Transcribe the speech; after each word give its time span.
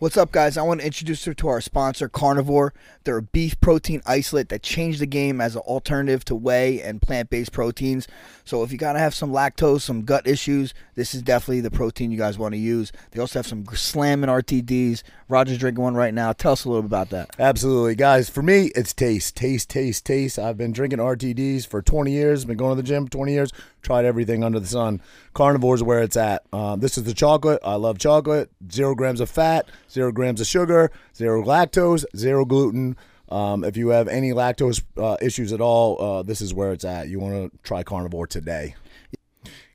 What's 0.00 0.16
up, 0.16 0.32
guys? 0.32 0.56
I 0.56 0.62
want 0.62 0.80
to 0.80 0.86
introduce 0.86 1.24
you 1.24 1.34
to 1.34 1.46
our 1.46 1.60
sponsor, 1.60 2.08
Carnivor. 2.08 2.72
They're 3.04 3.18
a 3.18 3.22
beef 3.22 3.60
protein 3.60 4.02
isolate 4.04 4.48
that 4.48 4.60
changed 4.60 5.00
the 5.00 5.06
game 5.06 5.40
as 5.40 5.54
an 5.54 5.62
alternative 5.62 6.24
to 6.24 6.34
whey 6.34 6.82
and 6.82 7.00
plant 7.00 7.30
based 7.30 7.52
proteins. 7.52 8.08
So, 8.44 8.64
if 8.64 8.72
you 8.72 8.76
got 8.76 8.94
to 8.94 8.98
have 8.98 9.14
some 9.14 9.30
lactose, 9.30 9.82
some 9.82 10.02
gut 10.02 10.26
issues, 10.26 10.74
this 10.96 11.14
is 11.14 11.22
definitely 11.22 11.60
the 11.60 11.70
protein 11.70 12.10
you 12.10 12.18
guys 12.18 12.36
want 12.36 12.54
to 12.54 12.58
use. 12.58 12.90
They 13.12 13.20
also 13.20 13.38
have 13.38 13.46
some 13.46 13.64
slamming 13.72 14.28
RTDs. 14.28 15.04
Roger's 15.28 15.58
drinking 15.58 15.84
one 15.84 15.94
right 15.94 16.12
now. 16.12 16.32
Tell 16.32 16.52
us 16.52 16.64
a 16.64 16.68
little 16.68 16.82
bit 16.82 16.88
about 16.88 17.10
that. 17.10 17.30
Absolutely, 17.38 17.94
guys. 17.94 18.28
For 18.28 18.42
me, 18.42 18.72
it's 18.74 18.92
taste, 18.92 19.36
taste, 19.36 19.70
taste, 19.70 20.04
taste. 20.04 20.40
I've 20.40 20.58
been 20.58 20.72
drinking 20.72 20.98
RTDs 20.98 21.68
for 21.68 21.82
20 21.82 22.10
years, 22.10 22.44
been 22.44 22.56
going 22.56 22.76
to 22.76 22.82
the 22.82 22.86
gym 22.86 23.06
20 23.06 23.32
years, 23.32 23.52
tried 23.84 24.04
everything 24.04 24.42
under 24.42 24.58
the 24.58 24.66
sun. 24.66 25.00
Carnivor's 25.34 25.82
where 25.82 26.02
it's 26.02 26.16
at. 26.16 26.44
Um, 26.52 26.80
this 26.80 26.98
is 26.98 27.04
the 27.04 27.14
chocolate. 27.14 27.60
I 27.62 27.76
love 27.76 27.98
chocolate. 27.98 28.50
Zero 28.72 28.94
grams 28.94 29.20
of 29.20 29.30
fat, 29.30 29.68
zero 29.90 30.10
grams 30.10 30.40
of 30.40 30.46
sugar, 30.46 30.90
zero 31.14 31.42
lactose, 31.42 32.04
zero 32.16 32.44
gluten. 32.44 32.96
Um, 33.28 33.64
if 33.64 33.76
you 33.76 33.88
have 33.88 34.08
any 34.08 34.32
lactose 34.32 34.82
uh, 34.96 35.16
issues 35.22 35.52
at 35.52 35.60
all, 35.60 36.00
uh, 36.00 36.22
this 36.22 36.40
is 36.40 36.52
where 36.52 36.72
it's 36.72 36.84
at. 36.84 37.08
You 37.08 37.20
want 37.20 37.52
to 37.52 37.58
try 37.62 37.82
Carnivor 37.82 38.26
today. 38.26 38.74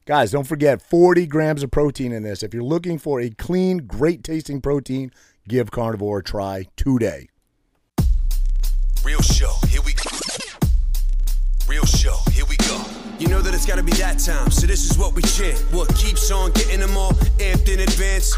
Guys, 0.05 0.31
don't 0.31 0.48
forget 0.48 0.81
40 0.81 1.28
grams 1.28 1.62
of 1.62 1.70
protein 1.70 2.12
in 2.12 2.23
this. 2.23 2.41
If 2.41 2.53
you're 2.53 2.64
looking 2.64 2.98
for 2.98 3.22
a 3.22 3.30
clean, 3.30 3.80
great 3.86 4.23
tasting 4.23 4.59
protein, 4.59 5.12
give 5.48 5.72
Carnivor 5.72 6.20
a 6.20 6.23
try 6.23 6.66
today. 6.76 7.30
Real 9.03 9.22
show, 9.22 9.53
here 9.67 9.81
we 9.84 9.94
go. 9.94 10.09
Real 11.67 11.86
show. 11.86 12.17
You 13.20 13.28
know 13.28 13.41
that 13.41 13.54
it's 13.54 13.66
gotta 13.66 13.84
be 13.84 13.91
that 14.00 14.18
time, 14.18 14.50
so 14.50 14.66
this 14.66 14.90
is 14.90 14.98
what 14.98 15.14
we 15.14 15.22
chant. 15.23 15.59
What 15.72 15.94
keeps 15.96 16.32
on 16.32 16.52
getting 16.52 16.80
them 16.80 16.96
all 16.96 17.12
amped 17.44 17.68
in 17.68 17.82
advance? 17.82 18.38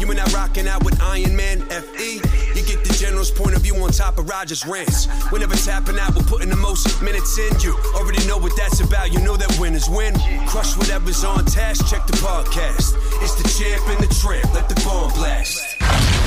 You 0.00 0.10
and 0.10 0.18
I 0.18 0.24
rocking 0.34 0.66
out 0.66 0.84
with 0.84 1.00
Iron 1.00 1.36
Man 1.36 1.60
FE. 1.60 2.14
You 2.56 2.66
get 2.66 2.82
the 2.82 2.92
general's 2.98 3.30
point 3.30 3.54
of 3.54 3.62
view 3.62 3.76
on 3.76 3.92
top 3.92 4.18
of 4.18 4.28
Rogers' 4.28 4.66
rants. 4.66 5.06
We're 5.30 5.38
never 5.38 5.54
tapping 5.54 6.00
out, 6.00 6.16
we're 6.16 6.24
putting 6.24 6.50
the 6.50 6.56
most 6.56 7.00
minutes 7.02 7.38
in. 7.38 7.54
You 7.60 7.78
already 7.94 8.26
know 8.26 8.36
what 8.36 8.56
that's 8.56 8.80
about, 8.80 9.12
you 9.12 9.20
know 9.20 9.36
that 9.36 9.56
winners 9.60 9.88
win. 9.88 10.12
Crush 10.48 10.76
whatever's 10.76 11.22
on 11.22 11.44
task, 11.44 11.86
check 11.86 12.04
the 12.08 12.14
podcast. 12.14 12.98
It's 13.22 13.36
the 13.40 13.46
champ 13.46 13.88
and 13.88 14.02
the 14.02 14.12
tramp, 14.12 14.52
let 14.54 14.68
the 14.68 14.74
bomb 14.82 15.12
blast. 15.12 16.25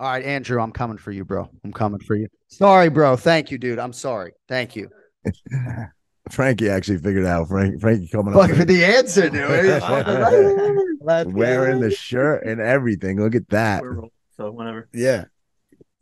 All 0.00 0.10
right, 0.10 0.24
Andrew, 0.24 0.62
I'm 0.62 0.72
coming 0.72 0.96
for 0.96 1.12
you, 1.12 1.26
bro. 1.26 1.46
I'm 1.62 1.74
coming 1.74 2.00
for 2.00 2.16
you. 2.16 2.26
Sorry, 2.48 2.88
bro. 2.88 3.16
Thank 3.16 3.50
you, 3.50 3.58
dude. 3.58 3.78
I'm 3.78 3.92
sorry. 3.92 4.32
Thank 4.48 4.74
you. 4.74 4.88
Frankie 6.30 6.70
actually 6.70 6.96
figured 6.96 7.26
out. 7.26 7.48
Frank, 7.48 7.82
Frankie 7.82 8.08
coming 8.08 8.32
Fuck 8.32 8.48
up 8.48 8.56
for 8.56 8.64
the 8.64 8.82
answer, 8.82 9.28
dude. 9.28 9.82
Let's 11.02 11.28
wearing 11.30 11.80
go. 11.80 11.88
the 11.88 11.94
shirt 11.94 12.46
and 12.46 12.62
everything. 12.62 13.20
Look 13.20 13.34
at 13.34 13.50
that. 13.50 13.82
So 14.38 14.50
whenever. 14.50 14.88
Yeah. 14.94 15.26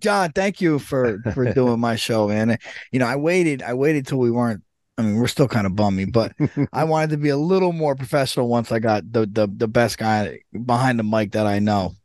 Jon, 0.00 0.30
thank 0.30 0.60
you 0.60 0.78
for 0.78 1.20
for 1.34 1.52
doing 1.52 1.80
my 1.80 1.96
show, 1.96 2.28
man. 2.28 2.56
You 2.92 3.00
know, 3.00 3.06
I 3.06 3.16
waited, 3.16 3.64
I 3.64 3.74
waited 3.74 4.06
till 4.06 4.19
we 4.19 4.30
weren't. 4.30 4.62
I 4.96 5.02
mean, 5.02 5.16
we're 5.16 5.26
still 5.26 5.48
kind 5.48 5.66
of 5.66 5.74
bummy, 5.74 6.04
but 6.04 6.34
I 6.72 6.84
wanted 6.84 7.10
to 7.10 7.16
be 7.16 7.30
a 7.30 7.36
little 7.36 7.72
more 7.72 7.96
professional 7.96 8.46
once 8.46 8.70
I 8.70 8.78
got 8.78 9.10
the 9.10 9.26
the 9.26 9.48
the 9.52 9.66
best 9.66 9.98
guy 9.98 10.38
behind 10.64 11.00
the 11.00 11.04
mic 11.04 11.32
that 11.32 11.48
I 11.48 11.58
know. 11.58 11.96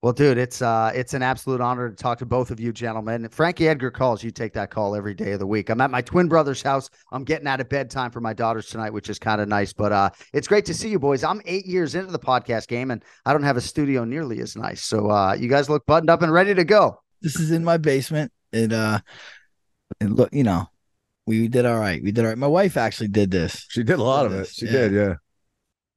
Well, 0.00 0.12
dude, 0.12 0.38
it's 0.38 0.62
uh 0.62 0.92
it's 0.94 1.12
an 1.12 1.22
absolute 1.24 1.60
honor 1.60 1.90
to 1.90 1.96
talk 1.96 2.18
to 2.18 2.26
both 2.26 2.52
of 2.52 2.60
you 2.60 2.72
gentlemen. 2.72 3.28
Frankie 3.30 3.66
Edgar 3.66 3.90
calls, 3.90 4.22
you 4.22 4.30
take 4.30 4.52
that 4.52 4.70
call 4.70 4.94
every 4.94 5.12
day 5.12 5.32
of 5.32 5.40
the 5.40 5.46
week. 5.46 5.70
I'm 5.70 5.80
at 5.80 5.90
my 5.90 6.02
twin 6.02 6.28
brother's 6.28 6.62
house. 6.62 6.88
I'm 7.10 7.24
getting 7.24 7.48
out 7.48 7.60
of 7.60 7.68
bedtime 7.68 8.12
for 8.12 8.20
my 8.20 8.32
daughters 8.32 8.66
tonight, 8.66 8.90
which 8.92 9.10
is 9.10 9.18
kind 9.18 9.40
of 9.40 9.48
nice. 9.48 9.72
But 9.72 9.90
uh 9.90 10.10
it's 10.32 10.46
great 10.46 10.64
to 10.66 10.74
see 10.74 10.88
you 10.88 11.00
boys. 11.00 11.24
I'm 11.24 11.42
eight 11.46 11.66
years 11.66 11.96
into 11.96 12.12
the 12.12 12.18
podcast 12.18 12.68
game 12.68 12.92
and 12.92 13.04
I 13.26 13.32
don't 13.32 13.42
have 13.42 13.56
a 13.56 13.60
studio 13.60 14.04
nearly 14.04 14.38
as 14.40 14.54
nice. 14.54 14.84
So 14.84 15.10
uh 15.10 15.34
you 15.34 15.48
guys 15.48 15.68
look 15.68 15.84
buttoned 15.84 16.10
up 16.10 16.22
and 16.22 16.32
ready 16.32 16.54
to 16.54 16.64
go. 16.64 17.02
This 17.20 17.40
is 17.40 17.50
in 17.50 17.64
my 17.64 17.76
basement. 17.76 18.30
and 18.52 18.72
uh, 18.72 19.00
it 20.00 20.10
look, 20.10 20.32
you 20.32 20.44
know, 20.44 20.66
we 21.26 21.48
did 21.48 21.66
all 21.66 21.78
right. 21.78 22.00
We 22.00 22.12
did 22.12 22.22
all 22.24 22.28
right. 22.28 22.38
My 22.38 22.46
wife 22.46 22.76
actually 22.76 23.08
did 23.08 23.32
this. 23.32 23.66
She 23.68 23.82
did 23.82 23.98
a 23.98 24.02
lot 24.04 24.26
of 24.26 24.32
it. 24.32 24.46
She 24.46 24.66
Yeah. 24.66 24.72
did, 24.72 24.92
yeah. 24.92 25.14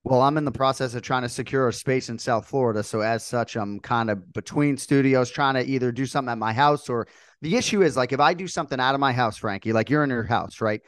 Well, 0.03 0.21
I'm 0.21 0.37
in 0.37 0.45
the 0.45 0.51
process 0.51 0.95
of 0.95 1.03
trying 1.03 1.21
to 1.21 1.29
secure 1.29 1.67
a 1.67 1.73
space 1.73 2.09
in 2.09 2.17
South 2.17 2.47
Florida. 2.47 2.81
So, 2.81 3.01
as 3.01 3.23
such, 3.23 3.55
I'm 3.55 3.79
kind 3.79 4.09
of 4.09 4.33
between 4.33 4.77
studios 4.77 5.29
trying 5.29 5.53
to 5.53 5.63
either 5.63 5.91
do 5.91 6.07
something 6.07 6.31
at 6.31 6.39
my 6.39 6.53
house 6.53 6.89
or 6.89 7.07
the 7.41 7.55
issue 7.55 7.83
is 7.83 7.95
like 7.95 8.11
if 8.11 8.19
I 8.19 8.33
do 8.33 8.47
something 8.47 8.79
out 8.79 8.95
of 8.95 8.99
my 8.99 9.13
house, 9.13 9.37
Frankie, 9.37 9.73
like 9.73 9.89
you're 9.91 10.03
in 10.03 10.09
your 10.09 10.23
house, 10.23 10.59
right? 10.59 10.81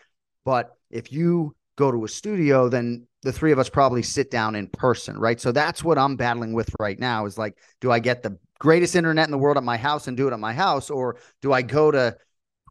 But 0.46 0.76
if 0.90 1.12
you 1.12 1.56
go 1.76 1.92
to 1.92 2.04
a 2.06 2.08
studio, 2.08 2.70
then 2.70 3.08
the 3.22 3.32
three 3.32 3.52
of 3.52 3.60
us 3.60 3.70
probably 3.70 4.02
sit 4.02 4.32
down 4.32 4.56
in 4.56 4.68
person, 4.68 5.18
right? 5.20 5.40
So, 5.40 5.52
that's 5.52 5.84
what 5.84 6.00
I'm 6.00 6.16
battling 6.16 6.54
with 6.54 6.72
right 6.80 7.00
now 7.00 7.28
is 7.28 7.38
like, 7.38 7.56
do 7.82 7.92
I 7.92 8.00
get 8.00 8.24
the 8.24 8.40
greatest 8.58 8.96
internet 8.96 9.28
in 9.28 9.32
the 9.32 9.38
world 9.38 9.58
at 9.58 9.64
my 9.64 9.78
house 9.78 10.08
and 10.08 10.18
do 10.18 10.28
it 10.28 10.34
at 10.34 10.40
my 10.40 10.54
house? 10.54 10.90
Or 10.90 11.18
do 11.44 11.54
I 11.54 11.62
go 11.62 11.92
to 11.92 12.18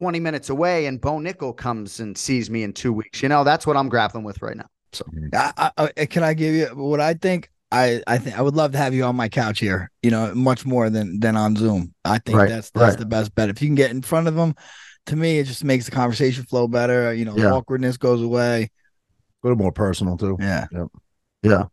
20 0.01 0.19
minutes 0.19 0.51
away 0.51 0.87
and 0.87 1.01
Bo 1.01 1.19
Nickal 1.19 1.57
comes 1.57 2.01
and 2.01 2.19
sees 2.19 2.51
me 2.51 2.65
in 2.65 2.73
two 2.73 2.93
weeks? 2.93 3.23
You 3.23 3.29
know, 3.29 3.45
that's 3.45 3.65
what 3.65 3.77
I'm 3.77 3.89
grappling 3.89 4.25
with 4.25 4.43
right 4.43 4.57
now. 4.57 4.67
So, 4.93 5.05
I, 5.33 5.71
I, 5.77 5.91
I- 5.97 6.07
can 6.07 6.23
I 6.23 6.35
give 6.35 6.55
you 6.55 6.67
what 6.75 7.01
I 7.01 7.15
think? 7.15 7.51
I, 7.71 8.03
I 8.07 8.19
think 8.19 8.39
I 8.39 8.43
would 8.43 8.55
love 8.55 8.73
to 8.73 8.79
have 8.79 8.93
you 8.93 9.05
on 9.05 9.17
my 9.17 9.31
couch 9.31 9.59
here. 9.59 9.91
You 10.03 10.11
know, 10.11 10.35
much 10.35 10.67
more 10.67 10.91
than 10.91 11.21
than 11.21 11.37
on 11.37 11.57
Zoom. 11.57 11.95
I 12.05 12.19
think 12.19 12.37
Right, 12.39 12.49
that's 12.49 12.71
that's 12.71 12.91
right. 12.91 12.99
the 12.99 13.07
best 13.07 13.35
bet. 13.35 13.49
If 13.49 13.63
you 13.63 13.69
can 13.69 13.75
get 13.75 13.91
in 13.91 14.03
front 14.03 14.29
of 14.29 14.35
them, 14.35 14.55
to 15.07 15.17
me, 15.17 15.39
it 15.39 15.45
just 15.45 15.65
makes 15.65 15.87
the 15.87 15.91
conversation 15.91 16.45
flow 16.45 16.69
better. 16.69 17.15
You 17.15 17.25
know, 17.25 17.35
Yeah. 17.37 17.53
awkwardness 17.53 17.97
goes 17.97 18.21
away. 18.21 18.65
A 18.65 19.47
little 19.47 19.57
more 19.57 19.73
personal 19.73 20.19
too. 20.19 20.37
Yeah. 20.39 20.67
yeah. 21.43 21.65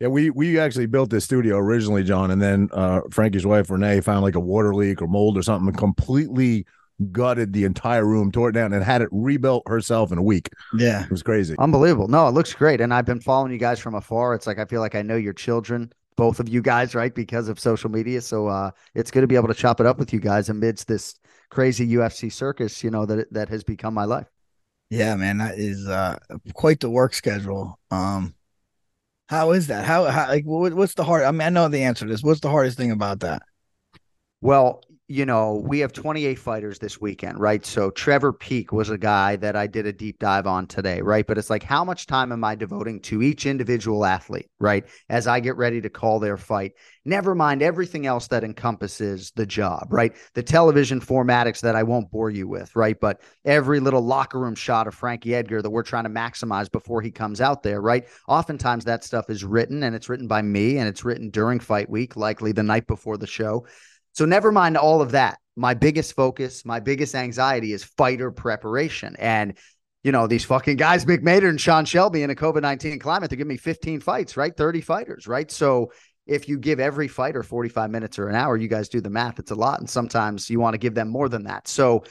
Yeah, 0.00 0.08
we 0.08 0.28
we 0.30 0.58
actually 0.58 0.86
built 0.86 1.08
this 1.10 1.24
studio 1.24 1.56
originally, 1.56 2.02
Jon, 2.02 2.30
and 2.30 2.40
then 2.40 2.68
uh, 2.72 3.00
Frankie's 3.10 3.46
wife 3.46 3.70
Renee 3.70 4.00
found 4.02 4.22
like 4.22 4.34
a 4.34 4.40
water 4.40 4.74
leak 4.74 5.00
or 5.00 5.06
mold 5.06 5.38
or 5.38 5.42
something, 5.42 5.68
and 5.68 5.76
completely 5.76 6.66
gutted 7.12 7.52
the 7.52 7.64
entire 7.64 8.06
room, 8.06 8.32
tore 8.32 8.50
it 8.50 8.52
down, 8.52 8.72
and 8.72 8.82
had 8.82 9.02
it 9.02 9.08
rebuilt 9.12 9.62
herself 9.66 10.12
in 10.12 10.18
a 10.18 10.22
week. 10.22 10.50
Yeah. 10.76 11.04
It 11.04 11.10
was 11.10 11.22
crazy. 11.22 11.54
Unbelievable. 11.58 12.08
No, 12.08 12.26
it 12.28 12.32
looks 12.32 12.52
great. 12.54 12.80
And 12.80 12.92
I've 12.92 13.04
been 13.04 13.20
following 13.20 13.52
you 13.52 13.58
guys 13.58 13.78
from 13.78 13.94
afar. 13.94 14.34
It's 14.34 14.46
like 14.46 14.58
I 14.58 14.64
feel 14.64 14.80
like 14.80 14.94
I 14.94 15.02
know 15.02 15.16
your 15.16 15.32
children, 15.32 15.92
both 16.16 16.40
of 16.40 16.48
you 16.48 16.62
guys, 16.62 16.94
right? 16.94 17.14
Because 17.14 17.48
of 17.48 17.60
social 17.60 17.90
media. 17.90 18.20
So 18.20 18.46
uh 18.48 18.70
it's 18.94 19.10
good 19.10 19.20
to 19.20 19.26
be 19.26 19.36
able 19.36 19.48
to 19.48 19.54
chop 19.54 19.80
it 19.80 19.86
up 19.86 19.98
with 19.98 20.12
you 20.12 20.20
guys 20.20 20.48
amidst 20.48 20.88
this 20.88 21.14
crazy 21.50 21.86
UFC 21.88 22.32
circus, 22.32 22.82
you 22.82 22.90
know, 22.90 23.06
that 23.06 23.32
that 23.32 23.48
has 23.48 23.62
become 23.62 23.94
my 23.94 24.04
life. 24.04 24.26
Yeah, 24.88 25.16
man, 25.16 25.38
that 25.38 25.58
is 25.58 25.86
uh 25.86 26.16
quite 26.54 26.80
the 26.80 26.90
work 26.90 27.14
schedule. 27.14 27.78
Um 27.90 28.34
how 29.28 29.50
is 29.50 29.66
that? 29.66 29.84
How, 29.84 30.04
how 30.04 30.28
like 30.28 30.44
what, 30.44 30.72
what's 30.72 30.94
the 30.94 31.04
hard 31.04 31.24
I 31.24 31.30
mean, 31.32 31.42
I 31.42 31.50
know 31.50 31.68
the 31.68 31.82
answer 31.82 32.06
to 32.06 32.10
this. 32.10 32.22
What's 32.22 32.40
the 32.40 32.50
hardest 32.50 32.78
thing 32.78 32.92
about 32.92 33.20
that? 33.20 33.42
Well, 34.40 34.82
you 35.08 35.24
know, 35.24 35.62
we 35.64 35.78
have 35.78 35.92
28 35.92 36.36
fighters 36.36 36.80
this 36.80 37.00
weekend, 37.00 37.38
right? 37.38 37.64
So 37.64 37.90
Trevor 37.90 38.32
Peek 38.32 38.72
was 38.72 38.90
a 38.90 38.98
guy 38.98 39.36
that 39.36 39.54
I 39.54 39.68
did 39.68 39.86
a 39.86 39.92
deep 39.92 40.18
dive 40.18 40.48
on 40.48 40.66
today, 40.66 41.00
right? 41.00 41.24
But 41.24 41.38
it's 41.38 41.48
like, 41.48 41.62
how 41.62 41.84
much 41.84 42.06
time 42.06 42.32
am 42.32 42.42
I 42.42 42.56
devoting 42.56 43.00
to 43.02 43.22
each 43.22 43.46
individual 43.46 44.04
athlete, 44.04 44.50
right? 44.58 44.84
As 45.08 45.28
I 45.28 45.38
get 45.38 45.56
ready 45.56 45.80
to 45.80 45.88
call 45.88 46.18
their 46.18 46.36
fight, 46.36 46.72
never 47.04 47.36
mind 47.36 47.62
everything 47.62 48.04
else 48.04 48.26
that 48.28 48.42
encompasses 48.42 49.30
the 49.36 49.46
job, 49.46 49.92
right? 49.92 50.12
The 50.34 50.42
television 50.42 51.00
formatics 51.00 51.60
that 51.60 51.76
I 51.76 51.84
won't 51.84 52.10
bore 52.10 52.30
you 52.30 52.48
with, 52.48 52.74
right? 52.74 52.98
But 52.98 53.20
every 53.44 53.78
little 53.78 54.02
locker 54.02 54.40
room 54.40 54.56
shot 54.56 54.88
of 54.88 54.94
Frankie 54.96 55.36
Edgar 55.36 55.62
that 55.62 55.70
we're 55.70 55.84
trying 55.84 56.04
to 56.04 56.10
maximize 56.10 56.68
before 56.68 57.00
he 57.00 57.12
comes 57.12 57.40
out 57.40 57.62
there, 57.62 57.80
right? 57.80 58.08
Oftentimes 58.26 58.84
that 58.86 59.04
stuff 59.04 59.30
is 59.30 59.44
written 59.44 59.84
and 59.84 59.94
it's 59.94 60.08
written 60.08 60.26
by 60.26 60.42
me 60.42 60.78
and 60.78 60.88
it's 60.88 61.04
written 61.04 61.30
during 61.30 61.60
fight 61.60 61.88
week, 61.88 62.16
likely 62.16 62.50
the 62.50 62.64
night 62.64 62.88
before 62.88 63.16
the 63.16 63.26
show. 63.28 63.64
So 64.16 64.24
never 64.24 64.50
mind 64.50 64.78
all 64.78 65.02
of 65.02 65.12
that. 65.12 65.38
My 65.56 65.74
biggest 65.74 66.14
focus, 66.14 66.64
my 66.64 66.80
biggest 66.80 67.14
anxiety 67.14 67.72
is 67.72 67.84
fighter 67.84 68.30
preparation. 68.30 69.14
And 69.18 69.56
you 70.02 70.12
know, 70.12 70.26
these 70.26 70.44
fucking 70.44 70.76
guys, 70.76 71.04
Mick 71.04 71.22
Maynard 71.22 71.50
and 71.50 71.60
Sean 71.60 71.84
Shelby 71.84 72.22
in 72.22 72.30
a 72.30 72.34
COVID 72.34 72.62
19 72.62 72.98
climate, 72.98 73.28
they're 73.28 73.36
giving 73.36 73.48
me 73.48 73.56
15 73.56 74.00
fights, 74.00 74.36
right? 74.36 74.56
30 74.56 74.80
fighters, 74.80 75.26
right? 75.26 75.50
So 75.50 75.92
if 76.26 76.48
you 76.48 76.58
give 76.58 76.80
every 76.80 77.08
fighter 77.08 77.42
45 77.42 77.90
minutes 77.90 78.18
or 78.18 78.28
an 78.28 78.36
hour, 78.36 78.56
you 78.56 78.68
guys 78.68 78.88
do 78.88 79.00
the 79.00 79.10
math, 79.10 79.38
it's 79.38 79.50
a 79.50 79.54
lot. 79.54 79.80
And 79.80 79.90
sometimes 79.90 80.48
you 80.48 80.60
want 80.60 80.74
to 80.74 80.78
give 80.78 80.94
them 80.94 81.08
more 81.08 81.28
than 81.28 81.44
that. 81.44 81.68
So 81.68 82.04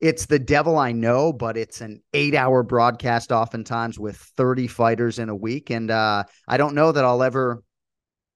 it's 0.00 0.26
the 0.26 0.38
devil 0.38 0.78
I 0.78 0.92
know, 0.92 1.32
but 1.32 1.56
it's 1.56 1.80
an 1.80 2.02
eight 2.12 2.34
hour 2.34 2.62
broadcast 2.62 3.30
oftentimes 3.30 3.98
with 3.98 4.16
30 4.16 4.66
fighters 4.66 5.18
in 5.18 5.28
a 5.28 5.36
week. 5.36 5.70
And 5.70 5.90
uh, 5.90 6.24
I 6.48 6.56
don't 6.56 6.74
know 6.74 6.90
that 6.90 7.04
I'll 7.04 7.22
ever 7.22 7.62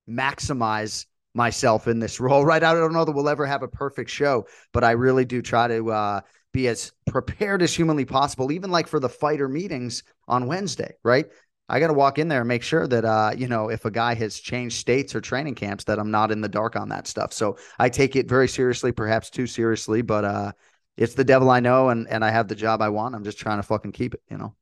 maximize 0.08 1.06
myself 1.36 1.86
in 1.86 2.00
this 2.00 2.18
role, 2.20 2.44
right? 2.44 2.62
I 2.62 2.74
don't 2.74 2.92
know 2.92 3.04
that 3.04 3.12
we'll 3.12 3.28
ever 3.28 3.46
have 3.46 3.62
a 3.62 3.68
perfect 3.68 4.10
show, 4.10 4.46
but 4.72 4.82
I 4.82 4.92
really 4.92 5.24
do 5.24 5.42
try 5.42 5.68
to 5.68 5.90
uh, 5.90 6.20
be 6.52 6.68
as 6.68 6.92
prepared 7.06 7.62
as 7.62 7.74
humanly 7.74 8.04
possible, 8.04 8.50
even 8.50 8.70
like 8.70 8.88
for 8.88 8.98
the 8.98 9.08
fighter 9.08 9.48
meetings 9.48 10.02
on 10.26 10.46
Wednesday, 10.46 10.94
right? 11.04 11.26
I 11.68 11.80
got 11.80 11.88
to 11.88 11.92
walk 11.92 12.18
in 12.18 12.28
there 12.28 12.40
and 12.40 12.48
make 12.48 12.62
sure 12.62 12.86
that, 12.86 13.04
uh, 13.04 13.32
you 13.36 13.48
know, 13.48 13.70
if 13.70 13.84
a 13.84 13.90
guy 13.90 14.14
has 14.14 14.38
changed 14.38 14.76
states 14.76 15.14
or 15.14 15.20
training 15.20 15.56
camps, 15.56 15.84
that 15.84 15.98
I'm 15.98 16.12
not 16.12 16.30
in 16.30 16.40
the 16.40 16.48
dark 16.48 16.76
on 16.76 16.88
that 16.90 17.08
stuff. 17.08 17.32
So 17.32 17.58
I 17.78 17.88
take 17.88 18.14
it 18.14 18.28
very 18.28 18.46
seriously, 18.46 18.92
perhaps 18.92 19.30
too 19.30 19.48
seriously, 19.48 20.02
but 20.02 20.24
uh, 20.24 20.52
it's 20.96 21.14
the 21.14 21.24
devil 21.24 21.50
I 21.50 21.60
know, 21.60 21.88
and 21.90 22.08
and 22.08 22.24
I 22.24 22.30
have 22.30 22.48
the 22.48 22.54
job 22.54 22.80
I 22.80 22.88
want. 22.88 23.14
I'm 23.14 23.24
just 23.24 23.38
trying 23.38 23.58
to 23.58 23.62
fucking 23.62 23.92
keep 23.92 24.14
it, 24.14 24.22
you 24.30 24.38
know. 24.38 24.54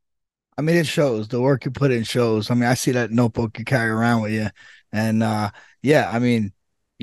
I 0.56 0.62
mean, 0.62 0.76
it 0.76 0.86
shows 0.86 1.28
the 1.28 1.40
work 1.40 1.64
you 1.64 1.70
put 1.70 1.90
in 1.90 2.04
shows. 2.04 2.50
I 2.50 2.54
mean, 2.54 2.64
I 2.64 2.74
see 2.74 2.92
that 2.92 3.10
notebook 3.10 3.58
you 3.58 3.64
carry 3.64 3.90
around 3.90 4.22
with 4.22 4.32
you, 4.32 4.48
and 4.92 5.22
uh, 5.22 5.50
yeah, 5.82 6.10
I 6.10 6.18
mean, 6.18 6.52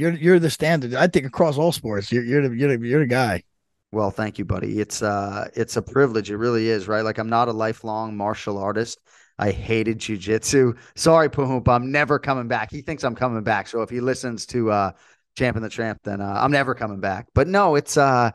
you're 0.02 0.14
you're 0.14 0.40
the 0.40 0.50
standard. 0.50 0.96
I 0.96 1.08
think 1.08 1.28
across 1.28 1.60
all 1.60 1.72
sports, 1.72 2.12
you're 2.12 2.24
you're 2.24 2.50
the 2.50 2.56
you're 2.56 2.76
the, 2.76 2.88
you're 2.88 3.06
guy. 3.06 3.44
Well, 3.92 4.10
thank 4.10 4.40
you, 4.40 4.46
buddy. 4.46 4.80
It's 4.80 5.04
uh 5.04 5.50
it's 5.54 5.78
a 5.78 5.82
privilege. 5.82 6.32
It 6.32 6.38
really 6.38 6.70
is, 6.70 6.88
right? 6.88 7.04
Like 7.04 7.20
I'm 7.20 7.30
not 7.30 7.48
a 7.48 7.54
lifelong 7.54 8.18
martial 8.18 8.58
artist. 8.58 9.00
I 9.38 9.52
hated 9.52 10.00
jujitsu. 10.00 10.78
Sorry, 10.96 11.30
Pahumpa. 11.30 11.70
I'm 11.70 11.92
never 11.92 12.18
coming 12.18 12.48
back. 12.48 12.72
He 12.72 12.82
thinks 12.82 13.04
I'm 13.04 13.16
coming 13.16 13.44
back. 13.44 13.68
So 13.68 13.82
if 13.84 13.90
he 13.92 14.02
listens 14.02 14.46
to 14.48 14.72
uh 14.72 14.92
Champ 15.38 15.56
and 15.56 15.64
the 15.64 15.70
Tramp, 15.70 16.00
then 16.04 16.20
uh, 16.20 16.40
I'm 16.42 16.52
never 16.52 16.74
coming 16.74 17.00
back. 17.00 17.28
But 17.36 17.48
no, 17.48 17.76
it's 17.76 17.96
uh 17.96 18.32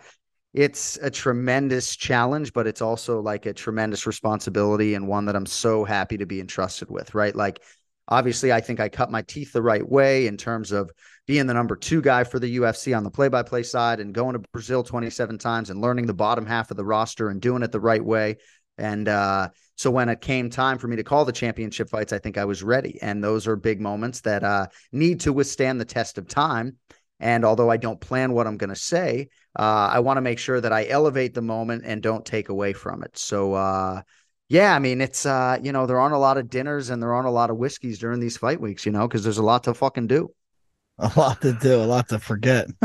it's 0.55 0.99
a 1.03 1.11
tremendous 1.11 1.97
challenge, 1.97 2.53
but 2.53 2.67
it's 2.67 2.81
also 2.81 3.21
like 3.21 3.45
a 3.45 3.53
tremendous 3.53 4.07
responsibility 4.07 4.95
and 4.95 5.09
one 5.09 5.27
that 5.27 5.37
I'm 5.37 5.47
so 5.47 5.85
happy 5.85 6.17
to 6.19 6.27
be 6.27 6.41
entrusted 6.41 6.91
with, 6.91 7.15
right? 7.15 7.35
Like 7.35 7.61
obviously 8.09 8.53
I 8.53 8.61
think 8.61 8.79
I 8.81 8.89
cut 8.89 9.11
my 9.11 9.23
teeth 9.23 9.53
the 9.53 9.63
right 9.63 9.87
way 9.87 10.27
in 10.27 10.37
terms 10.37 10.73
of 10.73 10.91
being 11.27 11.47
the 11.47 11.55
number 11.55 11.77
two 11.77 12.01
guy 12.01 12.25
for 12.25 12.39
the 12.39 12.59
UFC 12.59 12.97
on 12.97 13.05
the 13.05 13.11
play 13.11 13.29
by 13.29 13.43
play 13.43 13.63
side 13.63 14.01
and 14.01 14.15
going 14.15 14.35
to 14.35 14.49
Brazil 14.53 14.83
27 14.83 15.39
times 15.39 15.71
and 15.71 15.81
learning 15.81 16.07
the 16.07 16.15
bottom 16.15 16.47
half 16.47 16.71
of 16.71 16.77
the 16.77 16.85
roster 16.85 17.29
and 17.29 17.41
doing 17.41 17.63
it 17.63 17.73
the 17.73 17.81
right 17.81 18.05
way. 18.05 18.37
And 18.79 19.09
uh, 19.09 19.49
so 19.75 19.91
when 19.91 20.09
it 20.09 20.21
came 20.21 20.51
time 20.51 20.79
for 20.79 20.87
me 20.87 20.97
to 20.97 21.05
call 21.05 21.25
the 21.25 21.33
championship 21.33 21.89
fights, 21.89 22.13
I 22.13 22.19
think 22.19 22.39
I 22.39 22.45
was 22.45 22.63
ready. 22.63 23.01
And 23.03 23.25
those 23.25 23.47
are 23.47 23.57
big 23.57 23.81
moments 23.81 24.21
that 24.23 24.45
uh, 24.45 24.67
need 24.93 25.21
to 25.21 25.33
withstand 25.33 25.81
the 25.81 25.85
test 25.85 26.19
of 26.19 26.29
time. 26.29 26.77
And 27.19 27.45
although 27.45 27.71
I 27.71 27.79
don't 27.79 28.01
plan 28.01 28.33
what 28.33 28.47
I'm 28.47 28.59
going 28.59 28.71
to 28.71 28.77
say, 28.77 29.29
uh, 29.59 29.89
I 29.91 30.01
want 30.01 30.19
to 30.19 30.23
make 30.23 30.39
sure 30.39 30.61
that 30.61 30.73
I 30.73 30.87
elevate 30.87 31.35
the 31.35 31.43
moment 31.43 31.85
and 31.87 32.03
don't 32.03 32.25
take 32.25 32.51
away 32.51 32.75
from 32.75 33.03
it. 33.03 33.17
So, 33.17 33.55
uh, 33.55 34.03
yeah, 34.49 34.75
I 34.75 34.79
mean, 34.79 35.01
it's, 35.01 35.25
uh, 35.25 35.59
you 35.63 35.73
know, 35.73 35.87
there 35.87 35.99
aren't 35.99 36.15
a 36.15 36.19
lot 36.19 36.37
of 36.37 36.51
dinners 36.51 36.91
and 36.91 37.03
there 37.03 37.15
aren't 37.15 37.27
a 37.27 37.33
lot 37.33 37.51
of 37.51 37.57
whiskeys 37.57 37.99
during 37.99 38.21
these 38.21 38.37
fight 38.37 38.61
weeks, 38.61 38.85
you 38.85 38.93
know, 38.93 39.09
because 39.09 39.25
there's 39.25 39.39
a 39.39 39.43
lot 39.43 39.65
to 39.65 39.75
fucking 39.75 40.07
do. 40.07 40.31
A 40.99 41.13
lot 41.15 41.43
to 41.43 41.53
do, 41.53 41.75
a 41.75 41.85
lot 41.85 42.09
to 42.09 42.19
forget. 42.19 42.69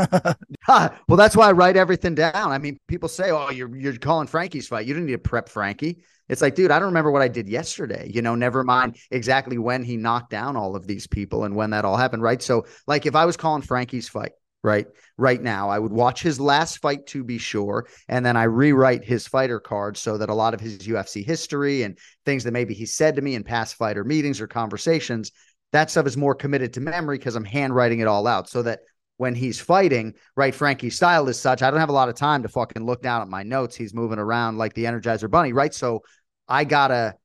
well, 0.68 0.92
that's 1.08 1.36
why 1.36 1.48
I 1.48 1.54
write 1.54 1.78
everything 1.78 2.14
down. 2.14 2.52
I 2.52 2.58
mean, 2.58 2.78
people 2.88 3.08
say, 3.08 3.32
"Oh, 3.32 3.52
you're 3.52 3.74
you're 3.74 3.96
calling 3.96 4.28
Frankie's 4.28 4.68
fight. 4.68 4.86
You 4.86 4.94
didn't 4.94 5.06
need 5.06 5.14
to 5.14 5.18
prep 5.18 5.48
Frankie." 5.48 6.04
It's 6.28 6.42
like, 6.42 6.56
dude, 6.56 6.72
I 6.72 6.80
don't 6.80 6.90
remember 6.90 7.12
what 7.12 7.22
I 7.22 7.30
did 7.30 7.48
yesterday. 7.48 8.10
You 8.14 8.22
know, 8.22 8.36
never 8.36 8.66
mind 8.66 8.98
exactly 9.12 9.58
when 9.58 9.84
he 9.84 9.96
knocked 9.96 10.30
down 10.30 10.58
all 10.58 10.76
of 10.76 10.88
these 10.88 11.08
people 11.08 11.46
and 11.46 11.56
when 11.56 11.70
that 11.70 11.86
all 11.86 11.96
happened, 11.96 12.22
right? 12.22 12.42
So, 12.42 12.66
like, 12.86 13.06
if 13.06 13.16
I 13.16 13.26
was 13.26 13.38
calling 13.38 13.62
Frankie's 13.62 14.10
fight, 14.10 14.32
right, 14.64 14.88
right 15.18 15.42
now, 15.42 15.70
I 15.70 15.80
would 15.80 15.92
watch 15.92 16.22
his 16.22 16.40
last 16.40 16.80
fight 16.80 17.06
to 17.08 17.24
be 17.24 17.38
sure, 17.38 17.88
and 18.10 18.26
then 18.26 18.36
I 18.38 18.44
rewrite 18.44 19.04
his 19.04 19.28
fighter 19.28 19.60
card 19.60 19.98
so 19.98 20.18
that 20.18 20.30
a 20.30 20.34
lot 20.34 20.54
of 20.54 20.60
his 20.60 20.80
UFC 20.80 21.26
history 21.26 21.84
and 21.84 21.98
things 22.26 22.44
that 22.44 22.52
maybe 22.52 22.74
he 22.74 22.86
said 22.86 23.16
to 23.16 23.22
me 23.22 23.36
in 23.36 23.44
past 23.44 23.76
fighter 23.76 24.04
meetings 24.04 24.42
or 24.42 24.48
conversations 24.48 25.32
that 25.72 25.90
stuff 25.90 26.08
is 26.08 26.18
more 26.18 26.36
committed 26.36 26.74
to 26.74 26.82
memory 26.82 27.18
because 27.18 27.36
I'm 27.36 27.46
handwriting 27.46 28.00
it 28.00 28.08
all 28.08 28.28
out 28.28 28.50
so 28.50 28.62
that 28.64 28.82
when 29.18 29.36
he's 29.36 29.60
fighting, 29.60 30.16
right, 30.36 30.54
Frankie's 30.54 30.96
style 30.96 31.28
is 31.28 31.40
such, 31.40 31.62
I 31.62 31.70
don't 31.70 31.80
have 31.80 31.90
a 31.90 31.94
lot 31.94 32.10
of 32.10 32.16
time 32.16 32.44
to 32.44 32.50
fucking 32.50 32.86
look 32.86 33.02
down 33.02 33.22
at 33.22 33.28
my 33.28 33.44
notes. 33.44 33.76
He's 33.76 33.94
moving 33.94 34.20
around 34.20 34.58
like 34.58 34.74
the 34.74 34.86
Energizer 34.86 35.30
Bunny, 35.30 35.54
right? 35.54 35.74
So 35.74 36.02
I 36.48 36.64
gotta 36.64 37.16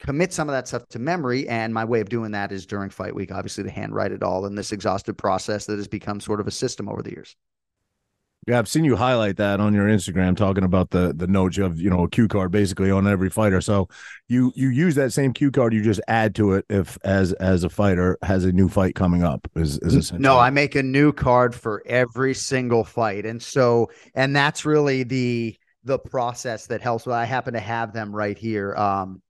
commit 0.00 0.32
some 0.32 0.48
of 0.48 0.52
that 0.52 0.68
stuff 0.68 0.86
to 0.88 0.98
memory. 0.98 1.48
And 1.48 1.72
my 1.72 1.84
way 1.84 2.00
of 2.00 2.08
doing 2.08 2.32
that 2.32 2.52
is 2.52 2.66
during 2.66 2.90
fight 2.90 3.14
week, 3.14 3.32
obviously, 3.32 3.64
to 3.64 3.70
handwrite 3.70 4.12
it 4.12 4.22
all 4.22 4.46
in 4.46 4.54
this 4.54 4.72
exhaustive 4.72 5.16
process 5.16 5.66
that 5.66 5.76
has 5.76 5.88
become 5.88 6.20
sort 6.20 6.40
of 6.40 6.46
a 6.46 6.52
system 6.52 6.88
over 6.88 7.02
the 7.02 7.10
years. 7.10 7.36
Yeah, 8.46 8.58
I've 8.58 8.68
seen 8.68 8.84
you 8.84 8.96
highlight 8.96 9.36
that 9.36 9.60
on 9.60 9.74
your 9.74 9.86
Instagram, 9.86 10.34
talking 10.34 10.64
about 10.64 10.88
the 10.88 11.12
the 11.14 11.26
notes. 11.26 11.58
You 11.58 11.64
have 11.64 11.78
you 11.78 11.90
know 11.90 12.04
a 12.04 12.08
cue 12.08 12.28
card 12.28 12.50
basically 12.50 12.90
on 12.90 13.06
every 13.06 13.28
fighter. 13.28 13.60
So 13.60 13.88
you 14.26 14.52
you 14.54 14.70
use 14.70 14.94
that 14.94 15.12
same 15.12 15.34
cue 15.34 15.50
card. 15.50 15.74
You 15.74 15.82
just 15.82 16.00
add 16.08 16.34
to 16.36 16.54
it 16.54 16.64
if 16.70 16.96
as 17.04 17.34
as 17.34 17.64
a 17.64 17.68
fighter 17.68 18.16
has 18.22 18.44
a 18.46 18.52
new 18.52 18.70
fight 18.70 18.94
coming 18.94 19.22
up. 19.22 19.46
Is 19.54 19.78
is 19.80 20.12
no? 20.14 20.38
I 20.38 20.48
make 20.48 20.76
a 20.76 20.82
new 20.82 21.12
card 21.12 21.54
for 21.54 21.82
every 21.84 22.32
single 22.32 22.84
fight, 22.84 23.26
and 23.26 23.42
so 23.42 23.90
and 24.14 24.34
that's 24.34 24.64
really 24.64 25.02
the 25.02 25.54
the 25.84 25.98
process 25.98 26.68
that 26.68 26.80
helps. 26.80 27.04
Well, 27.04 27.16
I 27.16 27.24
happen 27.24 27.52
to 27.52 27.60
have 27.60 27.92
them 27.92 28.14
right 28.14 28.38
here. 28.38 28.74
Um, 28.76 29.20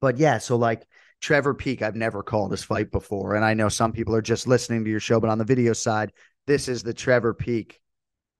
but 0.00 0.16
yeah, 0.16 0.38
so 0.38 0.56
like 0.56 0.86
Trevor 1.20 1.52
Peek, 1.52 1.82
I've 1.82 1.96
never 1.96 2.22
called 2.22 2.52
this 2.52 2.64
fight 2.64 2.90
before, 2.92 3.34
and 3.34 3.44
I 3.44 3.52
know 3.52 3.68
some 3.68 3.92
people 3.92 4.14
are 4.14 4.22
just 4.22 4.46
listening 4.46 4.84
to 4.84 4.90
your 4.90 5.00
show, 5.00 5.20
but 5.20 5.28
on 5.28 5.38
the 5.38 5.44
video 5.44 5.74
side, 5.74 6.12
this 6.46 6.68
is 6.68 6.82
the 6.82 6.94
Trevor 6.94 7.34
Peek 7.34 7.78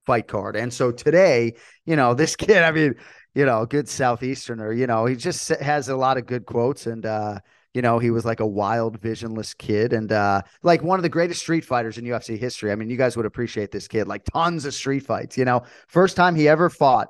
fight 0.08 0.26
card. 0.26 0.56
And 0.56 0.72
so 0.72 0.90
today, 0.90 1.52
you 1.84 1.94
know, 1.94 2.14
this 2.22 2.34
kid, 2.34 2.62
I 2.62 2.72
mean, 2.72 2.94
you 3.34 3.44
know, 3.44 3.66
good 3.66 3.88
Southeasterner, 3.88 4.72
you 4.72 4.86
know, 4.86 5.04
he 5.04 5.14
just 5.14 5.50
has 5.50 5.90
a 5.90 5.96
lot 5.96 6.16
of 6.16 6.24
good 6.24 6.46
quotes 6.46 6.86
and, 6.86 7.04
uh, 7.04 7.38
you 7.74 7.82
know, 7.82 7.98
he 7.98 8.10
was 8.10 8.24
like 8.24 8.40
a 8.40 8.46
wild, 8.46 8.98
visionless 8.98 9.52
kid 9.52 9.92
and 9.92 10.10
uh, 10.10 10.40
like 10.62 10.82
one 10.82 10.98
of 10.98 11.02
the 11.02 11.10
greatest 11.10 11.40
street 11.42 11.64
fighters 11.64 11.98
in 11.98 12.06
UFC 12.06 12.38
history. 12.38 12.72
I 12.72 12.74
mean, 12.74 12.88
you 12.88 12.96
guys 12.96 13.18
would 13.18 13.26
appreciate 13.26 13.70
this 13.70 13.86
kid, 13.86 14.08
like 14.08 14.24
tons 14.24 14.64
of 14.64 14.72
street 14.72 15.04
fights, 15.04 15.36
you 15.36 15.44
know, 15.44 15.62
first 15.88 16.16
time 16.16 16.34
he 16.34 16.48
ever 16.48 16.70
fought. 16.70 17.08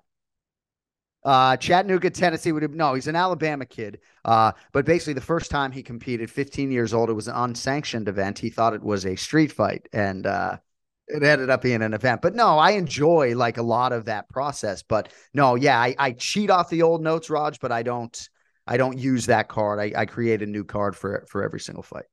Uh, 1.25 1.57
Chattanooga, 1.57 2.11
Tennessee 2.11 2.51
would 2.51 2.63
have 2.63 2.75
no, 2.75 2.95
he's 2.95 3.07
an 3.07 3.17
Alabama 3.17 3.65
kid. 3.65 4.01
Uh, 4.25 4.53
but 4.73 4.85
basically 4.85 5.15
the 5.15 5.21
first 5.21 5.53
time 5.53 5.71
he 5.71 5.85
competed, 5.85 6.31
15 6.31 6.73
years 6.73 6.93
old, 6.93 7.11
it 7.11 7.15
was 7.15 7.29
an 7.29 7.37
unsanctioned 7.37 8.09
event. 8.09 8.41
He 8.41 8.51
thought 8.51 8.75
it 8.75 8.83
was 8.83 9.07
a 9.07 9.15
street 9.15 9.53
fight. 9.53 9.89
And 9.93 10.27
uh 10.27 10.59
it 11.09 11.23
ended 11.23 11.51
up 11.51 11.63
being 11.63 11.83
an 11.83 11.95
event. 11.95 12.23
But 12.23 12.35
no, 12.35 12.59
I 12.59 12.73
enjoy 12.73 13.35
like 13.37 13.57
a 13.57 13.63
lot 13.63 13.93
of 13.93 14.07
that 14.07 14.29
process. 14.29 14.83
But 14.83 15.13
no, 15.35 15.55
yeah, 15.55 15.79
I, 15.79 15.95
I 15.99 16.13
cheat 16.13 16.51
off 16.51 16.71
the 16.71 16.83
old 16.83 17.03
notes, 17.03 17.31
Raj, 17.31 17.61
but 17.61 17.73
I 17.73 17.83
don't 17.83 18.29
I 18.67 18.77
don't 18.77 18.99
use 18.99 19.27
that 19.27 19.49
card. 19.49 19.81
I, 19.81 19.93
I 19.97 20.07
create 20.07 20.43
a 20.43 20.47
new 20.47 20.65
card 20.65 20.95
for 20.95 21.25
for 21.29 21.43
every 21.43 21.61
single 21.61 21.83
fight. 21.83 22.05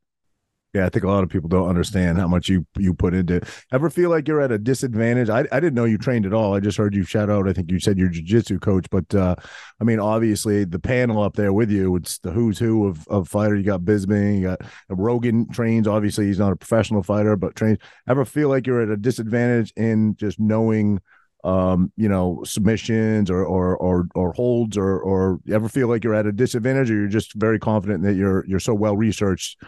Yeah, 0.75 0.86
I 0.86 0.89
think 0.89 1.06
a 1.06 1.07
lot 1.07 1.24
of 1.24 1.30
people 1.30 1.48
don't 1.48 1.69
understand 1.69 2.18
how 2.18 2.27
much 2.27 2.50
you 2.50 2.68
you 2.77 2.94
put 2.94 3.13
into. 3.13 3.36
It. 3.36 3.45
Ever 3.72 3.89
feel 3.89 4.10
like 4.10 4.27
you're 4.27 4.42
at 4.42 4.51
a 4.51 4.57
disadvantage? 4.57 5.30
I, 5.30 5.48
I 5.50 5.62
didn't 5.62 5.74
know 5.74 5.86
you 5.86 5.98
trained 5.98 6.25
at 6.25 6.33
all. 6.33 6.54
I 6.54 6.60
just 6.60 6.77
heard 6.77 6.94
you 6.94 7.06
shout 7.06 7.30
out. 7.30 7.48
I 7.48 7.54
think 7.54 7.72
you 7.72 7.80
said 7.80 7.98
you're 7.98 8.10
jiu-jitsu 8.10 8.60
coach, 8.60 8.86
but 8.92 9.16
uh, 9.16 9.36
I 9.80 9.86
mean, 9.86 10.01
obviously 10.01 10.66
the 10.66 10.77
panel 10.77 11.24
up 11.24 11.38
there 11.38 11.54
with 11.54 11.72
you, 11.72 11.95
it's 11.95 12.18
the 12.18 12.31
who's 12.31 12.60
who 12.60 12.88
of 12.88 13.07
of 13.07 13.30
fighter. 13.30 13.56
You 13.56 13.63
got 13.63 13.83
Bisping, 13.83 14.39
you 14.39 14.44
got 14.44 14.63
Rogan 14.89 15.50
trains. 15.50 15.88
Obviously, 15.88 16.25
he's 16.25 16.39
not 16.39 16.51
a 16.51 16.57
professional 16.57 17.04
fighter, 17.04 17.38
but 17.38 17.56
trains. 17.56 17.77
Ever 18.10 18.25
feel 18.25 18.50
like 18.50 18.68
you're 18.68 18.81
at 18.81 18.89
a 18.89 18.98
disadvantage 18.98 19.72
in 19.77 20.18
just 20.18 20.42
knowing? 20.42 21.00
um, 21.45 21.92
you 21.95 22.10
know, 22.10 22.42
submissions 22.44 23.30
or 23.30 23.45
or 23.45 23.77
or 23.77 24.07
or 24.16 24.33
holds 24.33 24.77
or 24.77 25.00
or 25.00 25.39
ever 25.50 25.70
feel 25.70 25.88
like 25.88 26.03
you're 26.03 26.15
at 26.15 26.25
a 26.25 26.32
disadvantage 26.32 26.89
or 26.89 26.96
you're 26.96 27.08
just 27.08 27.34
very 27.36 27.60
confident 27.60 28.01
that 28.03 28.15
you're 28.15 28.44
you're 28.48 28.60
so 28.60 28.74
well 28.74 28.98
researched 28.98 29.62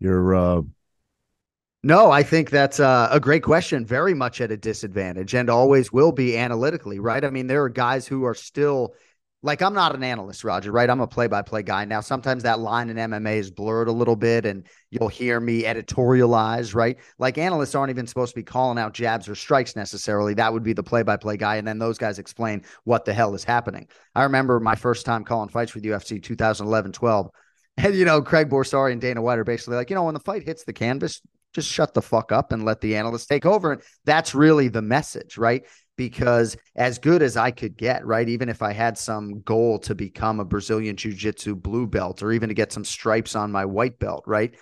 you're 0.00 0.34
uh 0.34 0.62
no, 1.84 2.10
I 2.10 2.22
think 2.22 2.48
that's 2.48 2.80
uh, 2.80 3.08
a 3.10 3.20
great 3.20 3.42
question. 3.42 3.84
Very 3.84 4.14
much 4.14 4.40
at 4.40 4.50
a 4.50 4.56
disadvantage 4.56 5.34
and 5.34 5.50
always 5.50 5.92
will 5.92 6.12
be 6.12 6.34
analytically, 6.34 6.98
right? 6.98 7.22
I 7.22 7.28
mean, 7.28 7.46
there 7.46 7.62
are 7.62 7.68
guys 7.68 8.06
who 8.06 8.24
are 8.24 8.34
still 8.34 8.94
like, 9.42 9.60
I'm 9.60 9.74
not 9.74 9.94
an 9.94 10.02
analyst, 10.02 10.42
Roger, 10.44 10.72
right? 10.72 10.88
I'm 10.88 11.02
a 11.02 11.06
play 11.06 11.26
by 11.26 11.42
play 11.42 11.62
guy. 11.62 11.84
Now, 11.84 12.00
sometimes 12.00 12.44
that 12.44 12.58
line 12.58 12.88
in 12.88 12.96
MMA 12.96 13.36
is 13.36 13.50
blurred 13.50 13.88
a 13.88 13.92
little 13.92 14.16
bit 14.16 14.46
and 14.46 14.66
you'll 14.88 15.08
hear 15.08 15.38
me 15.38 15.64
editorialize, 15.64 16.74
right? 16.74 16.96
Like, 17.18 17.36
analysts 17.36 17.74
aren't 17.74 17.90
even 17.90 18.06
supposed 18.06 18.32
to 18.32 18.40
be 18.40 18.42
calling 18.42 18.78
out 18.78 18.94
jabs 18.94 19.28
or 19.28 19.34
strikes 19.34 19.76
necessarily. 19.76 20.32
That 20.32 20.54
would 20.54 20.62
be 20.62 20.72
the 20.72 20.82
play 20.82 21.02
by 21.02 21.18
play 21.18 21.36
guy. 21.36 21.56
And 21.56 21.68
then 21.68 21.78
those 21.78 21.98
guys 21.98 22.18
explain 22.18 22.64
what 22.84 23.04
the 23.04 23.12
hell 23.12 23.34
is 23.34 23.44
happening. 23.44 23.88
I 24.14 24.22
remember 24.22 24.58
my 24.58 24.74
first 24.74 25.04
time 25.04 25.24
calling 25.24 25.50
fights 25.50 25.74
with 25.74 25.84
UFC 25.84 26.22
2011 26.22 26.92
12. 26.92 27.30
And 27.76 27.94
you 27.94 28.04
know, 28.04 28.22
Craig 28.22 28.48
Borsari 28.48 28.92
and 28.92 29.00
Dana 29.00 29.20
White 29.20 29.38
are 29.38 29.44
basically 29.44 29.76
like, 29.76 29.90
you 29.90 29.96
know, 29.96 30.04
when 30.04 30.14
the 30.14 30.20
fight 30.20 30.44
hits 30.44 30.64
the 30.64 30.72
canvas, 30.72 31.20
just 31.52 31.70
shut 31.70 31.94
the 31.94 32.02
fuck 32.02 32.32
up 32.32 32.52
and 32.52 32.64
let 32.64 32.80
the 32.80 32.96
analysts 32.96 33.26
take 33.26 33.46
over. 33.46 33.72
And 33.72 33.82
that's 34.04 34.34
really 34.34 34.68
the 34.68 34.82
message, 34.82 35.38
right? 35.38 35.64
Because 35.96 36.56
as 36.74 36.98
good 36.98 37.22
as 37.22 37.36
I 37.36 37.52
could 37.52 37.76
get, 37.76 38.04
right, 38.04 38.28
even 38.28 38.48
if 38.48 38.60
I 38.60 38.72
had 38.72 38.98
some 38.98 39.40
goal 39.42 39.78
to 39.80 39.94
become 39.94 40.40
a 40.40 40.44
Brazilian 40.44 40.96
Jiu 40.96 41.12
Jitsu 41.12 41.54
blue 41.54 41.86
belt 41.86 42.22
or 42.22 42.32
even 42.32 42.48
to 42.48 42.54
get 42.54 42.72
some 42.72 42.84
stripes 42.84 43.36
on 43.36 43.52
my 43.52 43.64
white 43.64 44.00
belt, 44.00 44.24
right? 44.26 44.54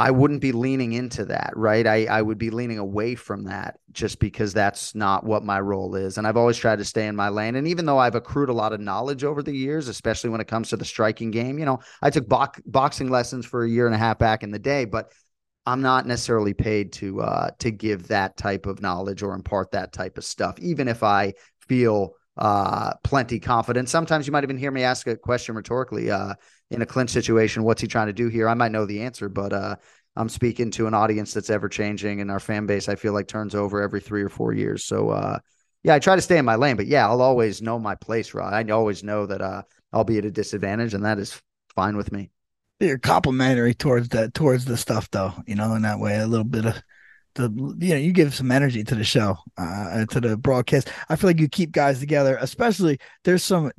I 0.00 0.10
wouldn't 0.10 0.40
be 0.40 0.52
leaning 0.52 0.94
into 0.94 1.26
that, 1.26 1.52
right? 1.54 1.86
I, 1.86 2.06
I 2.06 2.22
would 2.22 2.38
be 2.38 2.48
leaning 2.48 2.78
away 2.78 3.16
from 3.16 3.44
that 3.44 3.80
just 3.92 4.18
because 4.18 4.54
that's 4.54 4.94
not 4.94 5.24
what 5.24 5.44
my 5.44 5.60
role 5.60 5.94
is. 5.94 6.16
And 6.16 6.26
I've 6.26 6.38
always 6.38 6.56
tried 6.56 6.78
to 6.78 6.86
stay 6.86 7.06
in 7.06 7.14
my 7.14 7.28
lane. 7.28 7.54
And 7.54 7.68
even 7.68 7.84
though 7.84 7.98
I've 7.98 8.14
accrued 8.14 8.48
a 8.48 8.54
lot 8.54 8.72
of 8.72 8.80
knowledge 8.80 9.24
over 9.24 9.42
the 9.42 9.54
years, 9.54 9.88
especially 9.88 10.30
when 10.30 10.40
it 10.40 10.48
comes 10.48 10.70
to 10.70 10.78
the 10.78 10.86
striking 10.86 11.30
game, 11.30 11.58
you 11.58 11.66
know, 11.66 11.80
I 12.00 12.08
took 12.08 12.26
bo- 12.26 12.46
boxing 12.64 13.10
lessons 13.10 13.44
for 13.44 13.62
a 13.62 13.68
year 13.68 13.84
and 13.84 13.94
a 13.94 13.98
half 13.98 14.18
back 14.18 14.42
in 14.42 14.50
the 14.50 14.58
day, 14.58 14.86
but 14.86 15.12
I'm 15.66 15.82
not 15.82 16.06
necessarily 16.06 16.54
paid 16.54 16.94
to 16.94 17.20
uh, 17.20 17.50
to 17.58 17.70
give 17.70 18.08
that 18.08 18.38
type 18.38 18.64
of 18.64 18.80
knowledge 18.80 19.22
or 19.22 19.34
impart 19.34 19.72
that 19.72 19.92
type 19.92 20.16
of 20.16 20.24
stuff, 20.24 20.58
even 20.60 20.88
if 20.88 21.02
I 21.02 21.34
feel 21.68 22.14
uh, 22.38 22.94
plenty 23.04 23.38
confident. 23.38 23.90
Sometimes 23.90 24.26
you 24.26 24.32
might 24.32 24.44
even 24.44 24.56
hear 24.56 24.70
me 24.70 24.82
ask 24.82 25.06
a 25.06 25.16
question 25.16 25.54
rhetorically. 25.54 26.10
Uh, 26.10 26.36
in 26.70 26.82
a 26.82 26.86
clinch 26.86 27.10
situation, 27.10 27.64
what's 27.64 27.80
he 27.80 27.88
trying 27.88 28.06
to 28.06 28.12
do 28.12 28.28
here? 28.28 28.48
I 28.48 28.54
might 28.54 28.72
know 28.72 28.86
the 28.86 29.02
answer, 29.02 29.28
but 29.28 29.52
uh, 29.52 29.76
I'm 30.16 30.28
speaking 30.28 30.70
to 30.72 30.86
an 30.86 30.94
audience 30.94 31.32
that's 31.32 31.50
ever 31.50 31.68
changing, 31.68 32.20
and 32.20 32.30
our 32.30 32.40
fan 32.40 32.66
base 32.66 32.88
I 32.88 32.94
feel 32.94 33.12
like 33.12 33.28
turns 33.28 33.54
over 33.54 33.82
every 33.82 34.00
three 34.00 34.22
or 34.22 34.28
four 34.28 34.52
years. 34.52 34.84
So, 34.84 35.10
uh, 35.10 35.38
yeah, 35.82 35.94
I 35.94 35.98
try 35.98 36.16
to 36.16 36.22
stay 36.22 36.38
in 36.38 36.44
my 36.44 36.56
lane, 36.56 36.76
but 36.76 36.86
yeah, 36.86 37.08
I'll 37.08 37.22
always 37.22 37.62
know 37.62 37.78
my 37.78 37.94
place, 37.94 38.34
right? 38.34 38.52
I 38.52 38.70
always 38.72 39.02
know 39.02 39.26
that 39.26 39.40
uh, 39.40 39.62
I'll 39.92 40.04
be 40.04 40.18
at 40.18 40.24
a 40.24 40.30
disadvantage, 40.30 40.94
and 40.94 41.04
that 41.04 41.18
is 41.18 41.40
fine 41.74 41.96
with 41.96 42.12
me. 42.12 42.30
You're 42.80 42.98
complimentary 42.98 43.74
towards 43.74 44.08
that 44.10 44.32
towards 44.32 44.64
the 44.64 44.76
stuff 44.76 45.10
though, 45.10 45.34
you 45.46 45.54
know, 45.54 45.74
in 45.74 45.82
that 45.82 45.98
way, 45.98 46.18
a 46.18 46.26
little 46.26 46.44
bit 46.44 46.64
of 46.64 46.82
the 47.34 47.50
you 47.78 47.90
know 47.90 47.96
you 47.96 48.12
give 48.12 48.34
some 48.34 48.50
energy 48.50 48.82
to 48.82 48.94
the 48.94 49.04
show 49.04 49.36
uh 49.56 50.04
to 50.06 50.20
the 50.20 50.36
broadcast 50.36 50.90
i 51.08 51.14
feel 51.14 51.30
like 51.30 51.38
you 51.38 51.48
keep 51.48 51.70
guys 51.70 52.00
together 52.00 52.36
especially 52.40 52.98
there's 53.22 53.44
some 53.44 53.70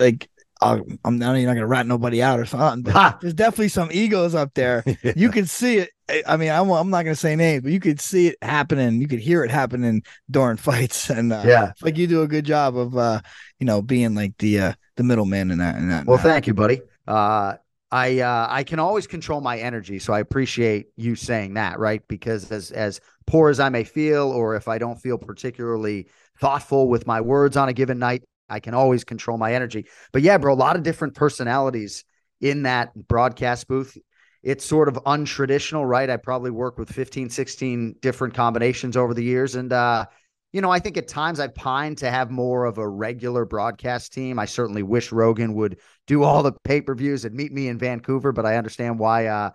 like 0.00 0.28
uh, 0.62 0.78
i'm 1.04 1.18
not 1.18 1.34
you're 1.34 1.46
not 1.46 1.54
gonna 1.54 1.66
rat 1.66 1.86
nobody 1.86 2.22
out 2.22 2.40
or 2.40 2.46
something 2.46 2.92
there's 3.20 3.34
definitely 3.34 3.68
some 3.68 3.88
egos 3.92 4.34
up 4.34 4.54
there. 4.54 4.84
Yeah. 5.02 5.12
you 5.14 5.30
can 5.30 5.46
see 5.46 5.78
it. 5.78 5.90
I 6.26 6.36
mean 6.36 6.50
I'm, 6.50 6.70
I'm 6.70 6.90
not 6.90 7.04
gonna 7.04 7.14
say 7.14 7.36
names 7.36 7.62
but 7.62 7.72
you 7.72 7.80
could 7.80 8.00
see 8.00 8.28
it 8.28 8.36
happening. 8.42 9.00
You 9.00 9.08
could 9.08 9.18
hear 9.18 9.44
it 9.44 9.50
happening 9.50 10.02
during 10.30 10.56
fights 10.68 11.10
and 11.10 11.32
uh, 11.32 11.42
yeah. 11.44 11.72
like 11.82 11.96
you 11.96 12.06
do 12.06 12.22
a 12.22 12.28
good 12.28 12.44
job 12.44 12.76
of 12.76 12.96
uh 12.96 13.20
you 13.60 13.66
know 13.66 13.82
being 13.82 14.14
like 14.14 14.36
the 14.38 14.60
uh 14.60 14.72
the 14.96 15.02
middleman 15.02 15.50
in 15.50 15.58
that 15.58 15.76
in 15.76 15.88
that 15.90 16.06
well 16.06 16.18
thank 16.18 16.46
you 16.46 16.54
buddy. 16.54 16.80
Uh 17.06 17.56
I 17.90 18.18
uh, 18.18 18.48
I 18.50 18.64
can 18.64 18.80
always 18.80 19.06
control 19.06 19.40
my 19.40 19.58
energy, 19.58 20.00
so 20.00 20.12
I 20.12 20.18
appreciate 20.18 20.88
you 20.96 21.14
saying 21.14 21.54
that, 21.54 21.78
right? 21.78 22.02
Because 22.08 22.50
as 22.50 22.72
as 22.72 23.00
poor 23.26 23.48
as 23.48 23.60
I 23.60 23.68
may 23.68 23.84
feel, 23.84 24.28
or 24.32 24.56
if 24.56 24.66
I 24.66 24.78
don't 24.78 24.96
feel 24.96 25.18
particularly 25.18 26.08
thoughtful 26.40 26.88
with 26.88 27.06
my 27.06 27.20
words 27.20 27.56
on 27.56 27.68
a 27.68 27.72
given 27.72 28.00
night, 28.00 28.24
I 28.48 28.60
can 28.60 28.74
always 28.74 29.04
control 29.04 29.38
my 29.38 29.54
energy. 29.54 29.86
But 30.12 30.22
yeah, 30.22 30.38
bro, 30.38 30.52
a 30.52 30.54
lot 30.54 30.76
of 30.76 30.82
different 30.82 31.14
personalities 31.14 32.04
in 32.40 32.62
that 32.64 32.94
broadcast 32.94 33.68
booth. 33.68 33.96
It's 34.42 34.64
sort 34.64 34.88
of 34.88 34.94
untraditional, 35.04 35.86
right? 35.86 36.08
I 36.08 36.16
probably 36.18 36.50
work 36.50 36.78
with 36.78 36.92
15, 36.92 37.30
16 37.30 37.96
different 38.00 38.34
combinations 38.34 38.96
over 38.96 39.12
the 39.12 39.24
years, 39.24 39.56
and 39.56 39.72
uh, 39.72 40.06
you 40.52 40.60
know, 40.62 40.70
I 40.70 40.78
think 40.78 40.96
at 40.96 41.08
times 41.08 41.40
I 41.40 41.48
pine 41.48 41.96
to 41.96 42.10
have 42.10 42.30
more 42.30 42.64
of 42.64 42.78
a 42.78 42.88
regular 42.88 43.44
broadcast 43.44 44.12
team. 44.12 44.38
I 44.38 44.46
certainly 44.46 44.82
wish 44.82 45.12
Rogan 45.12 45.54
would 45.54 45.78
do 46.06 46.22
all 46.22 46.42
the 46.42 46.52
pay 46.52 46.80
per 46.80 46.94
views 46.94 47.24
and 47.24 47.34
meet 47.34 47.52
me 47.52 47.68
in 47.68 47.78
Vancouver, 47.78 48.32
but 48.32 48.46
I 48.46 48.56
understand 48.56 48.98
why 48.98 49.26
uh, 49.26 49.50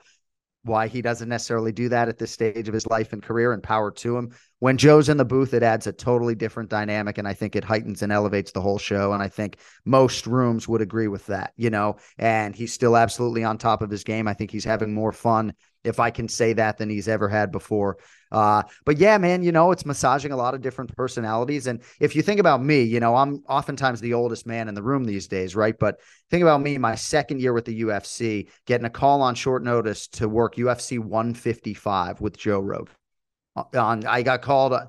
why 0.63 0.88
he 0.88 1.01
doesn't 1.01 1.30
necessarily 1.30 1.72
do 1.72 1.89
that 1.89 2.08
at 2.08 2.18
this 2.18 2.32
stage 2.32 2.68
of 2.68 2.74
his 2.74 2.86
life 2.88 3.13
and 3.13 3.24
career. 3.24 3.53
And 3.53 3.63
power 3.63 3.91
to 3.91 4.18
him. 4.18 4.32
When 4.60 4.77
Joe's 4.77 5.10
in 5.10 5.18
the 5.18 5.25
booth, 5.25 5.53
it 5.53 5.63
adds 5.63 5.88
a 5.88 5.91
totally 5.91 6.36
different 6.36 6.70
dynamic, 6.70 7.18
and 7.18 7.27
I 7.27 7.34
think 7.34 7.56
it 7.56 7.63
heightens 7.63 8.03
and 8.03 8.12
elevates 8.12 8.51
the 8.51 8.62
whole 8.62 8.77
show. 8.77 9.13
And 9.13 9.24
I 9.24 9.27
think 9.27 9.58
most 9.86 10.27
rooms 10.27 10.68
would 10.68 10.82
agree 10.82 11.08
with 11.08 11.25
that. 11.27 11.53
You 11.56 11.70
know, 11.70 11.98
and 12.18 12.56
he's 12.56 12.74
still 12.74 12.96
absolutely 12.96 13.44
on 13.44 13.58
top 13.58 13.82
of 13.82 13.89
his 13.89 14.03
game. 14.03 14.27
I 14.27 14.34
think 14.34 14.51
he's 14.51 14.65
having 14.65 14.94
more 14.94 15.12
fun 15.12 15.53
if 15.84 16.00
I 16.00 16.12
can 16.12 16.27
say 16.27 16.53
that, 16.53 16.77
than 16.77 16.89
he's 16.89 17.08
ever 17.08 17.27
had 17.27 17.51
before. 17.51 17.98
Uh, 18.32 18.64
but 18.86 18.98
yeah, 18.98 19.18
man, 19.18 19.44
you 19.44 19.52
know, 19.52 19.72
it's 19.72 19.86
massaging 19.86 20.32
a 20.32 20.38
lot 20.38 20.54
of 20.54 20.62
different 20.62 20.96
personalities. 20.96 21.68
And 21.68 21.82
if 22.00 22.16
you 22.16 22.22
think 22.22 22.40
about 22.40 22.64
me, 22.64 22.84
you 22.84 23.00
know, 23.00 23.16
I'm 23.16 23.44
oftentimes 23.48 24.00
the 24.00 24.14
oldest 24.14 24.48
man 24.48 24.70
in 24.70 24.76
the 24.76 24.84
room 24.84 25.04
these 25.04 25.28
days, 25.28 25.56
right? 25.56 25.78
But 25.78 26.00
think 26.30 26.42
about 26.42 26.62
me, 26.62 26.78
my 26.78 26.96
second 26.96 27.42
year 27.42 27.54
with 27.54 27.66
the 27.66 27.82
UFC, 27.82 28.48
getting 28.66 28.86
a 28.86 28.90
call 28.90 29.22
on 29.22 29.36
short 29.36 29.64
notice 29.64 30.08
to 30.10 30.30
work 30.30 30.56
UFC 30.56 30.98
155 30.98 32.22
with 32.22 32.38
Joe 32.38 32.60
Rogan. 32.60 32.94
Uh, 33.56 33.64
on, 33.78 34.06
I 34.06 34.24
got 34.24 34.42
called. 34.42 34.74
Uh, 34.74 34.86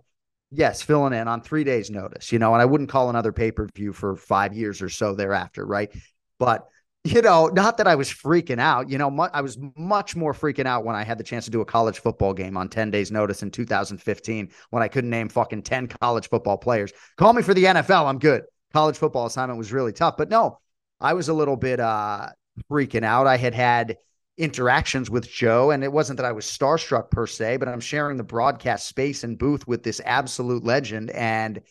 yes, 0.53 0.83
filling 0.83 1.13
in 1.13 1.27
on 1.27 1.41
three 1.41 1.65
days' 1.65 1.91
notice, 1.91 2.31
you 2.31 2.39
know, 2.39 2.53
and 2.53 2.63
I 2.63 2.67
wouldn't 2.67 2.91
call 2.91 3.11
another 3.11 3.33
pay 3.33 3.51
per 3.51 3.67
view 3.75 3.93
for 3.93 4.15
five 4.15 4.55
years 4.55 4.83
or 4.83 4.89
so 4.89 5.15
thereafter, 5.15 5.65
right? 5.65 5.91
But 6.39 6.69
you 7.05 7.21
know, 7.21 7.49
not 7.49 7.79
that 7.79 7.89
I 7.89 7.97
was 7.97 8.09
freaking 8.09 8.61
out. 8.61 8.89
You 8.89 8.97
know, 8.97 9.11
mu- 9.11 9.29
I 9.33 9.41
was 9.41 9.59
much 9.77 10.15
more 10.15 10.33
freaking 10.33 10.67
out 10.67 10.85
when 10.85 10.95
I 10.95 11.03
had 11.03 11.19
the 11.19 11.25
chance 11.25 11.45
to 11.47 11.51
do 11.51 11.61
a 11.61 11.65
college 11.65 11.99
football 11.99 12.33
game 12.33 12.57
on 12.57 12.69
10 12.69 12.91
days' 12.91 13.11
notice 13.11 13.43
in 13.43 13.51
2015 13.51 14.51
when 14.71 14.83
I 14.83 14.89
couldn't 14.89 15.11
name 15.11 15.29
fucking 15.29 15.63
10 15.63 15.89
college 15.89 16.29
football 16.29 16.59
players. 16.59 16.93
Call 17.17 17.33
me 17.33 17.43
for 17.43 17.55
the 17.55 17.65
NFL. 17.65 18.07
I'm 18.07 18.21
good. 18.21 18.45
College 18.73 18.97
football 18.97 19.27
assignment 19.27 19.59
was 19.59 19.73
really 19.73 19.93
tough. 19.93 20.17
But 20.17 20.31
no, 20.31 20.61
I 21.01 21.15
was 21.15 21.29
a 21.29 21.35
little 21.35 21.57
bit 21.57 21.81
uh, 21.81 22.29
freaking 22.71 23.05
out. 23.05 23.27
I 23.27 23.37
had 23.37 23.55
had 23.55 23.97
interactions 24.39 25.11
with 25.11 25.29
Joe, 25.29 25.73
and 25.73 25.83
it 25.83 25.93
wasn't 25.93 26.19
that 26.19 26.27
I 26.27 26.33
was 26.33 26.47
starstruck 26.47 27.11
per 27.11 27.27
se, 27.27 27.57
but 27.57 27.69
I'm 27.69 27.81
sharing 27.81 28.17
the 28.17 28.23
broadcast 28.23 28.87
space 28.87 29.25
and 29.25 29.37
booth 29.37 29.67
with 29.67 29.83
this 29.83 30.01
absolute 30.05 30.65
legend. 30.65 31.11
And 31.11 31.63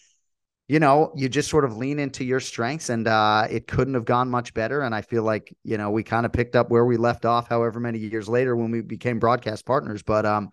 you 0.67 0.79
know, 0.79 1.11
you 1.15 1.27
just 1.27 1.49
sort 1.49 1.65
of 1.65 1.75
lean 1.75 1.99
into 1.99 2.23
your 2.23 2.39
strengths 2.39 2.89
and 2.89 3.07
uh, 3.07 3.45
it 3.49 3.67
couldn't 3.67 3.93
have 3.93 4.05
gone 4.05 4.29
much 4.29 4.53
better. 4.53 4.81
And 4.81 4.95
I 4.95 5.01
feel 5.01 5.23
like, 5.23 5.53
you 5.63 5.77
know, 5.77 5.89
we 5.91 6.03
kind 6.03 6.25
of 6.25 6.31
picked 6.31 6.55
up 6.55 6.69
where 6.69 6.85
we 6.85 6.97
left 6.97 7.25
off, 7.25 7.49
however 7.49 7.79
many 7.79 7.99
years 7.99 8.29
later 8.29 8.55
when 8.55 8.71
we 8.71 8.81
became 8.81 9.19
broadcast 9.19 9.65
partners. 9.65 10.01
But, 10.01 10.25
um, 10.25 10.51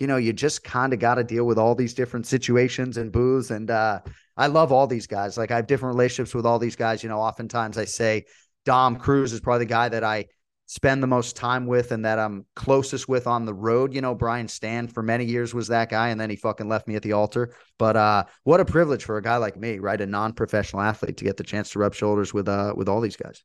you 0.00 0.08
know, 0.08 0.16
you 0.16 0.32
just 0.32 0.64
kind 0.64 0.92
of 0.92 0.98
got 0.98 1.14
to 1.14 1.24
deal 1.24 1.44
with 1.44 1.58
all 1.58 1.76
these 1.76 1.94
different 1.94 2.26
situations 2.26 2.96
and 2.96 3.12
booths. 3.12 3.52
And 3.52 3.70
uh, 3.70 4.00
I 4.36 4.48
love 4.48 4.72
all 4.72 4.88
these 4.88 5.06
guys. 5.06 5.38
Like 5.38 5.52
I 5.52 5.56
have 5.56 5.68
different 5.68 5.94
relationships 5.94 6.34
with 6.34 6.44
all 6.44 6.58
these 6.58 6.74
guys. 6.74 7.04
You 7.04 7.08
know, 7.08 7.20
oftentimes 7.20 7.78
I 7.78 7.84
say 7.84 8.24
Dom 8.64 8.96
Cruz 8.96 9.32
is 9.32 9.40
probably 9.40 9.66
the 9.66 9.70
guy 9.70 9.88
that 9.90 10.02
I 10.02 10.26
spend 10.72 11.02
the 11.02 11.06
most 11.06 11.36
time 11.36 11.66
with 11.66 11.92
and 11.92 12.02
that 12.06 12.18
I'm 12.18 12.46
closest 12.56 13.06
with 13.06 13.26
on 13.26 13.44
the 13.44 13.52
road. 13.52 13.92
You 13.92 14.00
know, 14.00 14.14
Brian 14.14 14.46
Stann 14.46 14.90
for 14.90 15.02
many 15.02 15.26
years 15.26 15.52
was 15.52 15.68
that 15.68 15.90
guy, 15.90 16.08
and 16.08 16.18
then 16.18 16.30
he 16.30 16.36
fucking 16.36 16.66
left 16.66 16.88
me 16.88 16.96
at 16.96 17.02
the 17.02 17.12
altar. 17.12 17.54
But 17.78 17.94
uh, 17.94 18.24
what 18.44 18.58
a 18.58 18.64
privilege 18.64 19.04
for 19.04 19.18
a 19.18 19.22
guy 19.22 19.36
like 19.36 19.54
me, 19.54 19.80
right? 19.80 20.00
A 20.00 20.06
non-professional 20.06 20.80
athlete 20.80 21.18
to 21.18 21.24
get 21.24 21.36
the 21.36 21.44
chance 21.44 21.68
to 21.72 21.78
rub 21.78 21.92
shoulders 21.92 22.32
with 22.32 22.48
uh 22.48 22.72
with 22.74 22.88
all 22.88 23.02
these 23.02 23.16
guys. 23.16 23.44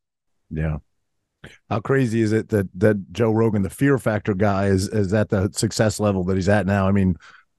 Yeah. 0.50 0.78
How 1.70 1.82
crazy 1.82 2.22
is 2.22 2.32
it 2.32 2.48
that 2.48 2.70
that 2.76 3.12
Joe 3.12 3.32
Rogan, 3.32 3.62
the 3.62 3.70
fear 3.70 3.98
factor 3.98 4.34
guy, 4.34 4.68
is 4.68 4.88
is 4.88 5.14
at 5.14 5.28
the 5.28 5.50
success 5.52 6.00
level 6.00 6.24
that 6.26 6.36
he's 6.36 6.48
at 6.48 6.66
now? 6.66 6.88
I 6.88 6.94
mean, 6.94 7.18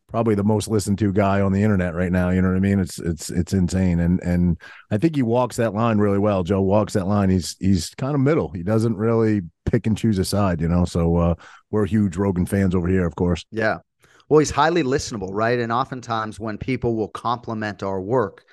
probably 0.09 0.35
the 0.35 0.45
most 0.45 0.69
listened 0.69 0.99
to 0.99 1.13
guy 1.13 1.41
on 1.41 1.53
the 1.53 1.63
internet 1.63 1.95
right 1.95 2.11
now. 2.11 2.31
You 2.31 2.43
know 2.43 2.49
what 2.49 2.57
I 2.57 2.61
mean? 2.61 2.81
It's 2.81 2.99
it's 2.99 3.31
it's 3.31 3.53
insane, 3.53 4.01
and 4.01 4.21
and 4.21 4.59
I 4.91 4.99
think 4.99 5.15
he 5.15 5.23
walks 5.23 5.57
that 5.57 5.75
line 5.75 5.99
really 5.99 6.19
well. 6.19 6.43
Joe 6.43 6.63
walks 6.63 6.95
that 6.95 7.07
line. 7.07 7.31
He's 7.31 7.57
he's 7.61 7.95
kind 7.95 8.15
of 8.15 8.21
middle. 8.21 8.51
He 8.51 8.63
doesn't 8.63 8.97
really 8.97 9.43
pick 9.67 9.87
and 9.87 9.97
choose 9.97 10.19
a 10.19 10.25
side. 10.25 10.61
You 10.61 10.69
know, 10.69 10.85
so 10.85 11.17
uh, 11.17 11.35
we're 11.71 11.87
huge 11.87 12.17
Rogan 12.17 12.47
fans 12.47 12.75
over 12.75 12.89
here, 12.89 13.07
of 13.07 13.15
course. 13.17 13.45
Yeah. 13.51 13.79
Well, 14.29 14.41
he's 14.41 14.51
highly 14.51 14.83
listenable, 14.83 15.31
right? 15.33 15.59
And 15.59 15.73
oftentimes 15.73 16.39
when 16.39 16.59
people 16.59 16.97
will 16.97 17.09
compliment 17.09 17.83
our 17.83 17.99
work, 17.99 18.45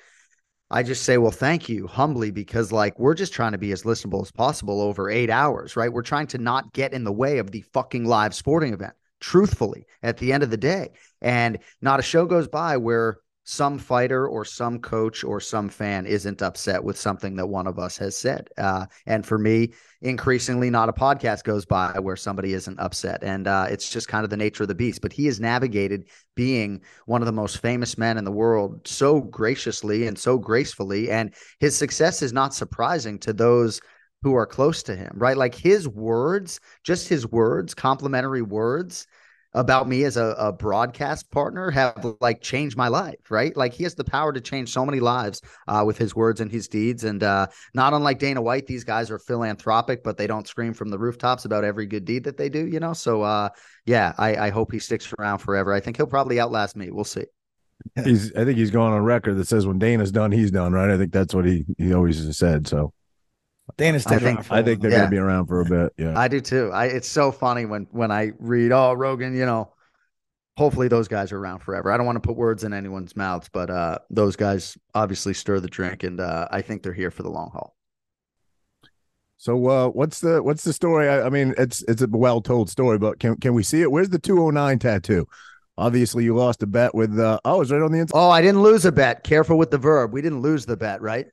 I 0.70 0.82
just 0.82 1.04
say, 1.04 1.18
well, 1.18 1.30
thank 1.30 1.68
you 1.68 1.86
humbly 1.86 2.30
because, 2.30 2.72
like, 2.72 2.98
we're 2.98 3.14
just 3.14 3.34
trying 3.34 3.52
to 3.52 3.58
be 3.58 3.72
as 3.72 3.82
listenable 3.82 4.22
as 4.22 4.32
possible 4.32 4.80
over 4.80 5.10
eight 5.10 5.28
hours, 5.28 5.76
right? 5.76 5.92
We're 5.92 6.00
trying 6.00 6.28
to 6.28 6.38
not 6.38 6.72
get 6.72 6.94
in 6.94 7.04
the 7.04 7.12
way 7.12 7.38
of 7.38 7.50
the 7.50 7.60
fucking 7.74 8.06
live 8.06 8.34
sporting 8.34 8.72
event 8.72 8.94
truthfully 9.20 9.86
at 10.02 10.18
the 10.18 10.32
end 10.32 10.42
of 10.42 10.50
the 10.50 10.56
day. 10.56 10.90
And 11.20 11.58
not 11.80 12.00
a 12.00 12.02
show 12.02 12.26
goes 12.26 12.48
by 12.48 12.76
where 12.76 13.18
some 13.48 13.78
fighter 13.78 14.26
or 14.26 14.44
some 14.44 14.80
coach 14.80 15.22
or 15.22 15.40
some 15.40 15.68
fan 15.68 16.04
isn't 16.04 16.42
upset 16.42 16.82
with 16.82 16.98
something 16.98 17.36
that 17.36 17.46
one 17.46 17.68
of 17.68 17.78
us 17.78 17.96
has 17.96 18.16
said. 18.16 18.48
Uh, 18.58 18.84
and 19.06 19.24
for 19.24 19.38
me, 19.38 19.72
increasingly, 20.02 20.68
not 20.68 20.88
a 20.88 20.92
podcast 20.92 21.44
goes 21.44 21.64
by 21.64 21.96
where 22.00 22.16
somebody 22.16 22.54
isn't 22.54 22.80
upset. 22.80 23.22
And 23.22 23.46
uh, 23.46 23.68
it's 23.70 23.88
just 23.88 24.08
kind 24.08 24.24
of 24.24 24.30
the 24.30 24.36
nature 24.36 24.64
of 24.64 24.68
the 24.68 24.74
beast. 24.74 25.00
But 25.00 25.12
he 25.12 25.26
has 25.26 25.38
navigated 25.38 26.08
being 26.34 26.82
one 27.06 27.22
of 27.22 27.26
the 27.26 27.32
most 27.32 27.58
famous 27.58 27.96
men 27.96 28.18
in 28.18 28.24
the 28.24 28.32
world 28.32 28.86
so 28.86 29.20
graciously 29.20 30.08
and 30.08 30.18
so 30.18 30.38
gracefully. 30.38 31.08
And 31.12 31.32
his 31.60 31.76
success 31.76 32.22
is 32.22 32.32
not 32.32 32.52
surprising 32.52 33.16
to 33.20 33.32
those 33.32 33.80
who 34.26 34.34
are 34.34 34.44
close 34.44 34.82
to 34.82 34.96
him, 34.96 35.12
right? 35.14 35.36
Like 35.36 35.54
his 35.54 35.86
words, 35.86 36.58
just 36.82 37.06
his 37.06 37.28
words, 37.28 37.74
complimentary 37.74 38.42
words 38.42 39.06
about 39.54 39.88
me 39.88 40.02
as 40.02 40.16
a, 40.16 40.34
a, 40.36 40.52
broadcast 40.52 41.30
partner 41.30 41.70
have 41.70 42.04
like 42.20 42.40
changed 42.40 42.76
my 42.76 42.88
life, 42.88 43.30
right? 43.30 43.56
Like 43.56 43.72
he 43.72 43.84
has 43.84 43.94
the 43.94 44.02
power 44.02 44.32
to 44.32 44.40
change 44.40 44.72
so 44.72 44.84
many 44.84 44.98
lives 44.98 45.42
uh, 45.68 45.84
with 45.86 45.96
his 45.96 46.16
words 46.16 46.40
and 46.40 46.50
his 46.50 46.66
deeds. 46.66 47.04
And 47.04 47.22
uh, 47.22 47.46
not 47.72 47.94
unlike 47.94 48.18
Dana 48.18 48.42
White, 48.42 48.66
these 48.66 48.82
guys 48.82 49.12
are 49.12 49.20
philanthropic, 49.20 50.02
but 50.02 50.16
they 50.16 50.26
don't 50.26 50.48
scream 50.48 50.74
from 50.74 50.88
the 50.88 50.98
rooftops 50.98 51.44
about 51.44 51.62
every 51.62 51.86
good 51.86 52.04
deed 52.04 52.24
that 52.24 52.36
they 52.36 52.48
do, 52.48 52.66
you 52.66 52.80
know? 52.80 52.94
So, 52.94 53.22
uh, 53.22 53.50
yeah, 53.84 54.12
I, 54.18 54.48
I 54.48 54.50
hope 54.50 54.72
he 54.72 54.80
sticks 54.80 55.14
around 55.20 55.38
forever. 55.38 55.72
I 55.72 55.78
think 55.78 55.98
he'll 55.98 56.08
probably 56.08 56.40
outlast 56.40 56.74
me. 56.74 56.90
We'll 56.90 57.04
see. 57.04 57.26
He's, 58.02 58.34
I 58.34 58.44
think 58.44 58.58
he's 58.58 58.72
going 58.72 58.92
on 58.92 59.04
record 59.04 59.36
that 59.36 59.46
says 59.46 59.68
when 59.68 59.78
Dana's 59.78 60.10
done, 60.10 60.32
he's 60.32 60.50
done, 60.50 60.72
right? 60.72 60.90
I 60.90 60.98
think 60.98 61.12
that's 61.12 61.32
what 61.32 61.44
he, 61.44 61.64
he 61.78 61.94
always 61.94 62.18
has 62.24 62.36
said. 62.36 62.66
So, 62.66 62.92
Dana's 63.76 64.06
I 64.06 64.18
think, 64.18 64.50
I 64.50 64.62
think 64.62 64.80
they're 64.80 64.90
yeah. 64.90 64.98
going 64.98 65.10
to 65.10 65.14
be 65.14 65.18
around 65.18 65.46
for 65.46 65.60
a 65.60 65.64
bit. 65.64 65.92
Yeah, 65.98 66.18
I 66.18 66.28
do 66.28 66.40
too. 66.40 66.70
I 66.72 66.86
it's 66.86 67.08
so 67.08 67.32
funny 67.32 67.66
when 67.66 67.86
when 67.90 68.10
I 68.10 68.32
read, 68.38 68.72
oh 68.72 68.92
Rogan, 68.92 69.36
you 69.36 69.44
know, 69.44 69.72
hopefully 70.56 70.88
those 70.88 71.08
guys 71.08 71.32
are 71.32 71.38
around 71.38 71.60
forever. 71.60 71.92
I 71.92 71.96
don't 71.96 72.06
want 72.06 72.16
to 72.16 72.26
put 72.26 72.36
words 72.36 72.64
in 72.64 72.72
anyone's 72.72 73.16
mouths, 73.16 73.50
but 73.52 73.68
uh, 73.68 73.98
those 74.08 74.36
guys 74.36 74.78
obviously 74.94 75.34
stir 75.34 75.60
the 75.60 75.68
drink, 75.68 76.04
and 76.04 76.20
uh, 76.20 76.48
I 76.50 76.62
think 76.62 76.82
they're 76.82 76.92
here 76.92 77.10
for 77.10 77.22
the 77.22 77.30
long 77.30 77.50
haul. 77.50 77.76
So 79.36 79.66
uh, 79.66 79.88
what's 79.88 80.20
the 80.20 80.42
what's 80.42 80.64
the 80.64 80.72
story? 80.72 81.08
I, 81.08 81.26
I, 81.26 81.28
mean, 81.28 81.54
it's 81.58 81.82
it's 81.88 82.02
a 82.02 82.08
well 82.08 82.40
told 82.40 82.70
story, 82.70 82.98
but 82.98 83.18
can 83.18 83.36
can 83.36 83.52
we 83.52 83.62
see 83.62 83.82
it? 83.82 83.90
Where's 83.90 84.08
the 84.08 84.18
two 84.18 84.42
oh 84.42 84.50
nine 84.50 84.78
tattoo? 84.78 85.26
Obviously, 85.78 86.24
you 86.24 86.34
lost 86.34 86.62
a 86.62 86.66
bet 86.66 86.94
with. 86.94 87.18
Uh, 87.18 87.38
oh, 87.44 87.60
it's 87.60 87.70
right 87.70 87.82
on 87.82 87.92
the 87.92 87.98
inside. 87.98 88.16
Oh, 88.16 88.30
I 88.30 88.40
didn't 88.40 88.62
lose 88.62 88.86
a 88.86 88.92
bet. 88.92 89.24
Careful 89.24 89.58
with 89.58 89.70
the 89.70 89.78
verb. 89.78 90.12
We 90.12 90.22
didn't 90.22 90.40
lose 90.40 90.64
the 90.64 90.76
bet, 90.76 91.02
right? 91.02 91.26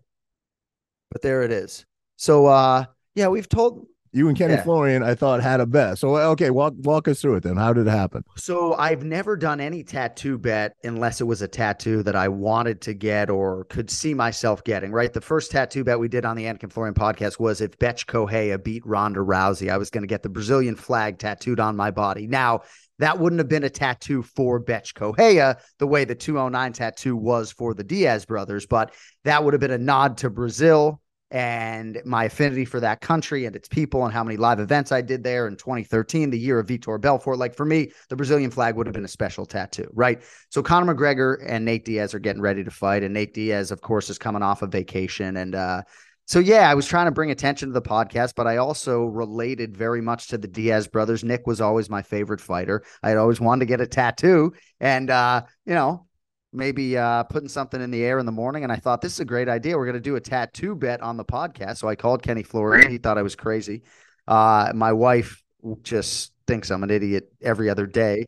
But 1.11 1.21
there 1.21 1.43
it 1.43 1.51
is. 1.51 1.85
So 2.15 2.46
uh 2.48 2.86
yeah, 3.15 3.27
we've 3.27 3.50
told 3.50 3.86
You 4.15 4.27
and 4.27 4.38
Kenny 4.38 4.53
Yeah. 4.53 4.63
Florian, 4.63 5.01
I 5.03 5.15
thought 5.15 5.41
had 5.41 5.60
a 5.60 5.65
bet. 5.65 5.98
So 5.98 6.15
okay, 6.15 6.50
walk 6.51 6.74
walk 6.77 7.08
us 7.08 7.22
through 7.22 7.36
it 7.38 7.43
then. 7.43 7.58
How 7.58 7.74
did 7.74 7.88
it 7.88 7.89
happen? 7.91 8.24
So 8.38 8.75
I've 8.75 9.03
never 9.03 9.36
done 9.36 9.60
any 9.60 9.84
tattoo 9.84 10.38
bet 10.38 10.74
unless 10.84 11.20
it 11.20 11.25
was 11.25 11.41
a 11.41 11.48
tattoo 11.48 12.03
that 12.03 12.15
I 12.15 12.27
wanted 12.27 12.82
to 12.82 12.93
get 12.93 13.29
or 13.29 13.65
could 13.65 13.89
see 13.89 14.13
myself 14.13 14.63
getting. 14.63 14.91
Right, 14.91 15.12
the 15.12 15.22
first 15.22 15.51
tattoo 15.51 15.84
bet 15.84 16.00
we 16.00 16.08
did 16.08 16.25
on 16.25 16.36
the 16.36 16.43
Anik 16.46 16.63
and 16.63 16.72
Florian 16.74 16.93
podcast 16.93 17.39
was 17.39 17.60
if 17.62 17.77
Bethe 17.79 18.05
Correia 18.05 18.60
beat 18.60 18.86
Ronda 18.86 19.20
Rousey, 19.20 19.72
I 19.72 19.77
was 19.77 19.89
going 19.89 20.03
to 20.03 20.08
get 20.08 20.22
the 20.24 20.29
Brazilian 20.29 20.75
flag 20.75 21.17
tattooed 21.17 21.60
on 21.60 21.75
my 21.75 21.89
body. 21.91 22.27
Now 22.27 22.62
that 23.00 23.17
wouldn't 23.17 23.39
have 23.39 23.50
been 23.50 23.63
a 23.63 23.70
tattoo 23.70 24.22
for 24.22 24.60
Bethe 24.60 24.93
Correia 24.93 25.58
the 25.79 25.88
way 25.88 26.05
the 26.05 26.13
209 26.13 26.74
tattoo 26.74 27.17
was 27.17 27.51
for 27.51 27.74
the 27.74 27.84
Diaz 27.84 28.25
brothers, 28.25 28.67
but 28.67 28.93
that 29.24 29.43
would 29.43 29.53
have 29.55 29.62
been 29.62 29.72
a 29.72 29.77
nod 29.79 30.17
to 30.17 30.29
Brazil 30.29 31.01
and 31.33 31.99
my 32.05 32.25
affinity 32.25 32.63
for 32.63 32.79
that 32.79 33.01
country 33.01 33.45
and 33.45 33.55
its 33.55 33.67
people 33.67 34.05
and 34.05 34.13
how 34.13 34.23
many 34.23 34.37
live 34.37 34.59
events 34.59 34.91
I 34.91 35.01
did 35.01 35.23
there 35.23 35.47
in 35.47 35.57
2013, 35.57 36.29
the 36.29 36.37
year 36.37 36.59
of 36.59 36.67
Vitor 36.67 37.01
Belfort. 37.01 37.39
Like 37.39 37.55
for 37.55 37.65
me, 37.65 37.91
the 38.09 38.15
Brazilian 38.15 38.51
flag 38.51 38.75
would 38.75 38.85
have 38.85 38.93
been 38.93 39.03
a 39.03 39.09
special 39.09 39.47
tattoo, 39.47 39.89
right? 39.93 40.21
So 40.49 40.61
Conor 40.61 40.93
McGregor 40.93 41.43
and 41.43 41.65
Nate 41.65 41.85
Diaz 41.85 42.13
are 42.13 42.19
getting 42.19 42.41
ready 42.41 42.63
to 42.63 42.69
fight. 42.69 43.01
And 43.01 43.15
Nate 43.15 43.33
Diaz, 43.33 43.71
of 43.71 43.81
course, 43.81 44.11
is 44.11 44.19
coming 44.19 44.43
off 44.43 44.61
a 44.61 44.67
vacation. 44.67 45.37
And 45.37 45.55
uh, 45.55 45.81
so, 46.25 46.37
yeah, 46.37 46.69
I 46.69 46.75
was 46.75 46.85
trying 46.85 47.07
to 47.07 47.11
bring 47.11 47.31
attention 47.31 47.69
to 47.69 47.73
the 47.73 47.81
podcast, 47.81 48.33
but 48.35 48.45
I 48.45 48.57
also 48.57 49.05
related 49.05 49.75
very 49.75 50.01
much 50.01 50.27
to 50.27 50.37
the 50.37 50.47
Diaz 50.47 50.87
brothers. 50.87 51.23
Nick 51.23 51.47
was 51.47 51.61
always 51.61 51.89
my 51.89 52.03
favorite 52.03 52.41
fighter. 52.41 52.83
I 53.01 53.09
had 53.09 53.17
always 53.17 53.41
wanted 53.41 53.61
to 53.61 53.65
get 53.65 53.81
a 53.81 53.87
tattoo. 53.87 54.53
And, 54.79 55.09
uh, 55.09 55.41
you 55.65 55.73
know, 55.73 56.05
maybe 56.53 56.98
uh, 56.98 57.24
putting 57.24 57.50
something 57.50 57.81
in 57.81 57.91
the 57.91 58.03
air 58.03 58.19
in 58.19 58.25
the 58.25 58.31
morning. 58.31 58.63
And 58.63 58.72
I 58.72 58.77
thought 58.77 59.01
this 59.01 59.13
is 59.13 59.19
a 59.19 59.25
great 59.25 59.50
idea. 59.50 59.77
We're 59.77 59.86
going 59.86 59.95
to 59.95 60.00
do 60.00 60.15
a 60.15 60.22
tattoo 60.22 60.75
bet 60.75 61.01
on 61.01 61.17
the 61.17 61.25
podcast. 61.25 61.77
So 61.77 61.88
I 61.88 61.95
called 61.95 62.22
Kenny 62.22 62.43
Florian. 62.43 62.89
He 62.89 62.98
thought 62.98 63.17
I 63.17 63.24
was 63.24 63.36
crazy. 63.36 63.83
Uh, 64.27 64.72
my 64.74 64.93
wife 64.93 65.41
just 65.81 66.31
thinks 66.48 66.69
I'm 66.69 66.83
an 66.83 66.91
idiot 66.91 67.31
every 67.41 67.69
other 67.69 67.86
day, 67.86 68.25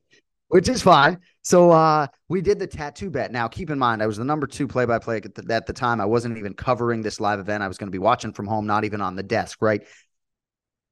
which 0.47 0.69
is 0.69 0.81
fine. 0.81 1.19
So 1.41 1.71
uh, 1.71 2.07
we 2.27 2.41
did 2.41 2.59
the 2.59 2.67
tattoo 2.67 3.09
bet. 3.09 3.31
Now, 3.31 3.47
keep 3.47 3.69
in 3.69 3.77
mind, 3.77 4.01
I 4.01 4.07
was 4.07 4.17
the 4.17 4.23
number 4.23 4.47
two 4.47 4.67
play 4.67 4.85
by 4.85 4.99
play 4.99 5.17
at 5.17 5.35
the, 5.35 5.53
at 5.53 5.67
the 5.67 5.73
time. 5.73 6.01
I 6.01 6.05
wasn't 6.05 6.37
even 6.37 6.53
covering 6.53 7.01
this 7.01 7.19
live 7.19 7.39
event. 7.39 7.61
I 7.61 7.67
was 7.67 7.77
going 7.77 7.87
to 7.87 7.91
be 7.91 7.99
watching 7.99 8.33
from 8.33 8.47
home, 8.47 8.65
not 8.65 8.83
even 8.83 9.01
on 9.01 9.15
the 9.15 9.23
desk, 9.23 9.61
right? 9.61 9.83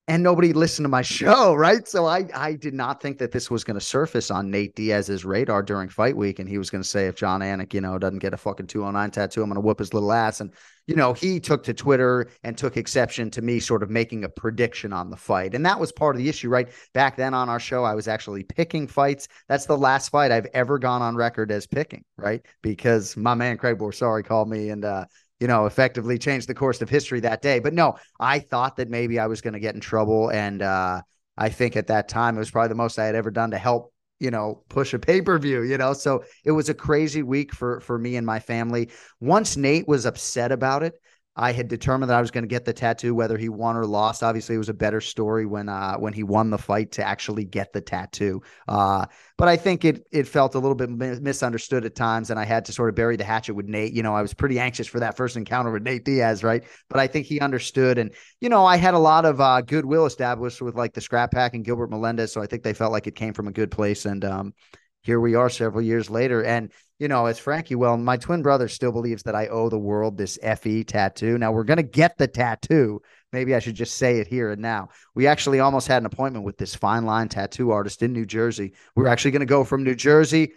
And 0.06 0.22
nobody 0.22 0.52
listened 0.52 0.84
to 0.84 0.90
my 0.90 1.02
show, 1.02 1.54
right? 1.54 1.88
So 1.88 2.06
I 2.06 2.28
I 2.36 2.54
did 2.54 2.74
not 2.74 3.02
think 3.02 3.18
that 3.20 3.32
this 3.32 3.50
was 3.50 3.64
going 3.64 3.80
to 3.80 3.86
surface 3.86 4.30
on 4.30 4.52
Nate 4.52 4.76
Diaz's 4.76 5.24
radar 5.24 5.64
during 5.64 5.88
fight 5.88 6.18
week, 6.18 6.40
and 6.40 6.50
he 6.50 6.58
was 6.58 6.70
going 6.70 6.84
to 6.84 6.88
say 6.88 7.08
if 7.08 7.16
Jon 7.16 7.40
Anik, 7.40 7.74
you 7.74 7.80
know, 7.80 7.98
doesn't 7.98 8.20
get 8.20 8.34
a 8.34 8.38
fucking 8.38 8.68
two 8.68 8.84
hundred 8.84 9.00
nine 9.00 9.12
tattoo, 9.12 9.42
I'm 9.42 9.50
going 9.50 9.56
to 9.56 9.62
whoop 9.62 9.80
his 9.80 9.94
little 9.94 10.12
ass. 10.12 10.42
And 10.42 10.52
you 10.88 10.98
know, 10.98 11.14
he 11.14 11.40
took 11.40 11.64
to 11.64 11.74
Twitter 11.74 12.30
and 12.44 12.58
took 12.58 12.76
exception 12.76 13.32
to 13.32 13.42
me 13.42 13.62
sort 13.62 13.82
of 13.82 13.90
making 13.90 14.26
a 14.26 14.30
prediction 14.30 14.92
on 14.92 15.10
the 15.10 15.16
fight, 15.16 15.56
and 15.56 15.66
that 15.66 15.80
was 15.80 15.94
part 15.94 16.18
of 16.18 16.22
the 16.22 16.28
issue, 16.28 16.50
right? 16.50 16.68
Back 16.94 17.16
then 17.16 17.34
on 17.34 17.48
our 17.48 17.60
show, 17.60 17.86
I 17.86 17.96
was 17.96 18.10
actually 18.10 18.44
picking 18.44 18.88
fights. 18.88 19.30
That's 19.48 19.66
the 19.66 19.78
last 19.78 20.10
fight 20.10 20.32
I've 20.32 20.48
ever 20.54 20.80
gone 20.80 21.02
on 21.02 21.16
record 21.16 21.50
as 21.50 21.66
picking, 21.66 22.04
right? 22.18 22.46
Because 22.62 23.16
my 23.16 23.36
man 23.36 23.58
Craig 23.58 23.78
Borsari 23.78 24.26
called 24.26 24.50
me 24.50 24.70
and 24.70 24.84
uh, 24.84 25.06
you 25.40 25.48
know, 25.48 25.66
effectively 25.66 26.18
changed 26.18 26.48
the 26.48 26.54
course 26.54 26.82
of 26.82 26.90
history 26.90 27.20
that 27.22 27.42
day. 27.42 27.60
But 27.60 27.74
no, 27.74 27.98
I 28.20 28.40
thought 28.40 28.78
that 28.78 28.90
maybe 28.90 29.20
I 29.20 29.28
was 29.28 29.42
going 29.42 29.54
to 29.54 29.60
get 29.60 29.76
in 29.76 29.82
trouble. 29.82 30.30
And 30.30 30.62
uh, 30.62 31.02
I 31.38 31.50
think 31.50 31.76
at 31.76 31.88
that 31.88 32.08
time, 32.08 32.36
it 32.36 32.40
was 32.40 32.52
probably 32.52 32.70
the 32.70 32.76
most 32.76 33.00
I 33.00 33.06
had 33.06 33.16
ever 33.16 33.32
done 33.32 33.52
to 33.52 33.58
help, 33.58 33.94
you 34.20 34.32
know, 34.32 34.64
push 34.70 34.94
a 34.94 35.00
pay 35.00 35.22
per 35.22 35.38
view, 35.40 35.64
you 35.64 35.78
know. 35.78 35.94
So 35.94 36.24
it 36.46 36.52
was 36.52 36.70
a 36.70 36.74
crazy 36.74 37.24
week 37.24 37.54
for, 37.54 37.80
for 37.82 37.98
me 37.98 38.16
and 38.16 38.26
my 38.26 38.40
family. 38.40 38.90
Once 39.20 39.58
Nate 39.58 39.88
was 39.88 40.06
upset 40.06 40.52
about 40.52 40.84
it, 40.84 40.94
I 41.36 41.52
had 41.52 41.68
determined 41.68 42.12
that 42.12 42.18
I 42.18 42.22
was 42.22 42.30
going 42.30 42.44
to 42.44 42.48
get 42.48 42.64
the 42.64 42.74
tattoo, 42.74 43.16
whether 43.16 43.38
he 43.38 43.50
won 43.50 43.76
or 43.76 43.88
lost. 43.88 44.22
Obviously, 44.22 44.54
it 44.54 44.60
was 44.60 44.70
a 44.70 44.74
better 44.74 45.02
story 45.02 45.48
when 45.48 45.68
uh, 45.68 45.96
when 45.98 46.14
he 46.14 46.22
won 46.22 46.52
the 46.52 46.60
fight 46.60 46.92
to 46.94 47.04
actually 47.04 47.44
get 47.44 47.74
the 47.74 47.82
tattoo. 47.82 48.44
Uh, 48.68 49.08
but 49.36 49.48
I 49.48 49.58
think 49.58 49.84
it 49.84 50.06
it 50.12 50.28
felt 50.28 50.54
a 50.54 50.60
little 50.60 50.76
bit 50.76 50.92
misunderstood 50.92 51.86
at 51.86 51.96
times, 51.96 52.30
and 52.30 52.40
I 52.40 52.46
had 52.46 52.66
to 52.66 52.72
sort 52.72 52.90
of 52.90 52.96
bury 52.96 53.16
the 53.16 53.24
hatchet 53.24 53.56
with 53.56 53.68
Nate. 53.68 53.94
You 53.94 54.04
know, 54.04 54.14
I 54.14 54.22
was 54.22 54.36
pretty 54.36 54.60
anxious 54.60 54.86
for 54.86 55.00
that 55.00 55.18
first 55.18 55.36
encounter 55.36 55.72
with 55.72 55.82
Nate 55.82 56.06
Diaz, 56.06 56.44
right? 56.44 56.64
But 56.88 57.00
I 57.00 57.08
think 57.08 57.26
he 57.26 57.40
understood, 57.40 57.98
and 57.98 58.12
you 58.40 58.50
know, 58.50 58.64
I 58.64 58.78
had 58.78 58.94
a 58.94 59.00
lot 59.00 59.26
of 59.26 59.42
uh, 59.42 59.62
goodwill 59.62 60.06
established 60.06 60.62
with 60.62 60.76
like 60.76 60.94
the 60.94 61.02
Scrap 61.02 61.32
Pack 61.32 61.56
and 61.56 61.66
Gilbert 61.66 61.90
Melendez, 61.90 62.32
so 62.32 62.44
I 62.44 62.46
think 62.46 62.62
they 62.62 62.74
felt 62.74 62.92
like 62.92 63.08
it 63.08 63.16
came 63.16 63.34
from 63.34 63.48
a 63.48 63.52
good 63.52 63.72
place, 63.72 64.06
and 64.06 64.24
um, 64.24 64.54
here 65.02 65.20
we 65.20 65.34
are 65.34 65.50
several 65.50 65.82
years 65.82 66.12
later, 66.12 66.44
and 66.44 66.72
you 67.04 67.10
know, 67.10 67.26
as 67.26 67.38
Frankie, 67.38 67.76
well, 67.76 67.98
my 67.98 68.16
twin 68.16 68.42
brother 68.42 68.70
still 68.70 68.94
believes 68.94 69.24
that 69.24 69.36
I 69.36 69.48
owe 69.48 69.68
the 69.68 69.78
world 69.78 70.18
this 70.18 70.40
FE 70.42 70.86
tattoo. 70.86 71.38
Now 71.38 71.52
we're 71.52 71.66
going 71.66 71.76
to 71.76 71.84
get 71.84 72.18
the 72.18 72.30
tattoo. 72.30 73.02
Maybe 73.34 73.54
I 73.54 73.60
should 73.60 73.76
just 73.76 73.98
say 73.98 74.20
it 74.20 74.28
here 74.28 74.52
and 74.52 74.62
now. 74.62 74.88
We 75.14 75.28
actually 75.28 75.60
almost 75.60 75.90
had 75.90 76.02
an 76.02 76.06
appointment 76.06 76.46
with 76.46 76.58
this 76.58 76.74
fine 76.74 77.06
line 77.06 77.28
tattoo 77.28 77.72
artist 77.72 78.04
in 78.04 78.14
New 78.14 78.26
Jersey. 78.26 78.72
We 78.96 79.04
are 79.04 79.10
actually 79.10 79.32
going 79.32 79.42
to 79.42 79.46
go 79.46 79.66
from 79.66 79.84
New 79.84 79.96
Jersey 79.96 80.54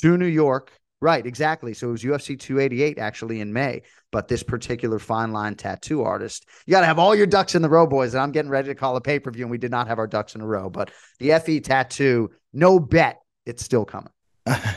to 0.00 0.16
New 0.16 0.24
York. 0.24 0.72
Right, 1.02 1.26
exactly. 1.26 1.74
So 1.74 1.88
it 1.88 1.92
was 1.92 2.02
UFC 2.02 2.40
288 2.40 2.98
actually 2.98 3.42
in 3.42 3.52
May. 3.52 3.82
But 4.10 4.26
this 4.26 4.42
particular 4.42 4.98
fine 4.98 5.34
line 5.34 5.54
tattoo 5.54 6.02
artist, 6.02 6.48
you 6.64 6.70
got 6.70 6.80
to 6.80 6.86
have 6.86 6.98
all 6.98 7.14
your 7.14 7.26
ducks 7.26 7.54
in 7.54 7.60
the 7.60 7.68
row, 7.68 7.86
boys. 7.86 8.14
And 8.14 8.22
I'm 8.22 8.32
getting 8.32 8.50
ready 8.50 8.68
to 8.68 8.74
call 8.74 8.96
a 8.96 9.02
pay 9.02 9.18
per 9.18 9.30
view, 9.30 9.44
and 9.44 9.50
we 9.50 9.58
did 9.58 9.70
not 9.70 9.86
have 9.88 9.98
our 9.98 10.06
ducks 10.06 10.34
in 10.34 10.40
a 10.40 10.46
row. 10.46 10.70
But 10.70 10.92
the 11.18 11.38
FE 11.40 11.60
tattoo, 11.60 12.30
no 12.54 12.80
bet, 12.80 13.18
it's 13.44 13.62
still 13.62 13.84
coming. 13.84 14.12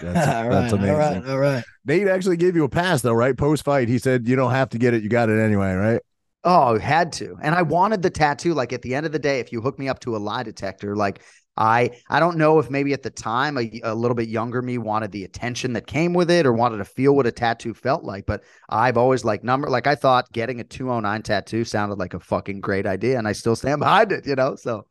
That's, 0.02 0.26
that's 0.48 0.74
right, 0.74 0.74
amazing. 0.74 0.90
all 0.90 0.98
right, 0.98 1.28
all 1.28 1.40
right. 1.40 1.64
Nate 1.86 2.08
actually 2.08 2.38
gave 2.38 2.56
you 2.56 2.64
a 2.64 2.70
pass 2.70 3.02
though, 3.02 3.14
right? 3.14 3.38
Post 3.38 3.64
fight, 3.64 3.88
he 3.88 4.00
said 4.00 4.28
you 4.28 4.36
don't 4.36 4.52
have 4.52 4.70
to 4.70 4.78
get 4.78 4.94
it, 4.94 5.04
you 5.04 5.10
got 5.10 5.30
it 5.30 5.40
anyway, 5.40 5.74
right? 5.74 6.02
Oh, 6.44 6.78
had 6.78 7.14
to. 7.14 7.38
And 7.42 7.56
I 7.56 7.62
wanted 7.62 8.02
the 8.02 8.10
tattoo. 8.10 8.54
Like 8.54 8.74
at 8.74 8.82
the 8.82 8.96
end 8.96 9.06
of 9.06 9.12
the 9.14 9.20
day, 9.20 9.40
if 9.40 9.52
you 9.54 9.62
hook 9.62 9.80
me 9.80 9.88
up 9.88 10.00
to 10.02 10.16
a 10.16 10.18
lie 10.18 10.44
detector, 10.44 10.96
like 10.96 11.22
I 11.56 11.92
I 12.10 12.20
don't 12.20 12.38
know 12.38 12.60
if 12.60 12.70
maybe 12.70 12.92
at 12.94 13.04
the 13.04 13.10
time 13.10 13.58
a, 13.58 13.70
a 13.84 13.96
little 13.96 14.16
bit 14.16 14.28
younger 14.28 14.62
me 14.62 14.78
wanted 14.78 15.12
the 15.12 15.24
attention 15.24 15.74
that 15.74 15.88
came 15.88 16.14
with 16.14 16.30
it 16.30 16.46
or 16.46 16.52
wanted 16.52 16.78
to 16.78 16.86
feel 16.86 17.16
what 17.16 17.28
a 17.28 17.32
tattoo 17.32 17.74
felt 17.74 18.04
like. 18.04 18.26
But 18.26 18.44
I've 18.68 18.98
always 18.98 19.24
like 19.24 19.44
number 19.44 19.70
like 19.70 19.88
I 19.88 19.96
thought 19.96 20.32
getting 20.34 20.60
a 20.60 20.66
209 20.66 21.22
tattoo 21.24 21.64
sounded 21.64 21.98
like 21.98 22.14
a 22.14 22.20
fucking 22.20 22.60
great 22.60 22.86
idea. 22.86 23.18
And 23.18 23.28
I 23.28 23.32
still 23.32 23.56
stand 23.56 23.80
behind 23.80 24.12
it, 24.12 24.28
you 24.28 24.36
know. 24.36 24.56
So 24.56 24.88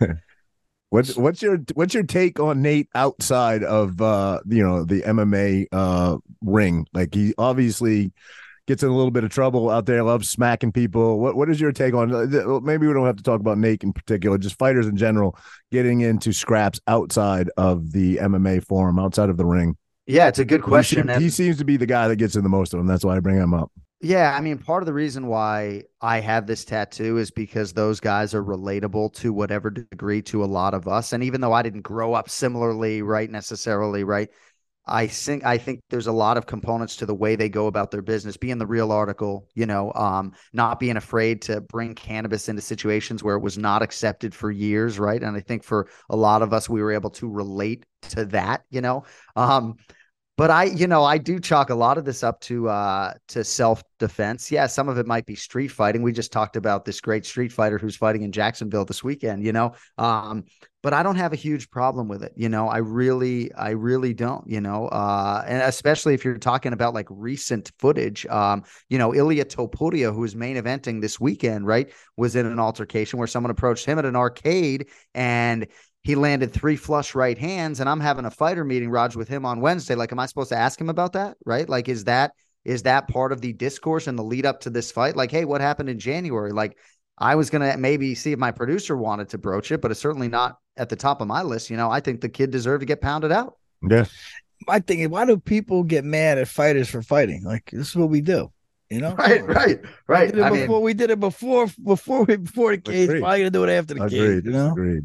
What's 0.94 1.16
what's 1.16 1.42
your 1.42 1.58
what's 1.74 1.92
your 1.92 2.04
take 2.04 2.38
on 2.38 2.62
Nate 2.62 2.88
outside 2.94 3.64
of 3.64 4.00
uh 4.00 4.38
you 4.46 4.62
know 4.62 4.84
the 4.84 5.02
MMA 5.02 5.66
uh 5.72 6.18
ring? 6.40 6.86
Like 6.94 7.12
he 7.12 7.34
obviously 7.36 8.12
gets 8.68 8.84
in 8.84 8.90
a 8.90 8.94
little 8.94 9.10
bit 9.10 9.24
of 9.24 9.30
trouble 9.30 9.70
out 9.70 9.86
there, 9.86 10.04
loves 10.04 10.30
smacking 10.30 10.70
people. 10.70 11.18
What 11.18 11.34
what 11.34 11.50
is 11.50 11.60
your 11.60 11.72
take 11.72 11.94
on 11.94 12.14
uh, 12.14 12.60
maybe 12.60 12.86
we 12.86 12.92
don't 12.92 13.06
have 13.06 13.16
to 13.16 13.24
talk 13.24 13.40
about 13.40 13.58
Nate 13.58 13.82
in 13.82 13.92
particular, 13.92 14.38
just 14.38 14.56
fighters 14.56 14.86
in 14.86 14.96
general 14.96 15.36
getting 15.72 16.02
into 16.02 16.32
scraps 16.32 16.80
outside 16.86 17.50
of 17.56 17.90
the 17.90 18.18
MMA 18.18 18.64
forum, 18.64 19.00
outside 19.00 19.30
of 19.30 19.36
the 19.36 19.44
ring? 19.46 19.76
yeah, 20.06 20.28
it's 20.28 20.38
a 20.38 20.44
good 20.44 20.60
He, 20.60 20.64
question. 20.64 21.10
and- 21.10 21.20
he 21.20 21.28
seems 21.28 21.58
to 21.58 21.64
be 21.64 21.76
the 21.76 21.86
guy 21.86 22.06
that 22.06 22.16
gets 22.16 22.36
in 22.36 22.44
the 22.44 22.48
most 22.48 22.72
of 22.72 22.78
them. 22.78 22.86
That's 22.86 23.04
why 23.04 23.16
I 23.16 23.18
bring 23.20 23.36
him 23.36 23.52
up. 23.52 23.72
Yeah, 24.04 24.36
I 24.36 24.42
mean, 24.42 24.58
part 24.58 24.82
of 24.82 24.86
the 24.86 24.92
reason 24.92 25.28
why 25.28 25.84
I 25.98 26.20
have 26.20 26.46
this 26.46 26.66
tattoo 26.66 27.16
is 27.16 27.30
because 27.30 27.72
those 27.72 28.00
guys 28.00 28.34
are 28.34 28.44
relatable 28.44 29.14
to 29.14 29.32
whatever 29.32 29.70
degree 29.70 30.20
to 30.24 30.44
a 30.44 30.46
lot 30.46 30.74
of 30.74 30.86
us. 30.86 31.14
And 31.14 31.24
even 31.24 31.40
though 31.40 31.54
I 31.54 31.62
didn't 31.62 31.80
grow 31.80 32.12
up 32.12 32.28
similarly, 32.28 33.00
right, 33.00 33.30
necessarily, 33.30 34.04
right, 34.04 34.28
I 34.86 35.06
think 35.06 35.46
I 35.46 35.56
think 35.56 35.80
there's 35.88 36.06
a 36.06 36.12
lot 36.12 36.36
of 36.36 36.44
components 36.44 36.96
to 36.96 37.06
the 37.06 37.14
way 37.14 37.34
they 37.34 37.48
go 37.48 37.66
about 37.66 37.90
their 37.90 38.02
business, 38.02 38.36
being 38.36 38.58
the 38.58 38.66
real 38.66 38.92
article, 38.92 39.48
you 39.54 39.64
know, 39.64 39.90
um, 39.94 40.34
not 40.52 40.78
being 40.78 40.98
afraid 40.98 41.40
to 41.42 41.62
bring 41.62 41.94
cannabis 41.94 42.50
into 42.50 42.60
situations 42.60 43.22
where 43.22 43.36
it 43.36 43.42
was 43.42 43.56
not 43.56 43.80
accepted 43.80 44.34
for 44.34 44.50
years, 44.50 44.98
right? 44.98 45.22
And 45.22 45.34
I 45.34 45.40
think 45.40 45.64
for 45.64 45.88
a 46.10 46.16
lot 46.16 46.42
of 46.42 46.52
us, 46.52 46.68
we 46.68 46.82
were 46.82 46.92
able 46.92 47.08
to 47.12 47.30
relate 47.30 47.86
to 48.10 48.26
that, 48.26 48.64
you 48.68 48.82
know. 48.82 49.04
Um, 49.34 49.76
but 50.36 50.50
I, 50.50 50.64
you 50.64 50.86
know, 50.86 51.04
I 51.04 51.18
do 51.18 51.38
chalk 51.38 51.70
a 51.70 51.74
lot 51.74 51.96
of 51.96 52.04
this 52.04 52.22
up 52.24 52.40
to 52.42 52.68
uh 52.68 53.14
to 53.28 53.44
self 53.44 53.82
defense. 53.98 54.50
Yeah, 54.50 54.66
some 54.66 54.88
of 54.88 54.98
it 54.98 55.06
might 55.06 55.26
be 55.26 55.36
street 55.36 55.68
fighting. 55.68 56.02
We 56.02 56.12
just 56.12 56.32
talked 56.32 56.56
about 56.56 56.84
this 56.84 57.00
great 57.00 57.24
street 57.24 57.52
fighter 57.52 57.78
who's 57.78 57.96
fighting 57.96 58.22
in 58.22 58.32
Jacksonville 58.32 58.84
this 58.84 59.04
weekend, 59.04 59.44
you 59.44 59.52
know. 59.52 59.74
Um, 59.96 60.44
but 60.82 60.92
I 60.92 61.02
don't 61.02 61.16
have 61.16 61.32
a 61.32 61.36
huge 61.36 61.70
problem 61.70 62.08
with 62.08 62.22
it, 62.22 62.34
you 62.36 62.50
know. 62.50 62.68
I 62.68 62.78
really, 62.78 63.50
I 63.54 63.70
really 63.70 64.12
don't, 64.12 64.46
you 64.46 64.60
know. 64.60 64.88
Uh, 64.88 65.42
and 65.46 65.62
especially 65.62 66.12
if 66.12 66.26
you're 66.26 66.36
talking 66.36 66.74
about 66.74 66.92
like 66.92 67.06
recent 67.08 67.72
footage, 67.78 68.26
um, 68.26 68.64
you 68.90 68.98
know, 68.98 69.14
Ilya 69.14 69.46
Topuria, 69.46 70.12
who 70.14 70.24
is 70.24 70.36
main 70.36 70.56
eventing 70.56 71.00
this 71.00 71.18
weekend, 71.18 71.66
right, 71.66 71.90
was 72.18 72.36
in 72.36 72.44
an 72.44 72.58
altercation 72.58 73.18
where 73.18 73.28
someone 73.28 73.50
approached 73.50 73.86
him 73.86 73.98
at 73.98 74.04
an 74.04 74.14
arcade 74.14 74.88
and 75.14 75.68
he 76.04 76.14
landed 76.14 76.52
three 76.52 76.76
flush 76.76 77.14
right 77.14 77.36
hands 77.38 77.80
and 77.80 77.88
i'm 77.88 78.00
having 78.00 78.24
a 78.24 78.30
fighter 78.30 78.62
meeting 78.64 78.90
raj 78.90 79.16
with 79.16 79.26
him 79.28 79.44
on 79.44 79.60
wednesday 79.60 79.94
like 79.94 80.12
am 80.12 80.20
i 80.20 80.26
supposed 80.26 80.50
to 80.50 80.56
ask 80.56 80.80
him 80.80 80.88
about 80.88 81.12
that 81.14 81.36
right 81.44 81.68
like 81.68 81.88
is 81.88 82.04
that 82.04 82.32
is 82.64 82.82
that 82.84 83.08
part 83.08 83.32
of 83.32 83.40
the 83.40 83.52
discourse 83.54 84.06
and 84.06 84.18
the 84.18 84.22
lead 84.22 84.46
up 84.46 84.60
to 84.60 84.70
this 84.70 84.92
fight 84.92 85.16
like 85.16 85.30
hey 85.30 85.44
what 85.44 85.60
happened 85.60 85.88
in 85.88 85.98
january 85.98 86.52
like 86.52 86.76
i 87.18 87.34
was 87.34 87.50
gonna 87.50 87.76
maybe 87.76 88.14
see 88.14 88.32
if 88.32 88.38
my 88.38 88.50
producer 88.52 88.96
wanted 88.96 89.28
to 89.28 89.38
broach 89.38 89.72
it 89.72 89.80
but 89.80 89.90
it's 89.90 90.00
certainly 90.00 90.28
not 90.28 90.58
at 90.76 90.88
the 90.88 90.96
top 90.96 91.20
of 91.20 91.26
my 91.26 91.42
list 91.42 91.70
you 91.70 91.76
know 91.76 91.90
i 91.90 92.00
think 92.00 92.20
the 92.20 92.28
kid 92.28 92.50
deserved 92.50 92.80
to 92.80 92.86
get 92.86 93.00
pounded 93.00 93.32
out 93.32 93.56
Yeah. 93.82 94.04
My 94.66 94.78
thing 94.78 95.00
is, 95.00 95.08
why 95.08 95.26
do 95.26 95.36
people 95.36 95.82
get 95.82 96.04
mad 96.04 96.38
at 96.38 96.48
fighters 96.48 96.88
for 96.88 97.02
fighting? 97.02 97.42
Like 97.44 97.68
this 97.70 97.90
is 97.90 97.96
what 97.96 98.08
we 98.08 98.22
do. 98.22 98.50
You 98.88 99.00
know, 99.00 99.14
Right, 99.14 99.44
right, 99.46 99.78
We 99.82 99.88
right. 100.06 100.30
did 100.30 100.38
it 100.38 100.42
I 100.42 100.50
mean, 100.50 100.60
before 100.62 100.80
we 100.80 100.94
did 100.94 101.10
it 101.10 101.20
before 101.20 101.66
before 101.82 102.24
we 102.24 102.36
before 102.36 102.70
the 102.70 102.78
kids. 102.80 103.10
Agreed. 103.10 103.20
Probably 103.20 103.38
gonna 103.40 103.50
do 103.50 103.64
it 103.64 103.70
after 103.70 103.94
the 103.94 104.00
kids. 104.08 104.14
Agreed. 104.14 104.44
You 104.46 104.52
know, 104.52 104.70
Agreed. 104.70 105.02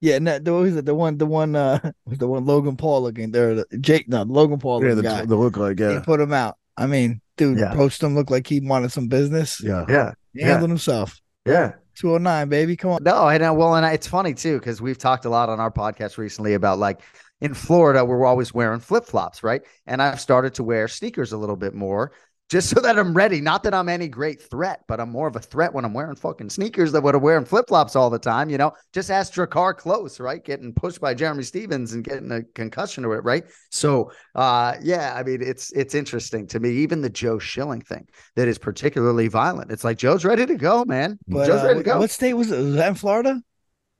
Yeah. 0.00 0.16
And 0.16 0.26
that, 0.26 0.44
the, 0.44 0.52
what 0.52 0.62
was 0.62 0.76
it? 0.76 0.84
The 0.86 0.94
one, 0.94 1.18
the 1.18 1.26
one, 1.26 1.54
uh, 1.56 1.92
the 2.06 2.28
one 2.28 2.44
Logan 2.44 2.76
Paul 2.76 3.02
looking 3.02 3.30
there. 3.30 3.54
The, 3.54 3.66
Jake, 3.80 4.08
no, 4.08 4.22
Logan 4.22 4.58
Paul 4.58 4.84
Yeah, 4.84 4.94
the, 4.94 5.02
guy. 5.02 5.24
the 5.24 5.36
look 5.36 5.56
like 5.56 5.78
yeah. 5.78 5.94
He 5.94 6.00
put 6.00 6.20
him 6.20 6.32
out. 6.32 6.56
I 6.76 6.86
mean, 6.86 7.20
dude, 7.36 7.58
Yeah. 7.58 7.72
approached 7.72 8.02
him, 8.02 8.14
looked 8.14 8.30
like 8.30 8.46
he 8.46 8.60
wanted 8.60 8.92
some 8.92 9.08
business. 9.08 9.62
yeah. 9.62 9.84
yeah, 9.88 10.12
He 10.32 10.40
Yeah. 10.40 10.46
handled 10.48 10.70
himself. 10.70 11.20
yeah. 11.46 11.72
209, 11.96 12.48
baby. 12.48 12.76
Come 12.76 12.92
on. 12.92 13.02
No, 13.02 13.24
I 13.24 13.36
know. 13.36 13.52
Well, 13.52 13.74
and 13.74 13.84
it's 13.84 14.06
funny 14.06 14.32
too 14.32 14.58
because 14.58 14.80
we've 14.80 14.96
talked 14.96 15.26
a 15.26 15.28
lot 15.28 15.50
on 15.50 15.60
our 15.60 15.70
podcast 15.70 16.16
recently 16.16 16.54
about 16.54 16.78
like 16.78 17.02
in 17.42 17.52
Florida, 17.52 18.04
we're 18.04 18.24
always 18.24 18.54
wearing 18.54 18.80
flip 18.80 19.04
flops, 19.04 19.42
right? 19.42 19.60
And 19.86 20.00
I've 20.00 20.20
started 20.20 20.54
to 20.54 20.62
wear 20.64 20.88
sneakers 20.88 21.32
a 21.32 21.36
little 21.36 21.56
bit 21.56 21.74
more 21.74 22.12
just 22.50 22.68
so 22.68 22.80
that 22.80 22.98
I'm 22.98 23.14
ready. 23.14 23.40
Not 23.40 23.62
that 23.62 23.72
I'm 23.72 23.88
any 23.88 24.08
great 24.08 24.42
threat, 24.42 24.80
but 24.88 25.00
I'm 25.00 25.10
more 25.10 25.28
of 25.28 25.36
a 25.36 25.40
threat 25.40 25.72
when 25.72 25.84
I'm 25.84 25.94
wearing 25.94 26.16
fucking 26.16 26.50
sneakers 26.50 26.90
than 26.90 27.04
when 27.04 27.14
I'm 27.14 27.22
wearing 27.22 27.44
flip 27.44 27.68
flops 27.68 27.94
all 27.94 28.10
the 28.10 28.18
time. 28.18 28.50
You 28.50 28.58
know, 28.58 28.72
just 28.92 29.08
ask 29.08 29.32
Drakkar 29.32 29.78
Klose, 29.78 30.18
right? 30.18 30.44
Getting 30.44 30.74
pushed 30.74 31.00
by 31.00 31.14
Jeremy 31.14 31.44
Stephens 31.44 31.92
and 31.92 32.02
getting 32.02 32.30
a 32.32 32.42
concussion 32.42 33.04
to 33.04 33.12
it, 33.12 33.22
right? 33.22 33.44
So, 33.70 34.10
uh, 34.34 34.74
yeah, 34.82 35.14
I 35.16 35.22
mean, 35.22 35.40
it's 35.40 35.70
it's 35.72 35.94
interesting 35.94 36.48
to 36.48 36.58
me. 36.58 36.70
Even 36.70 37.02
the 37.02 37.10
Joe 37.10 37.38
Schilling 37.38 37.82
thing 37.82 38.08
that 38.34 38.48
is 38.48 38.58
particularly 38.58 39.28
violent. 39.28 39.70
It's 39.70 39.84
like 39.84 39.96
Joe's 39.98 40.24
ready 40.24 40.44
to 40.44 40.56
go, 40.56 40.84
man. 40.84 41.20
But 41.28 41.46
Joe's 41.46 41.62
uh, 41.62 41.66
ready 41.66 41.80
to 41.80 41.84
go. 41.84 41.98
what 42.00 42.10
state 42.10 42.34
was 42.34 42.50
it? 42.50 42.58
Was 42.58 42.74
that 42.74 42.88
in 42.88 42.94
Florida? 42.96 43.40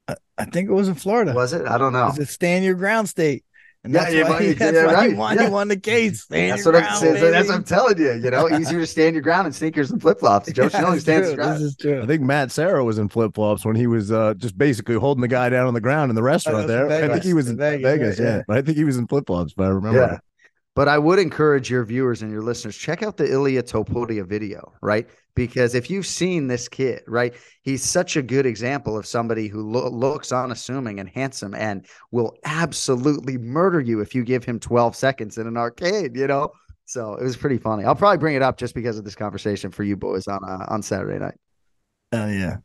I, 0.08 0.16
I 0.36 0.44
think 0.46 0.68
it 0.68 0.72
was 0.72 0.88
in 0.88 0.96
Florida. 0.96 1.34
Was 1.34 1.52
it? 1.52 1.66
I 1.66 1.78
don't 1.78 1.92
know. 1.92 2.06
Was 2.06 2.18
it 2.18 2.28
stand 2.28 2.64
your 2.64 2.74
ground 2.74 3.08
state? 3.08 3.44
And 3.82 3.94
Yeah, 3.94 4.00
that's 4.04 4.14
yeah, 4.14 4.22
why, 4.28 4.38
but- 4.48 4.58
that's 4.58 4.74
yeah, 4.76 4.86
why 4.86 4.92
right, 4.92 5.08
he 5.10 5.16
won. 5.16 5.36
yeah. 5.36 5.44
He 5.44 5.50
won 5.50 5.68
the 5.68 5.76
case. 5.80 6.22
Stand 6.22 6.52
That's 6.52 6.64
your 6.66 6.74
what 6.74 6.82
I'm 6.82 6.88
ground, 6.88 7.00
saying. 7.18 7.32
That's 7.32 7.48
what. 7.48 7.54
I'm 7.56 7.64
telling 7.64 7.98
you. 7.98 8.12
You 8.12 8.30
know, 8.30 8.50
easier 8.50 8.78
to 8.80 8.86
stand 8.86 9.14
your 9.14 9.22
ground 9.22 9.46
in 9.46 9.52
sneakers 9.54 9.90
and 9.90 10.00
flip 10.02 10.18
flops. 10.20 10.52
Joe 10.52 10.64
Yeah, 10.64 10.68
Schilling 10.80 11.00
stands 11.00 11.28
his 11.28 11.34
true. 11.34 11.42
ground. 11.44 11.56
This 11.56 11.62
is 11.62 11.76
true. 11.76 12.02
I 12.02 12.06
think 12.06 12.20
Matt 12.22 12.50
Serra 12.52 12.84
was 12.84 12.98
in 12.98 13.08
flip 13.08 13.34
flops 13.34 13.64
when 13.64 13.76
he 13.76 13.86
was 13.86 14.12
uh, 14.12 14.34
just 14.34 14.58
basically 14.58 14.96
holding 14.96 15.22
the 15.22 15.28
guy 15.28 15.48
down 15.48 15.66
on 15.66 15.72
the 15.74 15.80
ground 15.80 16.10
in 16.10 16.14
the 16.14 16.22
restaurant 16.22 16.66
that 16.68 16.82
was 16.82 16.88
there. 16.90 17.04
in 17.04 17.10
I 17.10 17.14
think 17.14 17.24
he 17.24 17.32
was 17.32 17.46
in 17.48 17.52
In 17.54 17.58
Vegas, 17.58 17.82
Vegas, 17.82 18.18
yeah. 18.18 18.24
yeah. 18.36 18.42
But 18.46 18.58
I 18.58 18.62
think 18.62 18.76
he 18.76 18.84
was 18.84 18.98
in 18.98 19.06
flip 19.06 19.24
flops, 19.26 19.52
if 19.52 19.60
I 19.60 19.68
remember. 19.68 19.98
Yeah. 19.98 20.18
But 20.76 20.88
I 20.88 20.98
would 20.98 21.18
encourage 21.18 21.68
your 21.70 21.84
viewers 21.84 22.22
and 22.22 22.30
your 22.30 22.42
listeners 22.42 22.76
check 22.76 23.02
out 23.02 23.16
the 23.16 23.30
Ilya 23.30 23.62
Topuria 23.64 24.26
video, 24.26 24.72
right? 24.82 25.08
Because 25.34 25.74
if 25.74 25.90
you've 25.90 26.06
seen 26.06 26.46
this 26.46 26.68
kid, 26.68 27.02
right, 27.06 27.34
he's 27.62 27.82
such 27.82 28.16
a 28.16 28.22
good 28.22 28.46
example 28.46 28.98
of 28.98 29.06
somebody 29.06 29.48
who 29.48 29.68
lo- 29.70 29.90
looks 29.90 30.32
unassuming 30.32 31.00
and 31.00 31.08
handsome 31.08 31.54
and 31.54 31.86
will 32.10 32.34
absolutely 32.44 33.38
murder 33.38 33.80
you 33.80 34.00
if 34.00 34.14
you 34.14 34.24
give 34.24 34.44
him 34.44 34.58
12 34.58 34.96
seconds 34.96 35.38
in 35.38 35.46
an 35.46 35.56
arcade, 35.56 36.16
you 36.16 36.26
know? 36.26 36.50
So 36.90 37.14
it 37.14 37.22
was 37.22 37.36
pretty 37.36 37.58
funny. 37.58 37.84
I'll 37.84 37.94
probably 37.94 38.18
bring 38.18 38.34
it 38.34 38.42
up 38.42 38.56
just 38.56 38.74
because 38.74 38.98
of 38.98 39.04
this 39.04 39.14
conversation 39.14 39.70
for 39.70 39.84
you 39.84 39.96
boys 39.96 40.26
on 40.26 40.40
uh, 40.42 40.66
on 40.66 40.82
Saturday 40.82 41.20
night. 41.20 41.38
Oh 42.10 42.26
yeah. 42.26 42.56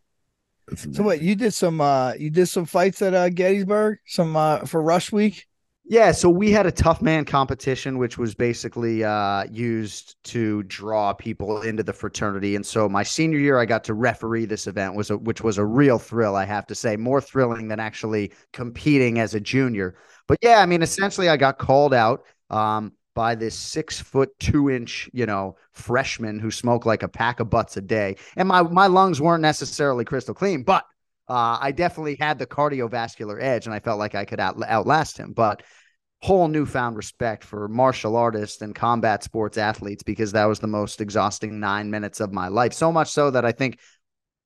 So 0.94 1.04
what 1.04 1.22
you 1.22 1.36
did 1.36 1.54
some 1.54 1.80
uh 1.80 2.14
you 2.14 2.32
did 2.32 2.48
some 2.48 2.66
fights 2.66 3.04
at 3.04 3.14
uh 3.14 3.30
Gettysburg 3.30 4.00
some 4.08 4.36
uh 4.36 4.66
for 4.66 4.82
Rush 4.82 5.12
Week. 5.12 5.46
Yeah, 5.88 6.14
so 6.14 6.32
we 6.32 6.50
had 6.50 6.66
a 6.66 6.72
tough 6.72 7.04
man 7.04 7.26
competition, 7.26 8.00
which 8.00 8.18
was 8.18 8.34
basically 8.34 9.04
uh, 9.04 9.44
used 9.52 10.16
to 10.26 10.64
draw 10.64 11.14
people 11.14 11.62
into 11.62 11.84
the 11.84 11.94
fraternity. 11.94 12.56
And 12.56 12.66
so 12.66 12.90
my 12.90 13.04
senior 13.04 13.38
year, 13.38 13.60
I 13.60 13.66
got 13.66 13.84
to 13.84 13.94
referee 13.94 14.46
this 14.46 14.66
event, 14.66 14.96
was 14.96 15.12
a, 15.12 15.18
which 15.18 15.42
was 15.42 15.60
a 15.60 15.66
real 15.66 16.00
thrill, 16.00 16.36
I 16.36 16.46
have 16.46 16.66
to 16.68 16.76
say, 16.76 16.98
more 16.98 17.22
thrilling 17.22 17.68
than 17.68 17.80
actually 17.80 18.32
competing 18.52 19.20
as 19.20 19.36
a 19.36 19.40
junior. 19.40 19.96
But 20.28 20.40
yeah, 20.42 20.60
I 20.60 20.66
mean, 20.66 20.82
essentially, 20.82 21.30
I 21.30 21.38
got 21.38 21.60
called 21.60 21.94
out 21.94 22.24
um, 22.50 22.94
by 23.14 23.36
this 23.36 23.54
six 23.54 24.00
foot 24.00 24.32
two 24.40 24.72
inch, 24.72 25.08
you 25.14 25.28
know, 25.28 25.56
freshman 25.72 26.40
who 26.40 26.50
smoked 26.50 26.88
like 26.88 27.04
a 27.04 27.08
pack 27.08 27.40
of 27.40 27.52
butts 27.52 27.78
a 27.78 27.82
day, 27.82 28.16
and 28.36 28.48
my 28.48 28.64
my 28.64 28.88
lungs 28.88 29.22
weren't 29.22 29.44
necessarily 29.44 30.04
crystal 30.04 30.34
clean, 30.34 30.64
but 30.64 30.84
uh, 31.28 31.58
I 31.60 31.72
definitely 31.72 32.18
had 32.20 32.40
the 32.40 32.48
cardiovascular 32.48 33.42
edge, 33.42 33.66
and 33.66 33.74
I 33.74 33.80
felt 33.80 34.00
like 34.00 34.16
I 34.16 34.26
could 34.26 34.40
out, 34.40 34.62
outlast 34.68 35.18
him. 35.18 35.34
But 35.34 35.64
whole 36.22 36.48
newfound 36.48 36.98
respect 36.98 37.44
for 37.44 37.68
martial 37.68 38.16
artists 38.16 38.62
and 38.62 38.74
combat 38.74 39.24
sports 39.24 39.58
athletes 39.58 40.02
because 40.02 40.32
that 40.32 40.46
was 40.46 40.60
the 40.60 40.68
most 40.68 41.02
exhausting 41.02 41.60
nine 41.60 41.92
minutes 41.92 42.20
of 42.20 42.34
my 42.34 42.48
life. 42.48 42.74
So 42.74 42.92
much 42.92 43.12
so 43.12 43.30
that 43.32 43.46
I 43.46 43.52
think 43.52 43.80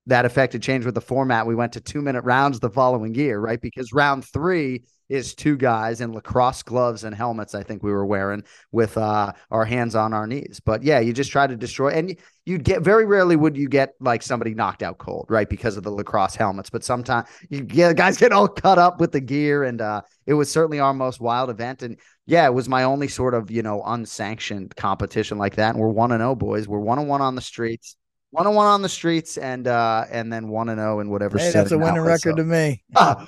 that 0.10 0.26
affected 0.26 0.62
change 0.62 0.86
with 0.86 0.96
the 0.96 1.02
format. 1.02 1.46
We 1.46 1.56
went 1.56 1.74
to 1.74 1.82
two 1.82 2.02
minute 2.02 2.24
rounds 2.24 2.60
the 2.60 2.70
following 2.70 3.14
year, 3.14 3.40
right? 3.40 3.62
Because 3.62 3.94
round 3.94 4.26
three 4.26 4.84
is 5.08 5.34
two 5.34 5.56
guys 5.56 6.02
in 6.02 6.14
lacrosse 6.14 6.64
gloves 6.64 7.04
and 7.04 7.16
helmets. 7.16 7.56
I 7.56 7.64
think 7.64 7.84
we 7.84 7.92
were 7.92 8.06
wearing 8.06 8.44
with 8.72 8.98
uh, 8.98 9.34
our 9.52 9.66
hands 9.66 9.96
on 9.96 10.14
our 10.14 10.28
knees. 10.28 10.62
But 10.64 10.84
yeah, 10.84 11.00
you 11.00 11.14
just 11.14 11.32
try 11.32 11.46
to 11.48 11.56
destroy, 11.56 11.90
and 11.90 12.16
you'd 12.46 12.64
get 12.64 12.82
very 12.82 13.06
rarely 13.06 13.36
would 13.36 13.56
you 13.56 13.70
get 13.70 13.94
like 14.00 14.24
somebody 14.24 14.54
knocked 14.56 14.82
out 14.82 14.98
cold, 14.98 15.28
right? 15.30 15.50
Because 15.50 15.78
of 15.78 15.84
the 15.84 15.92
lacrosse 15.92 16.36
helmets. 16.36 16.70
But 16.70 16.84
sometimes 16.84 17.28
you 17.50 17.62
get 17.62 17.96
guys 17.96 18.18
get 18.18 18.32
all 18.32 18.48
cut 18.48 18.80
up 18.80 19.00
with 19.00 19.12
the 19.12 19.22
gear, 19.22 19.64
and 19.64 19.80
uh, 19.80 20.02
it 20.26 20.34
was 20.34 20.52
certainly 20.52 20.80
our 20.80 20.94
most 20.94 21.20
wild 21.22 21.52
event. 21.52 21.84
And 21.84 21.98
yeah, 22.26 22.46
it 22.46 22.54
was 22.54 22.68
my 22.68 22.84
only 22.84 23.08
sort 23.08 23.36
of 23.36 23.52
you 23.52 23.62
know 23.62 23.84
unsanctioned 23.86 24.76
competition 24.76 25.38
like 25.38 25.56
that. 25.56 25.76
And 25.76 25.80
we're 25.80 25.90
one 25.90 26.12
and 26.12 26.22
zero, 26.22 26.36
boys. 26.36 26.68
We're 26.68 26.80
one 26.80 26.98
and 26.98 27.08
one 27.08 27.22
on 27.22 27.36
the 27.36 27.42
streets. 27.42 27.96
One 28.32 28.46
and 28.46 28.56
one 28.56 28.68
on 28.68 28.82
the 28.82 28.90
streets, 28.90 29.38
and 29.38 29.68
uh, 29.68 30.06
and 30.12 30.32
then 30.32 30.50
one 30.50 30.70
and 30.70 30.80
zero 30.80 31.00
in 31.00 31.10
whatever. 31.10 31.38
Hey, 31.38 31.46
that's 31.52 31.68
a 31.68 31.70
setting 31.70 31.82
winning 31.82 32.02
was. 32.02 32.26
record 32.26 32.38
to 32.38 32.44
me. 32.44 32.84
Ah, 32.96 33.28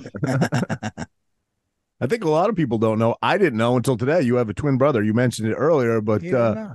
I 1.99 2.07
think 2.07 2.23
a 2.23 2.29
lot 2.29 2.49
of 2.49 2.55
people 2.55 2.79
don't 2.79 2.97
know. 2.97 3.15
I 3.21 3.37
didn't 3.37 3.57
know 3.57 3.77
until 3.77 3.95
today. 3.95 4.21
You 4.21 4.35
have 4.35 4.49
a 4.49 4.55
twin 4.55 4.77
brother. 4.77 5.03
You 5.03 5.13
mentioned 5.13 5.47
it 5.47 5.53
earlier, 5.53 6.01
but 6.01 6.23
You 6.23 6.31
don't 6.31 6.57
uh. 6.57 6.73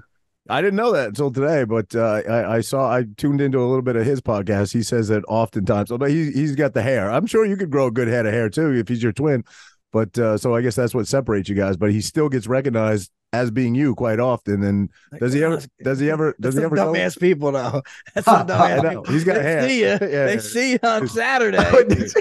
I 0.49 0.61
didn't 0.63 0.77
know 0.77 0.93
that 0.93 1.09
until 1.09 1.31
today. 1.31 1.65
But 1.65 1.95
uh, 1.95 2.23
I, 2.29 2.57
I 2.57 2.61
saw, 2.61 2.93
I 2.93 3.05
tuned 3.17 3.41
into 3.41 3.59
a 3.59 3.67
little 3.67 3.83
bit 3.83 3.97
of 3.97 4.07
his 4.07 4.21
podcast. 4.21 4.73
He 4.73 4.83
says 4.83 5.09
that 5.09 5.25
oftentimes, 5.29 5.91
but 5.91 6.11
he, 6.11 6.31
he's 6.31 6.55
got 6.55 6.75
the 6.75 6.83
hair. 6.83 7.11
I'm 7.11 7.27
sure 7.27 7.45
you 7.45 7.57
could 7.57 7.71
grow 7.71 7.87
a 7.87 7.91
good 7.91 8.09
head 8.09 8.27
of 8.27 8.33
hair 8.33 8.49
too 8.49 8.73
if 8.73 8.89
he's 8.89 9.03
your 9.03 9.13
twin. 9.13 9.45
But 9.93 10.19
uh, 10.19 10.37
so 10.37 10.55
I 10.55 10.63
guess 10.63 10.75
that's 10.75 10.95
what 10.95 11.07
separates 11.07 11.49
you 11.49 11.55
guys. 11.55 11.77
But 11.77 11.93
he 11.93 12.01
still 12.01 12.29
gets 12.29 12.47
recognized 12.47 13.11
as 13.33 13.51
being 13.51 13.75
you 13.75 13.95
quite 13.95 14.21
often. 14.21 14.63
And 14.63 14.91
does 15.19 15.33
he 15.33 15.43
ever? 15.45 15.61
Does 15.83 15.99
he 16.01 16.11
ever? 16.11 16.35
Does 16.41 16.55
That's 16.55 16.63
he 16.63 16.65
ever? 16.65 16.77
go- 16.77 16.93
dumbass 16.93 17.19
people 17.19 17.53
though. 17.53 17.83
That's 18.15 18.25
some 18.25 18.47
dumbass 18.47 18.89
people. 18.89 19.05
He's 19.05 19.25
got 19.25 19.35
they 19.35 19.43
hair. 19.43 19.69
See 19.69 19.81
you. 19.81 19.87
Yeah, 20.01 20.27
they 20.27 20.39
see 20.39 20.73
you 20.73 20.79
on 20.83 21.09
Saturday, 21.09 21.59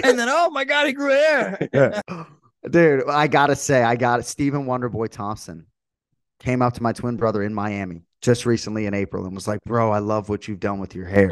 and 0.04 0.18
then 0.18 0.28
oh 0.30 0.50
my 0.50 0.64
god, 0.64 0.86
he 0.86 0.92
grew 0.92 1.10
hair. 1.10 1.68
Yeah. 1.72 2.00
Dude, 2.68 3.08
I 3.08 3.28
gotta 3.28 3.54
say, 3.54 3.82
I 3.82 3.94
got 3.96 4.20
it. 4.20 4.24
Stephen 4.24 4.66
Wonderboy 4.66 5.10
Thompson 5.10 5.66
came 6.40 6.62
up 6.62 6.74
to 6.74 6.82
my 6.82 6.92
twin 6.92 7.16
brother 7.16 7.42
in 7.42 7.54
Miami 7.54 8.02
just 8.22 8.44
recently 8.44 8.86
in 8.86 8.94
April 8.94 9.24
and 9.24 9.34
was 9.34 9.46
like, 9.46 9.60
"Bro, 9.64 9.92
I 9.92 9.98
love 10.00 10.28
what 10.28 10.48
you've 10.48 10.60
done 10.60 10.78
with 10.80 10.94
your 10.94 11.06
hair." 11.06 11.30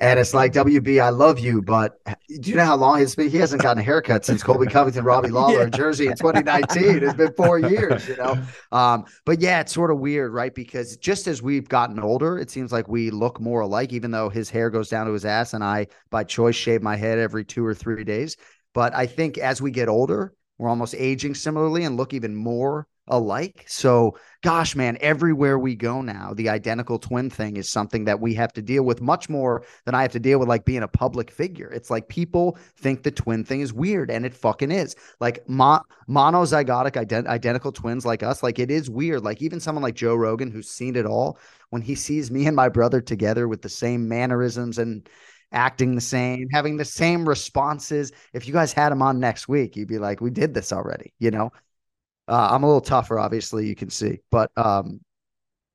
And 0.00 0.18
it's 0.18 0.34
like, 0.34 0.52
"WB, 0.52 1.00
I 1.00 1.08
love 1.08 1.38
you, 1.38 1.62
but 1.62 1.98
do 2.40 2.50
you 2.50 2.56
know 2.56 2.64
how 2.64 2.76
long 2.76 3.00
it's 3.00 3.14
been? 3.14 3.30
He 3.30 3.38
hasn't 3.38 3.62
gotten 3.62 3.80
a 3.80 3.84
haircut 3.84 4.24
since 4.24 4.42
Colby 4.42 4.66
Covington, 4.66 5.04
Robbie 5.04 5.28
Lawler 5.30 5.64
in 5.64 5.70
Jersey 5.70 6.06
in 6.06 6.16
2019. 6.16 7.02
It's 7.02 7.14
been 7.14 7.32
four 7.32 7.58
years, 7.58 8.08
you 8.08 8.16
know." 8.16 8.42
Um, 8.72 9.04
but 9.24 9.40
yeah, 9.40 9.60
it's 9.60 9.72
sort 9.72 9.90
of 9.90 9.98
weird, 10.00 10.32
right? 10.32 10.54
Because 10.54 10.96
just 10.96 11.26
as 11.28 11.40
we've 11.40 11.68
gotten 11.68 11.98
older, 11.98 12.38
it 12.38 12.50
seems 12.50 12.72
like 12.72 12.88
we 12.88 13.10
look 13.10 13.40
more 13.40 13.60
alike, 13.60 13.92
even 13.92 14.10
though 14.10 14.28
his 14.28 14.50
hair 14.50 14.70
goes 14.70 14.88
down 14.88 15.06
to 15.06 15.12
his 15.12 15.24
ass, 15.24 15.54
and 15.54 15.64
I, 15.64 15.86
by 16.10 16.24
choice, 16.24 16.56
shave 16.56 16.82
my 16.82 16.96
head 16.96 17.18
every 17.18 17.44
two 17.44 17.64
or 17.64 17.74
three 17.74 18.04
days. 18.04 18.36
But 18.74 18.94
I 18.94 19.06
think 19.06 19.38
as 19.38 19.62
we 19.62 19.70
get 19.70 19.88
older, 19.88 20.34
we're 20.58 20.68
almost 20.68 20.94
aging 20.94 21.34
similarly 21.34 21.84
and 21.84 21.96
look 21.96 22.12
even 22.12 22.34
more 22.34 22.86
alike. 23.08 23.64
So, 23.68 24.18
gosh, 24.42 24.74
man, 24.74 24.98
everywhere 25.00 25.58
we 25.58 25.74
go 25.74 26.02
now, 26.02 26.32
the 26.34 26.48
identical 26.48 26.98
twin 26.98 27.30
thing 27.30 27.56
is 27.56 27.70
something 27.70 28.04
that 28.04 28.20
we 28.20 28.34
have 28.34 28.52
to 28.54 28.62
deal 28.62 28.82
with 28.82 29.00
much 29.00 29.28
more 29.28 29.64
than 29.84 29.94
I 29.94 30.02
have 30.02 30.12
to 30.12 30.20
deal 30.20 30.38
with, 30.38 30.48
like 30.48 30.64
being 30.64 30.82
a 30.82 30.88
public 30.88 31.30
figure. 31.30 31.68
It's 31.68 31.90
like 31.90 32.08
people 32.08 32.58
think 32.76 33.02
the 33.02 33.10
twin 33.10 33.44
thing 33.44 33.60
is 33.60 33.72
weird, 33.72 34.10
and 34.10 34.26
it 34.26 34.34
fucking 34.34 34.70
is. 34.70 34.96
Like 35.20 35.48
mo- 35.48 35.84
monozygotic 36.08 36.92
ident- 36.92 37.26
identical 37.26 37.72
twins 37.72 38.04
like 38.04 38.22
us, 38.22 38.42
like 38.42 38.58
it 38.58 38.70
is 38.70 38.90
weird. 38.90 39.22
Like 39.22 39.40
even 39.42 39.60
someone 39.60 39.82
like 39.82 39.94
Joe 39.94 40.14
Rogan, 40.14 40.50
who's 40.50 40.68
seen 40.68 40.96
it 40.96 41.06
all, 41.06 41.38
when 41.70 41.82
he 41.82 41.94
sees 41.94 42.30
me 42.30 42.46
and 42.46 42.56
my 42.56 42.68
brother 42.68 43.00
together 43.00 43.48
with 43.48 43.62
the 43.62 43.68
same 43.68 44.08
mannerisms 44.08 44.78
and 44.78 45.08
acting 45.52 45.94
the 45.94 46.00
same, 46.00 46.48
having 46.52 46.76
the 46.76 46.84
same 46.84 47.28
responses. 47.28 48.10
If 48.32 48.46
you 48.46 48.52
guys 48.52 48.72
had 48.72 48.92
him 48.92 49.02
on 49.02 49.20
next 49.20 49.48
week, 49.48 49.76
you'd 49.76 49.88
be 49.88 49.98
like, 49.98 50.20
we 50.20 50.30
did 50.30 50.54
this 50.54 50.72
already, 50.72 51.14
you 51.18 51.30
know? 51.30 51.52
Uh, 52.28 52.48
I'm 52.50 52.62
a 52.62 52.66
little 52.66 52.80
tougher, 52.80 53.18
obviously, 53.18 53.66
you 53.66 53.74
can 53.74 53.90
see, 53.90 54.18
but, 54.30 54.50
um, 54.56 55.00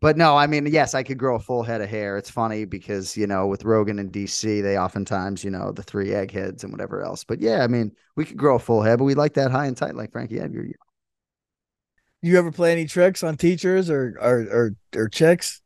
but 0.01 0.17
no, 0.17 0.35
I 0.35 0.47
mean, 0.47 0.65
yes, 0.65 0.95
I 0.95 1.03
could 1.03 1.19
grow 1.19 1.35
a 1.35 1.39
full 1.39 1.63
head 1.63 1.81
of 1.81 1.89
hair. 1.89 2.17
It's 2.17 2.29
funny 2.29 2.65
because, 2.65 3.15
you 3.15 3.27
know, 3.27 3.47
with 3.47 3.63
Rogan 3.63 3.99
and 3.99 4.11
DC, 4.11 4.61
they 4.61 4.77
oftentimes, 4.77 5.43
you 5.43 5.51
know, 5.51 5.71
the 5.71 5.83
three 5.83 6.13
eggheads 6.13 6.63
and 6.63 6.73
whatever 6.73 7.03
else. 7.03 7.23
But 7.23 7.39
yeah, 7.39 7.63
I 7.63 7.67
mean, 7.67 7.91
we 8.15 8.25
could 8.25 8.37
grow 8.37 8.55
a 8.55 8.59
full 8.59 8.81
head, 8.81 8.97
but 8.97 9.05
we 9.05 9.13
like 9.13 9.33
that 9.35 9.51
high 9.51 9.67
and 9.67 9.77
tight, 9.77 9.95
like 9.95 10.11
Frankie 10.11 10.39
Edgar. 10.39 10.65
You 12.23 12.37
ever 12.37 12.51
play 12.51 12.71
any 12.71 12.85
tricks 12.85 13.23
on 13.23 13.37
teachers 13.37 13.89
or 13.89 14.15
or 14.19 14.41
or, 14.41 14.75
or 14.95 15.09
chicks? 15.09 15.61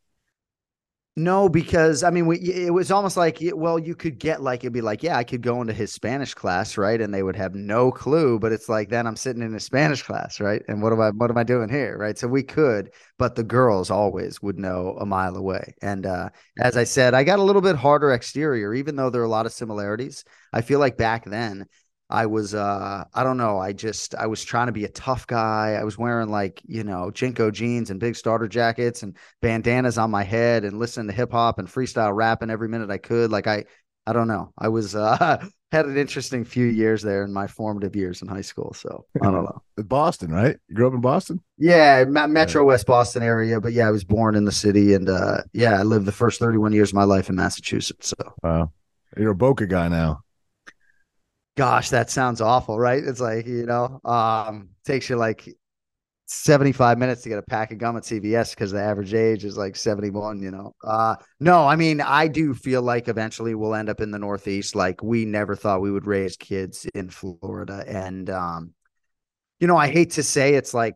No, 1.17 1.47
because 1.47 2.03
I 2.03 2.09
mean, 2.09 2.25
we, 2.25 2.39
it 2.39 2.73
was 2.73 2.91
almost 2.91 3.15
like, 3.15 3.37
well, 3.53 3.79
you 3.79 3.95
could 3.95 4.19
get 4.19 4.41
like, 4.41 4.65
it'd 4.65 4.73
be 4.73 4.81
like, 4.81 5.01
yeah, 5.01 5.15
I 5.15 5.23
could 5.23 5.41
go 5.41 5.61
into 5.61 5.71
his 5.71 5.93
Spanish 5.93 6.33
class, 6.33 6.77
right? 6.77 6.99
And 6.99 7.13
they 7.13 7.23
would 7.23 7.37
have 7.37 7.55
no 7.55 7.89
clue, 7.89 8.37
but 8.37 8.51
it's 8.51 8.67
like, 8.67 8.89
then 8.89 9.07
I'm 9.07 9.15
sitting 9.15 9.41
in 9.41 9.55
a 9.55 9.59
Spanish 9.61 10.03
class, 10.03 10.41
right? 10.41 10.61
And 10.67 10.81
what 10.81 10.91
am 10.91 10.99
I, 10.99 11.11
what 11.11 11.29
am 11.29 11.37
I 11.37 11.43
doing 11.43 11.69
here, 11.69 11.97
right? 11.97 12.17
So 12.17 12.27
we 12.27 12.43
could, 12.43 12.91
but 13.17 13.35
the 13.35 13.45
girls 13.45 13.89
always 13.89 14.41
would 14.41 14.59
know 14.59 14.97
a 14.99 15.05
mile 15.05 15.37
away. 15.37 15.75
And 15.81 16.05
uh, 16.05 16.31
as 16.59 16.75
I 16.75 16.83
said, 16.83 17.13
I 17.13 17.23
got 17.23 17.39
a 17.39 17.43
little 17.43 17.61
bit 17.61 17.77
harder 17.77 18.11
exterior, 18.11 18.73
even 18.73 18.97
though 18.97 19.09
there 19.09 19.21
are 19.21 19.25
a 19.25 19.29
lot 19.29 19.45
of 19.45 19.53
similarities. 19.53 20.25
I 20.51 20.61
feel 20.63 20.79
like 20.79 20.97
back 20.97 21.23
then 21.23 21.65
I 22.09 22.27
was 22.27 22.53
uh 22.53 23.03
I 23.13 23.23
don't 23.23 23.37
know, 23.37 23.57
I 23.57 23.73
just 23.73 24.13
I 24.15 24.27
was 24.27 24.43
trying 24.43 24.67
to 24.67 24.71
be 24.71 24.85
a 24.85 24.89
tough 24.89 25.25
guy. 25.25 25.77
I 25.79 25.83
was 25.83 25.97
wearing 25.97 26.29
like, 26.29 26.61
you 26.65 26.83
know, 26.83 27.11
JNCO 27.11 27.51
jeans 27.51 27.89
and 27.89 27.99
big 27.99 28.15
starter 28.15 28.47
jackets 28.47 29.01
and 29.01 29.17
bandanas 29.41 29.97
on 29.97 30.11
my 30.11 30.23
head 30.23 30.65
and 30.65 30.77
listening 30.77 31.07
to 31.07 31.13
hip 31.13 31.31
hop 31.31 31.57
and 31.57 31.67
freestyle 31.67 32.15
rapping 32.15 32.49
every 32.49 32.69
minute 32.69 32.91
I 32.91 32.99
could. 32.99 33.31
Like 33.31 33.47
I 33.47 33.65
I 34.05 34.13
don't 34.13 34.27
know. 34.27 34.53
I 34.57 34.67
was 34.67 34.95
uh 34.95 35.43
had 35.71 35.87
an 35.87 35.97
interesting 35.97 36.45
few 36.45 36.67
years 36.67 37.01
there 37.01 37.23
in 37.23 37.33
my 37.33 37.47
formative 37.47 37.95
years 37.95 38.21
in 38.21 38.27
high 38.27 38.41
school. 38.41 38.73
So 38.73 39.05
I 39.21 39.31
don't 39.31 39.43
know. 39.43 39.61
Boston, 39.83 40.31
right? 40.31 40.57
You 40.67 40.75
grew 40.75 40.87
up 40.87 40.93
in 40.93 41.01
Boston? 41.01 41.41
Yeah, 41.57 42.03
Metro 42.05 42.63
West 42.65 42.85
Boston 42.85 43.23
area, 43.23 43.59
but 43.59 43.73
yeah, 43.73 43.87
I 43.87 43.91
was 43.91 44.03
born 44.03 44.35
in 44.35 44.45
the 44.45 44.51
city 44.51 44.93
and 44.93 45.09
uh 45.09 45.39
yeah, 45.53 45.79
I 45.79 45.83
lived 45.83 46.05
the 46.05 46.11
first 46.11 46.39
31 46.39 46.71
years 46.71 46.91
of 46.91 46.95
my 46.95 47.03
life 47.03 47.29
in 47.29 47.35
Massachusetts. 47.35 48.09
So 48.09 48.33
Wow. 48.43 48.71
You're 49.17 49.31
a 49.31 49.35
Boca 49.35 49.65
guy 49.65 49.87
now 49.87 50.24
gosh, 51.55 51.89
that 51.89 52.09
sounds 52.09 52.41
awful, 52.41 52.77
right? 52.77 53.03
It's 53.03 53.19
like, 53.19 53.45
you 53.47 53.65
know, 53.65 53.99
um, 54.03 54.69
takes 54.85 55.09
you 55.09 55.15
like 55.15 55.47
75 56.27 56.97
minutes 56.97 57.21
to 57.23 57.29
get 57.29 57.37
a 57.37 57.43
pack 57.43 57.71
of 57.71 57.77
gum 57.77 57.97
at 57.97 58.03
CVS 58.03 58.51
because 58.55 58.71
the 58.71 58.81
average 58.81 59.13
age 59.13 59.45
is 59.45 59.57
like 59.57 59.75
71, 59.75 60.41
you 60.41 60.51
know. 60.51 60.73
Uh 60.83 61.15
no, 61.39 61.67
I 61.67 61.75
mean, 61.75 62.01
I 62.01 62.27
do 62.27 62.53
feel 62.53 62.81
like 62.81 63.07
eventually 63.07 63.55
we'll 63.55 63.75
end 63.75 63.89
up 63.89 64.01
in 64.01 64.11
the 64.11 64.19
Northeast. 64.19 64.75
Like 64.75 65.03
we 65.03 65.25
never 65.25 65.55
thought 65.55 65.81
we 65.81 65.91
would 65.91 66.07
raise 66.07 66.35
kids 66.35 66.85
in 66.95 67.09
Florida. 67.09 67.83
And 67.87 68.29
um, 68.29 68.73
you 69.59 69.67
know, 69.67 69.77
I 69.77 69.87
hate 69.87 70.11
to 70.11 70.23
say 70.23 70.55
it's 70.55 70.73
like 70.73 70.95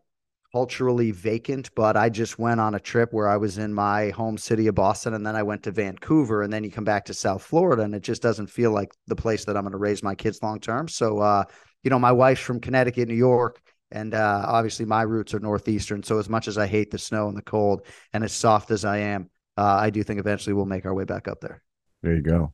culturally 0.52 1.10
vacant, 1.10 1.70
but 1.74 1.96
I 1.96 2.08
just 2.08 2.38
went 2.38 2.60
on 2.60 2.74
a 2.74 2.80
trip 2.80 3.12
where 3.12 3.28
I 3.28 3.36
was 3.36 3.58
in 3.58 3.72
my 3.72 4.10
home 4.10 4.36
city 4.36 4.66
of 4.66 4.74
Boston 4.74 5.14
and 5.14 5.24
then 5.24 5.36
I 5.36 5.42
went 5.42 5.62
to 5.64 5.70
Vancouver 5.70 6.42
and 6.42 6.52
then 6.52 6.64
you 6.64 6.70
come 6.70 6.84
back 6.84 7.04
to 7.06 7.14
South 7.14 7.42
Florida 7.42 7.82
and 7.82 7.94
it 7.94 8.02
just 8.02 8.22
doesn't 8.22 8.48
feel 8.48 8.72
like 8.72 8.92
the 9.06 9.16
place 9.16 9.44
that 9.44 9.56
I'm 9.56 9.62
going 9.62 9.72
to 9.72 9.78
raise 9.78 10.02
my 10.02 10.14
kids 10.14 10.42
long 10.42 10.60
term. 10.60 10.88
So, 10.88 11.18
uh, 11.18 11.44
you 11.82 11.90
know, 11.90 11.98
my 11.98 12.12
wife's 12.12 12.40
from 12.40 12.60
Connecticut, 12.60 13.08
New 13.08 13.14
York, 13.14 13.60
and 13.92 14.14
uh, 14.14 14.44
obviously 14.46 14.86
my 14.86 15.02
roots 15.02 15.34
are 15.34 15.40
northeastern. 15.40 16.02
So, 16.02 16.18
as 16.18 16.28
much 16.28 16.48
as 16.48 16.58
I 16.58 16.66
hate 16.66 16.90
the 16.90 16.98
snow 16.98 17.28
and 17.28 17.36
the 17.36 17.42
cold 17.42 17.82
and 18.12 18.24
as 18.24 18.32
soft 18.32 18.70
as 18.70 18.84
I 18.84 18.98
am, 18.98 19.30
uh, 19.56 19.62
I 19.62 19.90
do 19.90 20.02
think 20.02 20.20
eventually 20.20 20.54
we'll 20.54 20.66
make 20.66 20.86
our 20.86 20.94
way 20.94 21.04
back 21.04 21.28
up 21.28 21.40
there. 21.40 21.62
There 22.02 22.14
you 22.14 22.22
go. 22.22 22.52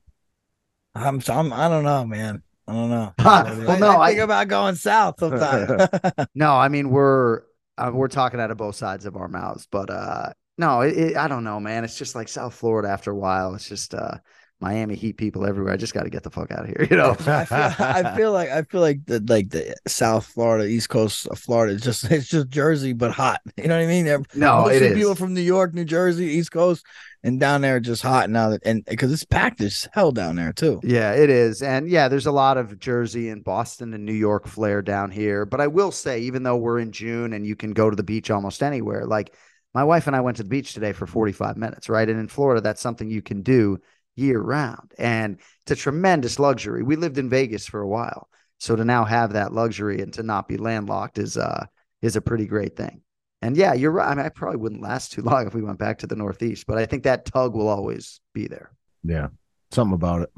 I'm, 0.95 1.21
I'm 1.29 1.53
I 1.53 1.69
don't 1.69 1.85
know, 1.85 2.05
man. 2.07 2.43
I 2.69 2.73
don't 2.73 2.91
know. 2.91 3.13
well, 3.19 3.79
no, 3.79 4.01
I 4.01 4.11
think 4.11 4.21
I, 4.21 4.25
about 4.25 4.49
going 4.49 4.75
south 4.75 5.17
sometimes. 5.21 5.89
no, 6.35 6.53
I 6.53 6.69
mean 6.69 6.91
we're 6.91 7.43
uh, 7.79 7.91
we're 7.93 8.09
talking 8.09 8.41
out 8.41 8.51
of 8.51 8.57
both 8.57 8.77
sides 8.77 9.07
of 9.07 9.17
our 9.17 9.29
mouths, 9.29 9.67
but 9.71 9.91
uh, 9.91 10.33
no, 10.59 10.81
it, 10.81 10.97
it, 10.97 11.17
I 11.17 11.29
don't 11.29 11.45
know, 11.45 11.61
man. 11.61 11.85
It's 11.85 11.99
just 11.99 12.15
like 12.15 12.29
South 12.29 12.55
Florida. 12.55 12.89
After 12.89 13.11
a 13.11 13.17
while, 13.17 13.55
it's 13.55 13.69
just 13.69 13.95
uh, 13.95 14.19
Miami 14.61 14.95
Heat 14.95 15.19
people 15.19 15.45
everywhere. 15.45 15.75
I 15.75 15.77
just 15.77 15.93
got 15.93 16.05
to 16.05 16.11
get 16.11 16.23
the 16.23 16.31
fuck 16.31 16.51
out 16.51 16.61
of 16.61 16.67
here, 16.67 16.87
you 16.91 16.97
know. 16.97 17.11
I, 17.27 17.45
feel, 17.45 17.87
I 17.87 18.17
feel 18.17 18.33
like 18.33 18.49
I 18.49 18.63
feel 18.63 18.81
like 18.81 19.05
the 19.05 19.21
like 19.29 19.51
the 19.51 19.75
South 19.87 20.27
Florida, 20.27 20.67
East 20.67 20.89
Coast 20.89 21.27
of 21.29 21.39
Florida, 21.39 21.75
it's 21.75 21.85
just 21.85 22.05
it's 22.11 22.29
just 22.29 22.49
Jersey 22.49 22.93
but 22.93 23.11
hot. 23.11 23.41
You 23.57 23.69
know 23.69 23.77
what 23.77 23.85
I 23.85 23.87
mean? 23.87 24.07
They're, 24.07 24.23
no, 24.35 24.69
it 24.69 24.83
is. 24.83 24.95
People 24.95 25.15
from 25.15 25.35
New 25.35 25.43
York, 25.43 25.75
New 25.75 25.85
Jersey, 25.85 26.25
East 26.25 26.53
Coast, 26.53 26.87
and 27.23 27.39
down 27.39 27.61
there 27.61 27.81
just 27.81 28.03
hot 28.03 28.31
now 28.31 28.51
that 28.51 28.63
and 28.65 28.85
because 28.87 29.13
it's 29.13 29.25
packed 29.25 29.61
as 29.61 29.89
hell 29.93 30.11
down 30.11 30.37
there 30.37 30.55
too. 30.55 30.81
Yeah, 30.83 31.13
it 31.13 31.29
is, 31.29 31.61
and 31.61 31.89
yeah, 31.89 32.09
there's 32.09 32.27
a 32.27 32.33
lot 32.33 32.57
of 32.57 32.79
Jersey 32.79 33.29
and 33.29 33.45
Boston 33.45 33.93
and 33.93 34.07
New 34.07 34.15
York 34.15 34.47
flair 34.47 34.81
down 34.81 35.11
here. 35.11 35.45
But 35.45 35.61
I 35.61 35.67
will 35.67 35.93
say, 35.93 36.21
even 36.21 36.45
though 36.45 36.57
we're 36.57 36.79
in 36.79 36.93
June 36.93 37.35
and 37.35 37.47
you 37.47 37.57
can 37.57 37.73
go 37.73 37.91
to 37.91 37.97
the 37.97 38.03
beach 38.03 38.31
almost 38.31 38.63
anywhere, 38.63 39.05
like 39.05 39.35
my 39.75 39.85
wife 39.85 40.07
and 40.07 40.17
I 40.17 40.21
went 40.23 40.39
to 40.39 40.43
the 40.43 40.49
beach 40.49 40.73
today 40.73 40.95
for 40.95 41.07
45 41.07 41.59
minutes, 41.59 41.91
right? 41.91 42.09
And 42.09 42.19
in 42.19 42.29
Florida, 42.29 42.63
that's 42.63 42.81
something 42.81 43.11
you 43.11 43.21
can 43.21 43.43
do 43.43 43.79
year 44.17 44.41
round. 44.41 44.93
And 44.99 45.39
it's 45.63 45.73
a 45.73 45.77
tremendous 45.77 46.39
luxury. 46.39 46.83
We 46.83 46.97
lived 46.97 47.19
in 47.19 47.29
Vegas 47.29 47.67
for 47.67 47.81
a 47.81 47.89
while. 47.89 48.29
So 48.59 48.75
to 48.75 48.85
now 48.85 49.05
have 49.05 49.35
that 49.35 49.53
luxury 49.53 50.01
and 50.01 50.13
to 50.15 50.23
not 50.23 50.49
be 50.49 50.57
landlocked 50.57 51.19
is 51.19 51.37
uh 51.37 51.67
is 52.03 52.17
a 52.17 52.21
pretty 52.21 52.47
great 52.47 52.77
thing. 52.77 53.03
And 53.43 53.57
yeah, 53.57 53.75
you're 53.75 53.93
right. 53.93 54.09
I 54.09 54.15
mean, 54.15 54.25
I 54.25 54.31
probably 54.31 54.59
wouldn't 54.59 54.83
last 54.83 55.13
too 55.13 55.23
long 55.23 55.47
if 55.47 55.55
we 55.55 55.63
went 55.63 55.79
back 55.79 55.99
to 55.99 56.07
the 56.07 56.17
Northeast, 56.17 56.67
but 56.67 56.79
I 56.79 56.87
think 56.87 57.05
that 57.05 57.27
tug 57.27 57.55
will 57.55 57.69
always 57.69 58.21
be 58.33 58.49
there. 58.49 58.73
Yeah. 59.05 59.29
Something 59.71 59.95
about 59.95 60.23
it. 60.23 60.31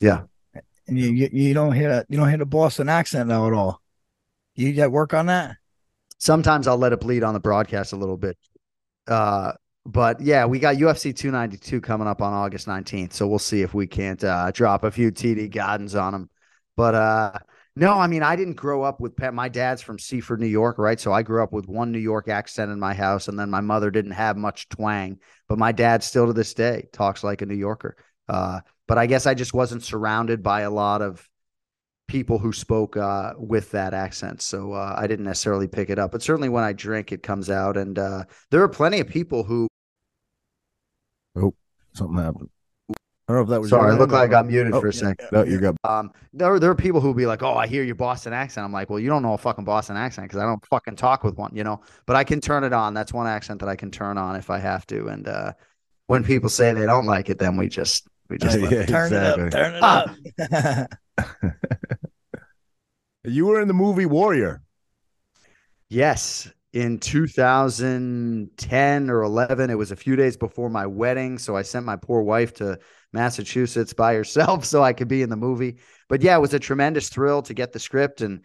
Yeah. 0.00 0.22
And 0.88 0.98
you 0.98 1.10
you, 1.10 1.28
you 1.32 1.54
don't 1.54 1.72
hear 1.72 1.90
a 1.90 2.04
you 2.08 2.18
don't 2.18 2.28
hear 2.28 2.38
the 2.38 2.46
Boston 2.46 2.88
accent 2.88 3.28
now 3.28 3.46
at 3.46 3.52
all. 3.52 3.80
You 4.54 4.72
got 4.72 4.90
work 4.90 5.14
on 5.14 5.26
that? 5.26 5.56
Sometimes 6.18 6.66
I'll 6.66 6.78
let 6.78 6.92
it 6.92 7.00
bleed 7.00 7.22
on 7.22 7.34
the 7.34 7.40
broadcast 7.40 7.92
a 7.92 7.96
little 7.96 8.16
bit. 8.16 8.36
Uh 9.06 9.52
but 9.86 10.20
yeah, 10.20 10.44
we 10.46 10.58
got 10.58 10.76
UFC 10.76 11.14
292 11.14 11.80
coming 11.80 12.08
up 12.08 12.20
on 12.20 12.32
August 12.32 12.66
19th. 12.66 13.12
So 13.12 13.28
we'll 13.28 13.38
see 13.38 13.62
if 13.62 13.72
we 13.72 13.86
can't 13.86 14.22
uh, 14.22 14.50
drop 14.50 14.82
a 14.82 14.90
few 14.90 15.12
TD 15.12 15.52
Gardens 15.52 15.94
on 15.94 16.12
them. 16.12 16.30
But 16.76 16.94
uh, 16.96 17.32
no, 17.76 17.92
I 17.92 18.08
mean, 18.08 18.24
I 18.24 18.34
didn't 18.34 18.54
grow 18.54 18.82
up 18.82 19.00
with. 19.00 19.16
My 19.32 19.48
dad's 19.48 19.82
from 19.82 19.98
Seaford, 19.98 20.40
New 20.40 20.46
York, 20.46 20.78
right? 20.78 20.98
So 20.98 21.12
I 21.12 21.22
grew 21.22 21.42
up 21.42 21.52
with 21.52 21.68
one 21.68 21.92
New 21.92 22.00
York 22.00 22.28
accent 22.28 22.72
in 22.72 22.80
my 22.80 22.94
house. 22.94 23.28
And 23.28 23.38
then 23.38 23.48
my 23.48 23.60
mother 23.60 23.90
didn't 23.92 24.12
have 24.12 24.36
much 24.36 24.68
twang. 24.68 25.20
But 25.48 25.58
my 25.58 25.70
dad 25.70 26.02
still 26.02 26.26
to 26.26 26.32
this 26.32 26.52
day 26.52 26.88
talks 26.92 27.22
like 27.22 27.42
a 27.42 27.46
New 27.46 27.54
Yorker. 27.54 27.96
Uh, 28.28 28.60
but 28.88 28.98
I 28.98 29.06
guess 29.06 29.24
I 29.24 29.34
just 29.34 29.54
wasn't 29.54 29.84
surrounded 29.84 30.42
by 30.42 30.62
a 30.62 30.70
lot 30.70 31.00
of 31.00 31.28
people 32.08 32.38
who 32.38 32.52
spoke 32.52 32.96
uh, 32.96 33.34
with 33.38 33.70
that 33.70 33.94
accent. 33.94 34.42
So 34.42 34.72
uh, 34.72 34.94
I 34.96 35.06
didn't 35.06 35.26
necessarily 35.26 35.68
pick 35.68 35.90
it 35.90 35.98
up. 35.98 36.10
But 36.10 36.22
certainly 36.22 36.48
when 36.48 36.64
I 36.64 36.72
drink, 36.72 37.12
it 37.12 37.22
comes 37.22 37.50
out. 37.50 37.76
And 37.76 37.98
uh, 37.98 38.24
there 38.50 38.62
are 38.62 38.68
plenty 38.68 38.98
of 38.98 39.08
people 39.08 39.44
who 39.44 39.68
Oh, 41.36 41.54
something 41.92 42.18
happened. 42.18 42.50
I 43.28 43.32
don't 43.32 43.38
know 43.38 43.42
if 43.42 43.48
that 43.48 43.60
was. 43.60 43.70
Sorry, 43.70 43.92
it 43.92 43.98
looked 43.98 44.12
like 44.12 44.22
I 44.22 44.30
got 44.30 44.46
muted 44.46 44.72
oh, 44.72 44.80
for 44.80 44.86
a 44.86 44.94
yeah, 44.94 45.00
second. 45.00 45.28
No, 45.32 45.42
you 45.42 45.58
got. 45.58 45.74
Um, 45.82 46.12
there, 46.32 46.60
there 46.60 46.70
are 46.70 46.76
people 46.76 47.00
who 47.00 47.12
be 47.12 47.26
like, 47.26 47.42
"Oh, 47.42 47.54
I 47.54 47.66
hear 47.66 47.82
your 47.82 47.96
Boston 47.96 48.32
accent." 48.32 48.64
I'm 48.64 48.72
like, 48.72 48.88
"Well, 48.88 49.00
you 49.00 49.08
don't 49.08 49.22
know 49.22 49.32
a 49.32 49.38
fucking 49.38 49.64
Boston 49.64 49.96
accent 49.96 50.28
because 50.28 50.40
I 50.40 50.46
don't 50.46 50.64
fucking 50.66 50.94
talk 50.94 51.24
with 51.24 51.36
one, 51.36 51.50
you 51.52 51.64
know." 51.64 51.80
But 52.06 52.14
I 52.14 52.22
can 52.22 52.40
turn 52.40 52.62
it 52.62 52.72
on. 52.72 52.94
That's 52.94 53.12
one 53.12 53.26
accent 53.26 53.58
that 53.60 53.68
I 53.68 53.74
can 53.74 53.90
turn 53.90 54.16
on 54.16 54.36
if 54.36 54.48
I 54.48 54.58
have 54.58 54.86
to. 54.88 55.08
And 55.08 55.26
uh, 55.26 55.54
when 56.06 56.22
people 56.22 56.48
say 56.48 56.72
they 56.72 56.86
don't 56.86 57.06
like 57.06 57.28
it, 57.28 57.38
then 57.38 57.56
we 57.56 57.68
just 57.68 58.06
we 58.28 58.38
just 58.40 58.60
yeah, 58.60 58.86
turn 58.86 59.12
exactly. 59.12 59.46
it 59.46 59.54
up. 59.82 60.10
Turn 60.30 60.38
it 60.38 60.90
up. 61.18 61.70
you 63.24 63.46
were 63.46 63.60
in 63.60 63.66
the 63.66 63.74
movie 63.74 64.06
Warrior. 64.06 64.62
Yes, 65.88 66.48
in 66.76 66.98
2010 66.98 69.08
or 69.08 69.22
11. 69.22 69.70
It 69.70 69.78
was 69.78 69.92
a 69.92 69.96
few 69.96 70.14
days 70.14 70.36
before 70.36 70.68
my 70.68 70.86
wedding. 70.86 71.38
So 71.38 71.56
I 71.56 71.62
sent 71.62 71.86
my 71.86 71.96
poor 71.96 72.20
wife 72.20 72.52
to 72.54 72.78
Massachusetts 73.14 73.94
by 73.94 74.12
herself 74.12 74.62
so 74.66 74.82
I 74.82 74.92
could 74.92 75.08
be 75.08 75.22
in 75.22 75.30
the 75.30 75.36
movie. 75.36 75.76
But 76.10 76.20
yeah, 76.20 76.36
it 76.36 76.40
was 76.40 76.52
a 76.52 76.58
tremendous 76.58 77.08
thrill 77.08 77.40
to 77.42 77.54
get 77.54 77.72
the 77.72 77.78
script 77.78 78.20
and 78.20 78.44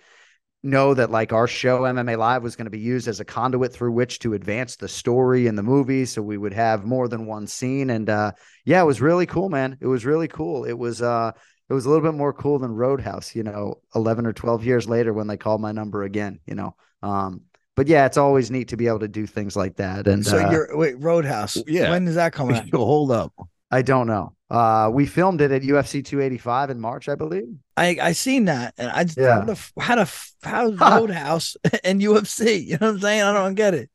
know 0.64 0.94
that 0.94 1.12
like 1.12 1.34
our 1.34 1.46
show 1.46 1.82
MMA 1.82 2.18
Live 2.18 2.42
was 2.42 2.56
going 2.56 2.68
to 2.68 2.72
be 2.72 2.80
used 2.80 3.10
as 3.10 3.20
a 3.20 3.26
conduit 3.26 3.74
through 3.74 3.92
which 3.92 4.20
to 4.20 4.34
advance 4.34 4.78
the 4.78 4.88
story 4.88 5.48
in 5.48 5.58
the 5.58 5.64
movie. 5.64 6.06
So 6.06 6.22
we 6.22 6.38
would 6.38 6.54
have 6.54 6.86
more 6.86 7.10
than 7.10 7.26
one 7.26 7.48
scene. 7.48 7.90
And 7.90 8.10
uh, 8.10 8.32
yeah, 8.64 8.82
it 8.82 8.86
was 8.86 9.02
really 9.02 9.26
cool, 9.26 9.50
man. 9.50 9.78
It 9.82 9.88
was 9.88 10.06
really 10.06 10.30
cool. 10.30 10.64
It 10.64 10.78
was, 10.78 11.02
uh, 11.02 11.34
it 11.68 11.74
was 11.74 11.86
a 11.86 11.90
little 11.90 12.10
bit 12.10 12.18
more 12.18 12.32
cool 12.32 12.60
than 12.60 12.72
Roadhouse, 12.72 13.36
you 13.36 13.44
know, 13.44 13.82
11 13.94 14.26
or 14.26 14.32
12 14.32 14.66
years 14.66 14.88
later 14.88 15.12
when 15.12 15.28
they 15.28 15.36
called 15.36 15.60
my 15.60 15.74
number 15.74 16.04
again, 16.04 16.40
you 16.46 16.56
know. 16.56 16.76
Um, 17.04 17.42
but 17.76 17.88
yeah, 17.88 18.06
it's 18.06 18.18
always 18.18 18.52
neat 18.52 18.70
to 18.70 18.78
be 18.78 18.88
able 18.88 19.00
to 19.00 19.08
do 19.08 19.26
things 19.26 19.56
like 19.56 19.78
that. 19.78 20.08
And 20.08 20.26
so 20.26 20.38
uh, 20.38 20.52
you're 20.52 20.78
wait 20.78 21.00
Roadhouse. 21.00 21.58
Yeah. 21.68 21.90
When 21.90 22.06
does 22.06 22.16
that 22.16 22.34
come 22.34 22.52
out? 22.52 22.70
Hold 22.74 23.12
up. 23.12 23.34
I 23.72 23.82
don't 23.82 24.08
know. 24.08 24.34
Uh, 24.50 24.90
we 24.94 25.06
filmed 25.06 25.40
it 25.40 25.52
at 25.52 25.62
UFC 25.62 26.04
285 26.04 26.72
in 26.72 26.80
March, 26.82 27.08
I 27.08 27.16
believe. 27.16 27.48
I 27.78 27.98
I 28.02 28.12
seen 28.12 28.46
that, 28.46 28.74
and 28.78 28.92
I 28.92 29.06
just 29.06 29.18
Yeah. 29.18 29.40
how 29.80 29.96
the 29.96 30.20
how 30.44 30.70
the 30.70 30.76
Roadhouse 31.00 31.56
and 31.84 32.02
UFC? 32.02 32.66
You 32.66 32.78
know 32.78 32.88
what 32.88 32.96
I'm 32.96 33.00
saying? 33.00 33.22
I 33.24 33.34
don't 33.34 33.56
get 33.56 33.74
it. 33.74 33.90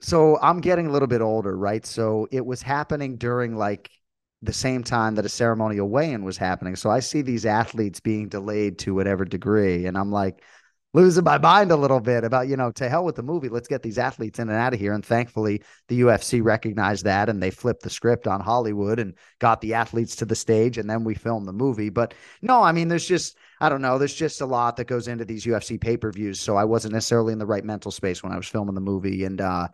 So 0.00 0.38
I'm 0.40 0.60
getting 0.60 0.86
a 0.86 0.90
little 0.90 1.08
bit 1.08 1.20
older, 1.20 1.56
right? 1.56 1.84
So 1.86 2.26
it 2.32 2.44
was 2.44 2.62
happening 2.62 3.18
during 3.18 3.54
like 3.54 3.90
the 4.40 4.52
same 4.52 4.82
time 4.82 5.14
that 5.14 5.26
a 5.26 5.28
ceremonial 5.28 5.88
weigh-in 5.88 6.24
was 6.24 6.36
happening. 6.36 6.74
So 6.74 6.90
I 6.90 6.98
see 6.98 7.22
these 7.22 7.46
athletes 7.46 8.00
being 8.00 8.28
delayed 8.28 8.78
to 8.80 8.94
whatever 8.94 9.24
degree, 9.24 9.86
and 9.86 9.96
I'm 9.96 10.10
like 10.10 10.42
losing 10.94 11.24
my 11.24 11.38
mind 11.38 11.72
a 11.72 11.76
little 11.76 12.00
bit 12.00 12.24
about 12.24 12.48
you 12.48 12.56
know 12.56 12.70
to 12.72 12.88
hell 12.88 13.04
with 13.04 13.16
the 13.16 13.22
movie. 13.22 13.48
Let's 13.48 13.68
get 13.68 13.82
these 13.82 13.98
athletes 13.98 14.38
in 14.38 14.48
and 14.48 14.58
out 14.58 14.74
of 14.74 14.80
here. 14.80 14.92
And 14.92 15.04
thankfully, 15.04 15.62
the 15.88 16.00
UFC 16.02 16.42
recognized 16.42 17.04
that 17.04 17.28
and 17.28 17.42
they 17.42 17.50
flipped 17.50 17.82
the 17.82 17.90
script 17.90 18.26
on 18.26 18.40
Hollywood 18.40 18.98
and 18.98 19.14
got 19.38 19.60
the 19.60 19.74
athletes 19.74 20.16
to 20.16 20.24
the 20.24 20.34
stage, 20.36 20.78
and 20.78 20.88
then 20.88 21.04
we 21.04 21.14
filmed 21.14 21.46
the 21.46 21.52
movie. 21.52 21.90
But 21.90 22.14
no, 22.40 22.62
I 22.62 22.72
mean, 22.72 22.88
there's 22.88 23.06
just 23.06 23.36
I 23.62 23.68
don't 23.68 23.80
know. 23.80 23.96
There's 23.96 24.12
just 24.12 24.40
a 24.40 24.46
lot 24.46 24.76
that 24.76 24.86
goes 24.86 25.06
into 25.06 25.24
these 25.24 25.46
UFC 25.46 25.80
pay 25.80 25.96
per 25.96 26.10
views. 26.10 26.40
So 26.40 26.56
I 26.56 26.64
wasn't 26.64 26.94
necessarily 26.94 27.32
in 27.32 27.38
the 27.38 27.46
right 27.46 27.64
mental 27.64 27.92
space 27.92 28.20
when 28.20 28.32
I 28.32 28.36
was 28.36 28.48
filming 28.48 28.74
the 28.74 28.80
movie. 28.80 29.24
And, 29.24 29.40
uh, 29.40 29.68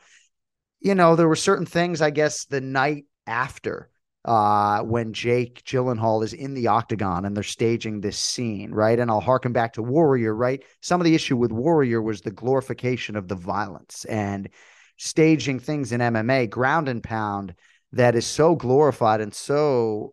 you 0.80 0.94
know, 0.94 1.16
there 1.16 1.26
were 1.26 1.34
certain 1.34 1.64
things, 1.64 2.02
I 2.02 2.10
guess, 2.10 2.44
the 2.44 2.60
night 2.60 3.06
after 3.26 3.88
uh, 4.28 4.82
when 4.82 5.14
Jake 5.14 5.64
Gyllenhaal 5.64 6.22
is 6.22 6.34
in 6.34 6.52
the 6.52 6.66
octagon 6.66 7.24
and 7.24 7.34
they're 7.34 7.42
staging 7.42 8.02
this 8.02 8.18
scene, 8.18 8.72
right? 8.72 8.98
And 8.98 9.10
I'll 9.10 9.22
harken 9.22 9.54
back 9.54 9.72
to 9.72 9.82
Warrior, 9.82 10.34
right? 10.34 10.62
Some 10.82 11.00
of 11.00 11.06
the 11.06 11.14
issue 11.14 11.38
with 11.38 11.50
Warrior 11.50 12.02
was 12.02 12.20
the 12.20 12.30
glorification 12.30 13.16
of 13.16 13.26
the 13.26 13.36
violence 13.36 14.04
and 14.04 14.50
staging 14.98 15.60
things 15.60 15.92
in 15.92 16.02
MMA, 16.02 16.50
ground 16.50 16.90
and 16.90 17.02
pound, 17.02 17.54
that 17.92 18.14
is 18.14 18.26
so 18.26 18.54
glorified 18.54 19.22
and 19.22 19.32
so 19.32 20.12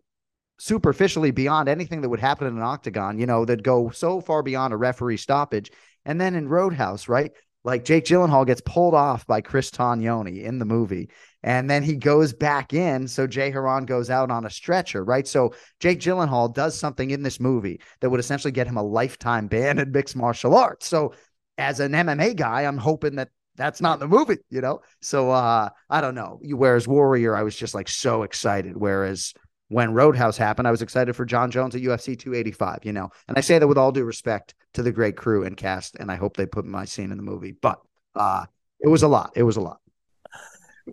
superficially 0.58 1.30
beyond 1.30 1.68
anything 1.68 2.00
that 2.00 2.08
would 2.08 2.18
happen 2.18 2.46
in 2.46 2.56
an 2.56 2.62
octagon, 2.62 3.18
you 3.18 3.26
know, 3.26 3.44
that 3.44 3.62
go 3.62 3.90
so 3.90 4.22
far 4.22 4.42
beyond 4.42 4.72
a 4.72 4.78
referee 4.78 5.18
stoppage. 5.18 5.70
And 6.06 6.18
then 6.18 6.34
in 6.34 6.48
Roadhouse, 6.48 7.06
right? 7.06 7.32
Like 7.64 7.84
Jake 7.84 8.06
Gyllenhaal 8.06 8.46
gets 8.46 8.62
pulled 8.64 8.94
off 8.94 9.26
by 9.26 9.42
Chris 9.42 9.70
Tognoni 9.70 10.42
in 10.42 10.58
the 10.58 10.64
movie, 10.64 11.10
and 11.46 11.70
then 11.70 11.84
he 11.84 11.94
goes 11.94 12.32
back 12.32 12.74
in. 12.74 13.06
So 13.06 13.28
Jay 13.28 13.52
Hieron 13.52 13.86
goes 13.86 14.10
out 14.10 14.32
on 14.32 14.44
a 14.44 14.50
stretcher, 14.50 15.04
right? 15.04 15.26
So 15.26 15.54
Jake 15.78 16.00
Gyllenhaal 16.00 16.52
does 16.52 16.76
something 16.76 17.10
in 17.12 17.22
this 17.22 17.38
movie 17.38 17.80
that 18.00 18.10
would 18.10 18.18
essentially 18.18 18.50
get 18.50 18.66
him 18.66 18.76
a 18.76 18.82
lifetime 18.82 19.46
ban 19.46 19.78
in 19.78 19.92
mixed 19.92 20.16
martial 20.16 20.56
arts. 20.56 20.88
So 20.88 21.14
as 21.56 21.78
an 21.78 21.92
MMA 21.92 22.34
guy, 22.34 22.62
I'm 22.62 22.76
hoping 22.76 23.14
that 23.16 23.28
that's 23.54 23.80
not 23.80 23.94
in 23.94 24.00
the 24.00 24.08
movie, 24.08 24.38
you 24.50 24.60
know? 24.60 24.80
So 25.00 25.30
uh 25.30 25.68
I 25.88 26.00
don't 26.00 26.16
know. 26.16 26.40
Whereas 26.42 26.88
Warrior, 26.88 27.36
I 27.36 27.44
was 27.44 27.54
just 27.54 27.76
like 27.76 27.88
so 27.88 28.24
excited. 28.24 28.76
Whereas 28.76 29.32
when 29.68 29.94
Roadhouse 29.94 30.36
happened, 30.36 30.66
I 30.66 30.72
was 30.72 30.82
excited 30.82 31.14
for 31.14 31.24
Jon 31.24 31.52
Jones 31.52 31.76
at 31.76 31.80
UFC 31.80 32.18
285, 32.18 32.80
you 32.82 32.92
know. 32.92 33.08
And 33.28 33.38
I 33.38 33.40
say 33.40 33.60
that 33.60 33.68
with 33.68 33.78
all 33.78 33.92
due 33.92 34.04
respect 34.04 34.56
to 34.74 34.82
the 34.82 34.92
great 34.92 35.16
crew 35.16 35.44
and 35.44 35.56
cast, 35.56 35.94
and 35.94 36.10
I 36.10 36.16
hope 36.16 36.36
they 36.36 36.46
put 36.46 36.64
my 36.64 36.86
scene 36.86 37.12
in 37.12 37.16
the 37.16 37.22
movie. 37.22 37.52
But 37.52 37.80
uh 38.16 38.46
it 38.80 38.88
was 38.88 39.04
a 39.04 39.08
lot. 39.08 39.30
It 39.36 39.44
was 39.44 39.56
a 39.56 39.60
lot. 39.60 39.78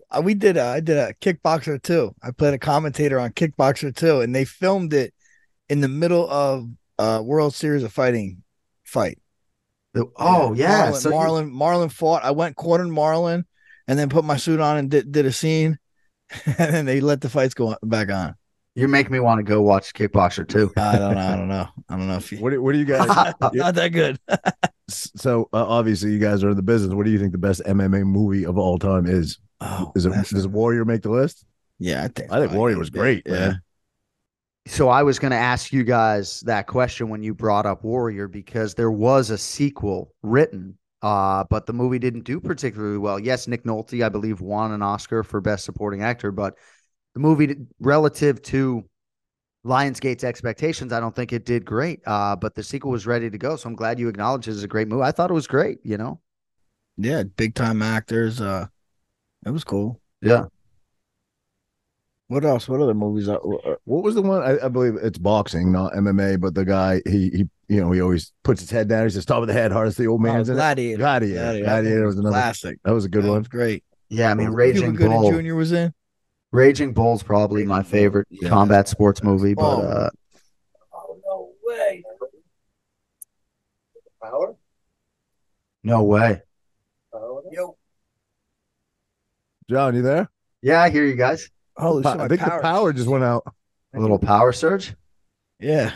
Uh, 0.09 0.21
we 0.23 0.33
did. 0.33 0.57
A, 0.57 0.63
I 0.63 0.79
did 0.79 0.97
a 0.97 1.13
Kickboxer 1.21 1.81
too. 1.81 2.15
I 2.21 2.31
played 2.31 2.53
a 2.53 2.59
commentator 2.59 3.19
on 3.19 3.31
Kickboxer 3.31 3.95
too, 3.95 4.21
and 4.21 4.35
they 4.35 4.45
filmed 4.45 4.93
it 4.93 5.13
in 5.69 5.81
the 5.81 5.87
middle 5.87 6.29
of 6.29 6.67
a 6.97 7.21
World 7.21 7.53
Series 7.53 7.83
of 7.83 7.93
Fighting 7.93 8.43
fight. 8.83 9.19
The, 9.93 10.05
oh 10.17 10.53
yeah, 10.53 10.91
Marlon, 10.91 10.95
so 10.95 11.11
Marlon, 11.11 11.51
Marlon 11.51 11.91
fought. 11.91 12.23
I 12.23 12.31
went 12.31 12.55
quartered 12.55 12.87
Marlon, 12.87 13.43
and 13.87 13.99
then 13.99 14.09
put 14.09 14.25
my 14.25 14.37
suit 14.37 14.59
on 14.59 14.77
and 14.77 14.89
did, 14.89 15.11
did 15.11 15.25
a 15.25 15.31
scene, 15.31 15.77
and 16.45 16.55
then 16.57 16.85
they 16.85 16.99
let 16.99 17.21
the 17.21 17.29
fights 17.29 17.53
go 17.53 17.75
back 17.83 18.09
on. 18.09 18.35
you 18.75 18.87
make 18.87 19.11
me 19.11 19.19
want 19.19 19.37
to 19.39 19.43
go 19.43 19.61
watch 19.61 19.93
Kickboxer 19.93 20.47
too. 20.47 20.71
I 20.77 20.97
don't 20.97 21.13
know. 21.13 21.21
I 21.21 21.35
don't 21.35 21.47
know. 21.47 21.67
I 21.89 21.97
don't 21.97 22.07
know 22.07 22.15
if 22.15 22.31
you. 22.31 22.39
What 22.39 22.51
do, 22.51 22.61
what 22.61 22.73
do 22.73 22.79
you 22.79 22.85
guys? 22.85 23.07
Not 23.53 23.75
that 23.75 23.89
good. 23.89 24.19
so 24.89 25.47
uh, 25.53 25.65
obviously, 25.67 26.11
you 26.11 26.19
guys 26.19 26.43
are 26.43 26.49
in 26.49 26.55
the 26.55 26.63
business. 26.63 26.93
What 26.93 27.05
do 27.05 27.11
you 27.11 27.19
think 27.19 27.31
the 27.31 27.37
best 27.37 27.61
MMA 27.63 28.03
movie 28.03 28.45
of 28.45 28.57
all 28.57 28.79
time 28.79 29.05
is? 29.05 29.37
Oh, 29.65 29.91
Is 29.95 30.05
it 30.05 30.11
does 30.29 30.47
Warrior 30.47 30.85
make 30.85 31.01
the 31.03 31.09
list? 31.09 31.45
yeah, 31.79 32.03
I 32.03 32.07
think. 32.09 32.31
I 32.31 32.39
think 32.39 32.53
Warrior 32.53 32.77
was 32.77 32.89
great, 32.89 33.23
Yeah. 33.25 33.31
man. 33.33 33.61
So 34.65 34.87
I 34.89 35.03
was 35.03 35.19
going 35.19 35.31
to 35.31 35.37
ask 35.37 35.73
you 35.73 35.83
guys 35.83 36.39
that 36.41 36.67
question 36.67 37.09
when 37.09 37.21
you 37.23 37.33
brought 37.33 37.65
up 37.65 37.83
Warrior 37.83 38.27
because 38.27 38.73
there 38.75 38.91
was 38.91 39.29
a 39.29 39.37
sequel 39.37 40.13
written, 40.21 40.77
uh, 41.01 41.43
but 41.49 41.65
the 41.65 41.73
movie 41.73 41.99
didn't 41.99 42.23
do 42.23 42.39
particularly 42.39 42.97
well. 42.97 43.19
Yes, 43.19 43.47
Nick 43.47 43.63
Nolte, 43.65 44.03
I 44.05 44.09
believe, 44.09 44.39
won 44.39 44.71
an 44.71 44.81
Oscar 44.81 45.23
for 45.23 45.41
Best 45.41 45.65
Supporting 45.65 46.01
Actor, 46.01 46.31
but 46.31 46.57
the 47.13 47.19
movie, 47.19 47.47
did- 47.47 47.67
relative 47.79 48.41
to 48.43 48.85
Lionsgate's 49.65 50.23
expectations, 50.23 50.91
I 50.93 50.99
don't 51.01 51.15
think 51.15 51.33
it 51.33 51.45
did 51.45 51.65
great. 51.65 52.01
Uh, 52.05 52.35
but 52.35 52.55
the 52.55 52.63
sequel 52.63 52.91
was 52.91 53.05
ready 53.07 53.29
to 53.29 53.37
go, 53.37 53.55
so 53.57 53.67
I'm 53.69 53.75
glad 53.75 53.99
you 53.99 54.07
acknowledge 54.07 54.47
it 54.47 54.51
as 54.51 54.63
a 54.63 54.67
great 54.67 54.87
movie. 54.87 55.03
I 55.03 55.11
thought 55.11 55.29
it 55.29 55.33
was 55.33 55.47
great. 55.47 55.79
You 55.83 55.97
know, 55.97 56.21
Yeah, 56.97 57.23
big 57.23 57.53
time 57.55 57.81
actors. 57.81 58.39
Uh, 58.39 58.67
it 59.45 59.51
was 59.51 59.63
cool. 59.63 59.99
yeah. 60.21 60.45
What 62.27 62.45
else? 62.45 62.67
What 62.67 62.79
other 62.81 62.93
movies? 62.95 63.27
Are, 63.27 63.37
uh, 63.37 63.75
What 63.83 64.03
was 64.03 64.15
the 64.15 64.21
one? 64.21 64.41
I, 64.41 64.65
I 64.65 64.67
believe 64.69 64.95
it's 64.95 65.19
boxing, 65.19 65.71
not 65.71 65.93
MMA. 65.93 66.39
But 66.39 66.55
the 66.55 66.65
guy, 66.65 67.01
he 67.05 67.29
he, 67.29 67.49
you 67.67 67.81
know, 67.81 67.91
he 67.91 68.01
always 68.01 68.31
puts 68.43 68.61
his 68.61 68.71
head 68.71 68.87
down. 68.87 69.03
He 69.03 69.09
says, 69.11 69.25
"Top 69.25 69.41
of 69.41 69.47
the 69.47 69.53
head, 69.53 69.71
hardest 69.71 69.97
the 69.97 70.07
old 70.07 70.21
oh, 70.21 70.23
man's 70.23 70.49
in 70.49 70.55
it." 70.55 70.57
Gladiator. 70.57 70.97
Gladiator. 70.97 71.35
Gladiator. 71.43 71.65
Gladiator 71.65 72.05
was 72.07 72.17
another. 72.17 72.33
classic. 72.33 72.79
That 72.85 72.93
was 72.93 73.05
a 73.05 73.09
good 73.09 73.23
That 73.25 73.29
one. 73.29 73.39
was 73.39 73.47
great. 73.49 73.83
Yeah, 74.09 74.31
I 74.31 74.33
mean, 74.35 74.49
Raging 74.49 74.95
Bull. 74.95 75.31
Jr. 75.31 75.53
was 75.53 75.73
in. 75.73 75.93
Raging 76.51 76.93
Bull's 76.93 77.21
probably 77.23 77.65
my 77.65 77.83
favorite 77.83 78.27
Yeah. 78.31 78.49
combat 78.49 78.87
sports 78.87 79.21
movie, 79.21 79.53
but 79.53 79.63
Oh. 79.63 79.81
uh, 79.81 80.09
Oh 80.93 81.19
no 81.25 81.51
way! 81.65 82.03
Power. 84.21 84.55
no 85.83 86.03
way. 86.03 86.41
Yo, 87.51 87.77
Jon, 89.69 89.95
you 89.95 90.01
there? 90.01 90.29
Yeah, 90.61 90.81
I 90.81 90.89
hear 90.89 91.05
you 91.05 91.15
guys. 91.15 91.49
holy 91.77 92.03
shit! 92.03 92.11
I 92.13 92.15
my 92.15 92.27
think 92.27 92.41
the 92.41 92.59
power 92.61 92.93
just 92.93 93.07
went 93.07 93.23
out. 93.23 93.43
A 93.95 93.99
little 93.99 94.19
power 94.19 94.51
surge. 94.53 94.93
Yeah, 95.59 95.93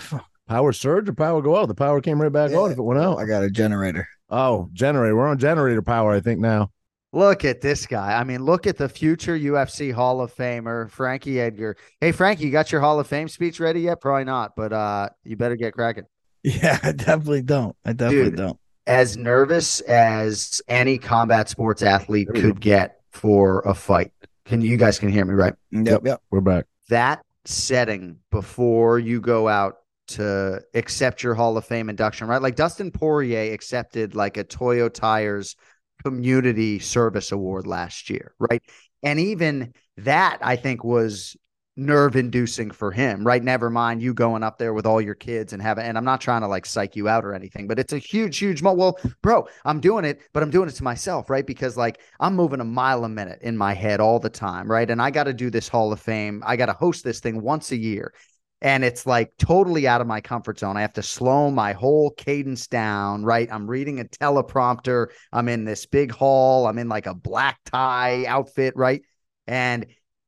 Power 0.48 0.72
surge 0.72 1.10
or 1.10 1.14
power 1.14 1.42
go 1.42 1.58
out? 1.58 1.68
The 1.68 1.76
power 1.76 2.00
came 2.00 2.22
right 2.22 2.32
back 2.32 2.52
Yeah. 2.52 2.58
on 2.58 2.72
if 2.72 2.78
it 2.78 2.82
went 2.82 3.02
out. 3.02 3.18
I 3.18 3.26
got 3.26 3.44
a 3.44 3.50
generator. 3.50 4.08
Oh, 4.30 4.70
generator. 4.72 5.16
We're 5.16 5.28
on 5.28 5.38
generator 5.40 5.82
power, 5.82 6.12
I 6.14 6.20
think 6.22 6.40
now. 6.40 6.72
Look 7.12 7.44
at 7.46 7.60
this 7.62 7.86
guy. 7.86 8.18
I 8.18 8.24
mean, 8.24 8.44
look 8.44 8.68
at 8.68 8.78
the 8.78 8.88
future 8.88 9.38
UFC 9.38 9.92
Hall 9.92 10.22
of 10.22 10.34
Famer, 10.34 10.90
Frankie 10.90 11.40
Edgar. 11.42 11.76
Hey, 12.00 12.12
Frankie, 12.12 12.46
you 12.46 12.52
got 12.52 12.72
your 12.72 12.80
Hall 12.82 13.00
of 13.00 13.08
Fame 13.08 13.28
speech 13.28 13.60
ready 13.60 13.82
yet? 13.82 14.00
Probably 14.00 14.26
not, 14.26 14.56
but 14.56 14.72
uh, 14.74 15.10
you 15.24 15.36
better 15.38 15.56
get 15.56 15.74
cracking. 15.74 16.06
Yeah, 16.44 16.78
I 16.84 16.92
definitely 16.94 17.42
don't. 17.42 17.76
I 17.84 17.92
definitely 17.94 18.30
Dude. 18.32 18.38
don't. 18.38 18.60
As 18.86 19.18
nervous 19.18 19.82
as 19.82 20.62
any 20.70 20.98
combat 20.98 21.50
sports 21.50 21.82
athlete 21.82 22.28
There 22.32 22.36
we 22.36 22.42
go. 22.42 22.48
could 22.54 22.62
get 22.62 22.97
for 23.18 23.62
a 23.62 23.74
fight. 23.74 24.12
Can 24.46 24.62
you 24.62 24.78
guys 24.78 25.00
can 25.00 25.10
hear 25.10 25.26
me, 25.26 25.34
right? 25.34 25.54
Yep, 25.72 26.06
yep. 26.06 26.22
We're 26.32 26.42
back. 26.42 26.66
that 26.90 27.22
setting 27.46 28.18
before 28.32 29.00
you 29.00 29.20
go 29.20 29.48
out 29.48 29.78
to 30.08 30.62
accept 30.74 31.24
your 31.24 31.34
Hall 31.34 31.58
of 31.58 31.66
Fame 31.66 31.90
induction, 31.90 32.28
right? 32.28 32.42
Like 32.42 32.56
Dustin 32.56 32.92
Poirier 32.92 33.54
accepted 33.54 34.16
like 34.16 34.38
a 34.38 34.44
Toyo 34.44 34.88
Tires 34.90 35.56
Community 36.04 36.80
Service 36.80 37.32
Award 37.32 37.68
last 37.68 38.10
year, 38.10 38.34
right? 38.40 38.62
And 39.04 39.20
even 39.20 39.74
that, 39.98 40.40
I 40.42 40.56
think, 40.56 40.84
was 40.84 41.36
nerve 41.78 42.16
inducing 42.16 42.72
for 42.72 42.92
him, 42.92 43.26
right? 43.26 43.44
Never 43.44 43.70
mind 43.70 44.02
you 44.02 44.14
going 44.14 44.42
up 44.42 44.58
there 44.58 44.74
with 44.74 44.86
all 44.86 45.00
your 45.00 45.16
kids 45.16 45.54
and 45.54 45.62
having, 45.62 45.86
and 45.86 45.98
I'm 45.98 46.04
not 46.04 46.20
trying 46.20 46.42
to 46.42 46.48
like 46.48 46.66
psych 46.66 46.96
you 46.96 47.08
out 47.08 47.24
or 47.24 47.34
anything, 47.34 47.68
but 47.68 47.78
it's 47.78 47.94
a 47.94 48.00
huge, 48.00 48.40
huge 48.40 48.64
mo. 48.64 48.74
Well, 48.74 49.00
bro, 49.22 49.48
I'm 49.64 49.80
doing 49.80 50.04
it, 50.04 50.22
but 50.34 50.42
I'm 50.42 50.50
doing 50.50 50.68
it 50.68 50.76
to 50.76 50.84
myself, 50.84 51.30
right? 51.30 51.46
Because 51.46 51.78
like 51.78 52.02
I'm 52.20 52.36
moving 52.36 52.60
a 52.60 52.66
mile 52.66 53.06
a 53.06 53.10
minute 53.10 53.40
in 53.44 53.56
my 53.56 53.74
head 53.74 54.00
all 54.00 54.20
the 54.20 54.30
time, 54.30 54.70
right? 54.70 54.90
And 54.90 55.02
I 55.02 55.12
got 55.12 55.26
to 55.26 55.34
do 55.34 55.50
this 55.50 55.68
Hall 55.68 55.94
of 55.94 56.00
Fame. 56.00 56.42
I 56.46 56.56
got 56.56 56.66
to 56.66 56.74
host 56.74 57.04
this 57.04 57.20
thing 57.20 57.42
once 57.42 57.72
a 57.72 57.78
year. 57.78 58.14
And 58.60 58.84
it's 58.84 59.06
like 59.06 59.32
totally 59.38 59.88
out 59.88 60.02
of 60.02 60.08
my 60.08 60.20
comfort 60.20 60.58
zone. 60.58 60.78
I 60.78 60.82
have 60.82 60.94
to 60.94 61.04
slow 61.04 61.52
my 61.52 61.74
whole 61.74 62.10
cadence 62.10 62.66
down, 62.66 63.24
right? 63.24 63.48
I'm 63.52 63.70
reading 63.70 64.00
a 64.00 64.06
teleprompter. 64.06 65.10
I'm 65.32 65.48
in 65.48 65.64
this 65.64 65.86
big 65.86 66.12
hall. 66.12 66.66
I'm 66.66 66.80
in 66.80 66.90
like 66.90 67.06
a 67.06 67.14
black 67.14 67.60
tie 67.66 68.26
outfit, 68.26 68.74
right? 68.76 69.04
And 69.46 69.86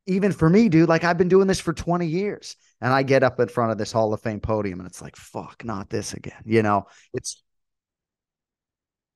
even 0.10 0.32
for 0.32 0.50
me, 0.50 0.70
dude, 0.70 0.90
like 0.90 1.04
I've 1.04 1.18
been 1.18 1.30
doing 1.30 1.48
this 1.48 1.60
for 1.60 1.74
20 1.74 2.08
years 2.08 2.56
and 2.82 2.92
I 2.92 3.04
get 3.04 3.24
up 3.24 3.40
in 3.40 3.48
front 3.48 3.72
of 3.72 3.78
this 3.78 3.92
Hall 3.92 4.14
of 4.14 4.22
Fame 4.22 4.40
podium 4.40 4.80
and 4.80 4.88
it's 4.88 5.02
like, 5.02 5.16
fuck, 5.16 5.64
not 5.64 5.90
this 5.90 6.14
again. 6.14 6.42
You 6.46 6.64
know, 6.64 6.88
it's, 7.14 7.44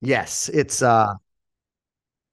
yes, 0.01 0.49
it's, 0.49 0.81
uh, 0.81 1.13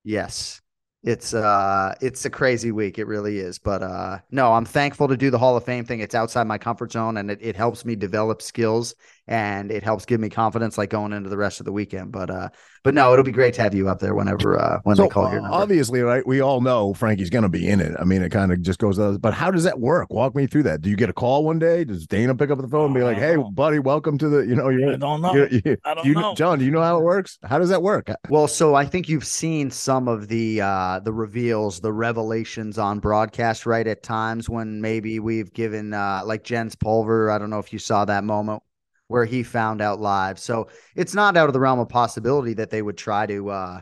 yes, 0.05 0.61
it's, 1.03 1.33
uh, 1.33 1.95
it's 2.01 2.25
a 2.27 2.31
crazy 2.31 2.73
week. 2.73 2.99
It 2.99 3.07
really 3.07 3.39
is. 3.39 3.59
But, 3.59 3.83
uh, 3.83 4.19
no, 4.31 4.53
I'm 4.53 4.67
thankful 4.67 5.09
to 5.09 5.17
do 5.17 5.31
the 5.31 5.39
Hall 5.39 5.57
of 5.57 5.65
Fame 5.65 5.85
thing. 5.85 6.01
It's 6.01 6.15
outside 6.15 6.47
my 6.47 6.59
comfort 6.59 6.93
zone 6.93 7.17
and 7.17 7.31
it, 7.31 7.39
it 7.41 7.57
helps 7.57 7.85
me 7.85 7.97
develop 7.97 8.43
skills 8.43 8.95
and 9.27 9.71
it 9.71 9.83
helps 9.83 10.05
give 10.05 10.21
me 10.21 10.29
confidence 10.29 10.79
like 10.79 10.91
going 10.91 11.13
into 11.13 11.29
the 11.29 11.37
rest 11.37 11.61
of 11.61 11.67
the 11.67 11.73
weekend. 11.73 12.13
But, 12.13 12.31
uh, 12.31 12.49
but 12.83 12.95
no, 12.95 13.13
it'll 13.13 13.25
be 13.25 13.33
great 13.33 13.55
to 13.55 13.63
have 13.63 13.75
you 13.75 13.89
up 13.89 14.01
there 14.01 14.15
whenever, 14.15 14.59
uh, 14.59 14.81
when 14.85 14.97
so 14.97 15.03
they 15.03 15.09
call 15.09 15.31
your 15.31 15.41
uh, 15.41 15.43
number. 15.43 15.57
obviously, 15.57 16.01
right? 16.01 16.27
We 16.27 16.41
all 16.41 16.61
know 16.61 16.95
Frankie's 16.95 17.31
going 17.31 17.43
to 17.43 17.49
be 17.49 17.69
in 17.69 17.81
it. 17.81 17.95
I 17.99 18.05
mean, 18.05 18.23
it 18.23 18.31
kind 18.31 18.53
of 18.53 18.63
just 18.63 18.79
goes. 18.79 18.99
Out, 18.99 19.21
but 19.21 19.35
how 19.35 19.51
does 19.51 19.65
that 19.65 19.79
work? 19.79 20.11
Walk 20.11 20.35
me 20.35 20.47
through 20.47 20.65
that. 20.65 20.81
Do 20.81 20.91
you 20.91 20.97
get 20.97 21.11
a 21.11 21.13
call 21.13 21.45
one 21.45 21.59
day? 21.59 21.85
Does 21.85 22.07
Dana 22.07 22.35
pick 22.35 22.51
up 22.51 22.61
the 22.61 22.69
phone 22.69 22.87
and 22.87 22.95
be 22.95 23.03
like, 23.03 23.19
"Hey, 23.19 23.37
buddy, 23.53 23.79
welcome 23.79 24.19
to 24.19 24.29
the," 24.29 24.41
you 24.41 24.55
know, 24.55 24.69
I 24.69 24.73
you're, 24.73 24.97
don't 24.97 25.21
know. 25.21 25.35
you're, 25.35 25.49
you 25.49 25.77
I 25.85 25.95
don't 25.95 26.07
you, 26.07 26.15
know. 26.15 26.35
Jon, 26.35 26.59
do 26.59 26.65
you 26.65 26.71
know 26.71 26.83
how 26.83 26.99
it 26.99 27.03
works? 27.03 27.39
How 27.45 27.59
does 27.59 27.69
that 27.69 27.83
work? 27.83 28.11
Well, 28.29 28.49
so 28.49 28.75
I 28.75 28.85
think 28.85 29.09
you've 29.09 29.27
seen 29.27 29.71
some 29.71 30.09
of 30.09 30.29
the 30.29 30.61
uh 30.61 31.01
the 31.01 31.13
reveals, 31.13 31.81
the 31.81 31.93
revelations 31.93 32.79
on 32.79 32.99
broadcast, 32.99 33.67
right? 33.67 33.87
At 33.87 34.03
times 34.03 34.49
when 34.49 34.81
maybe 34.81 35.21
we've 35.21 35.53
given 35.53 35.95
uh 35.95 36.23
like 36.25 36.45
Jens 36.45 36.75
Pulver, 36.75 37.31
I 37.31 37.39
don't 37.39 37.51
know 37.51 37.59
if 37.59 37.73
you 37.73 37.79
saw 37.79 38.05
that 38.07 38.25
moment 38.25 38.63
where 39.11 39.25
he 39.25 39.43
found 39.43 39.83
out 39.83 40.01
live. 40.01 40.39
So 40.39 40.69
it's 40.95 41.15
not 41.15 41.37
out 41.37 41.49
of 41.49 41.53
the 41.53 41.59
realm 41.59 41.81
of 41.81 41.89
possibility 41.89 42.55
that 42.55 42.71
they 42.71 42.81
would 42.81 42.97
try 42.97 43.27
to 43.27 43.51
uh 43.51 43.81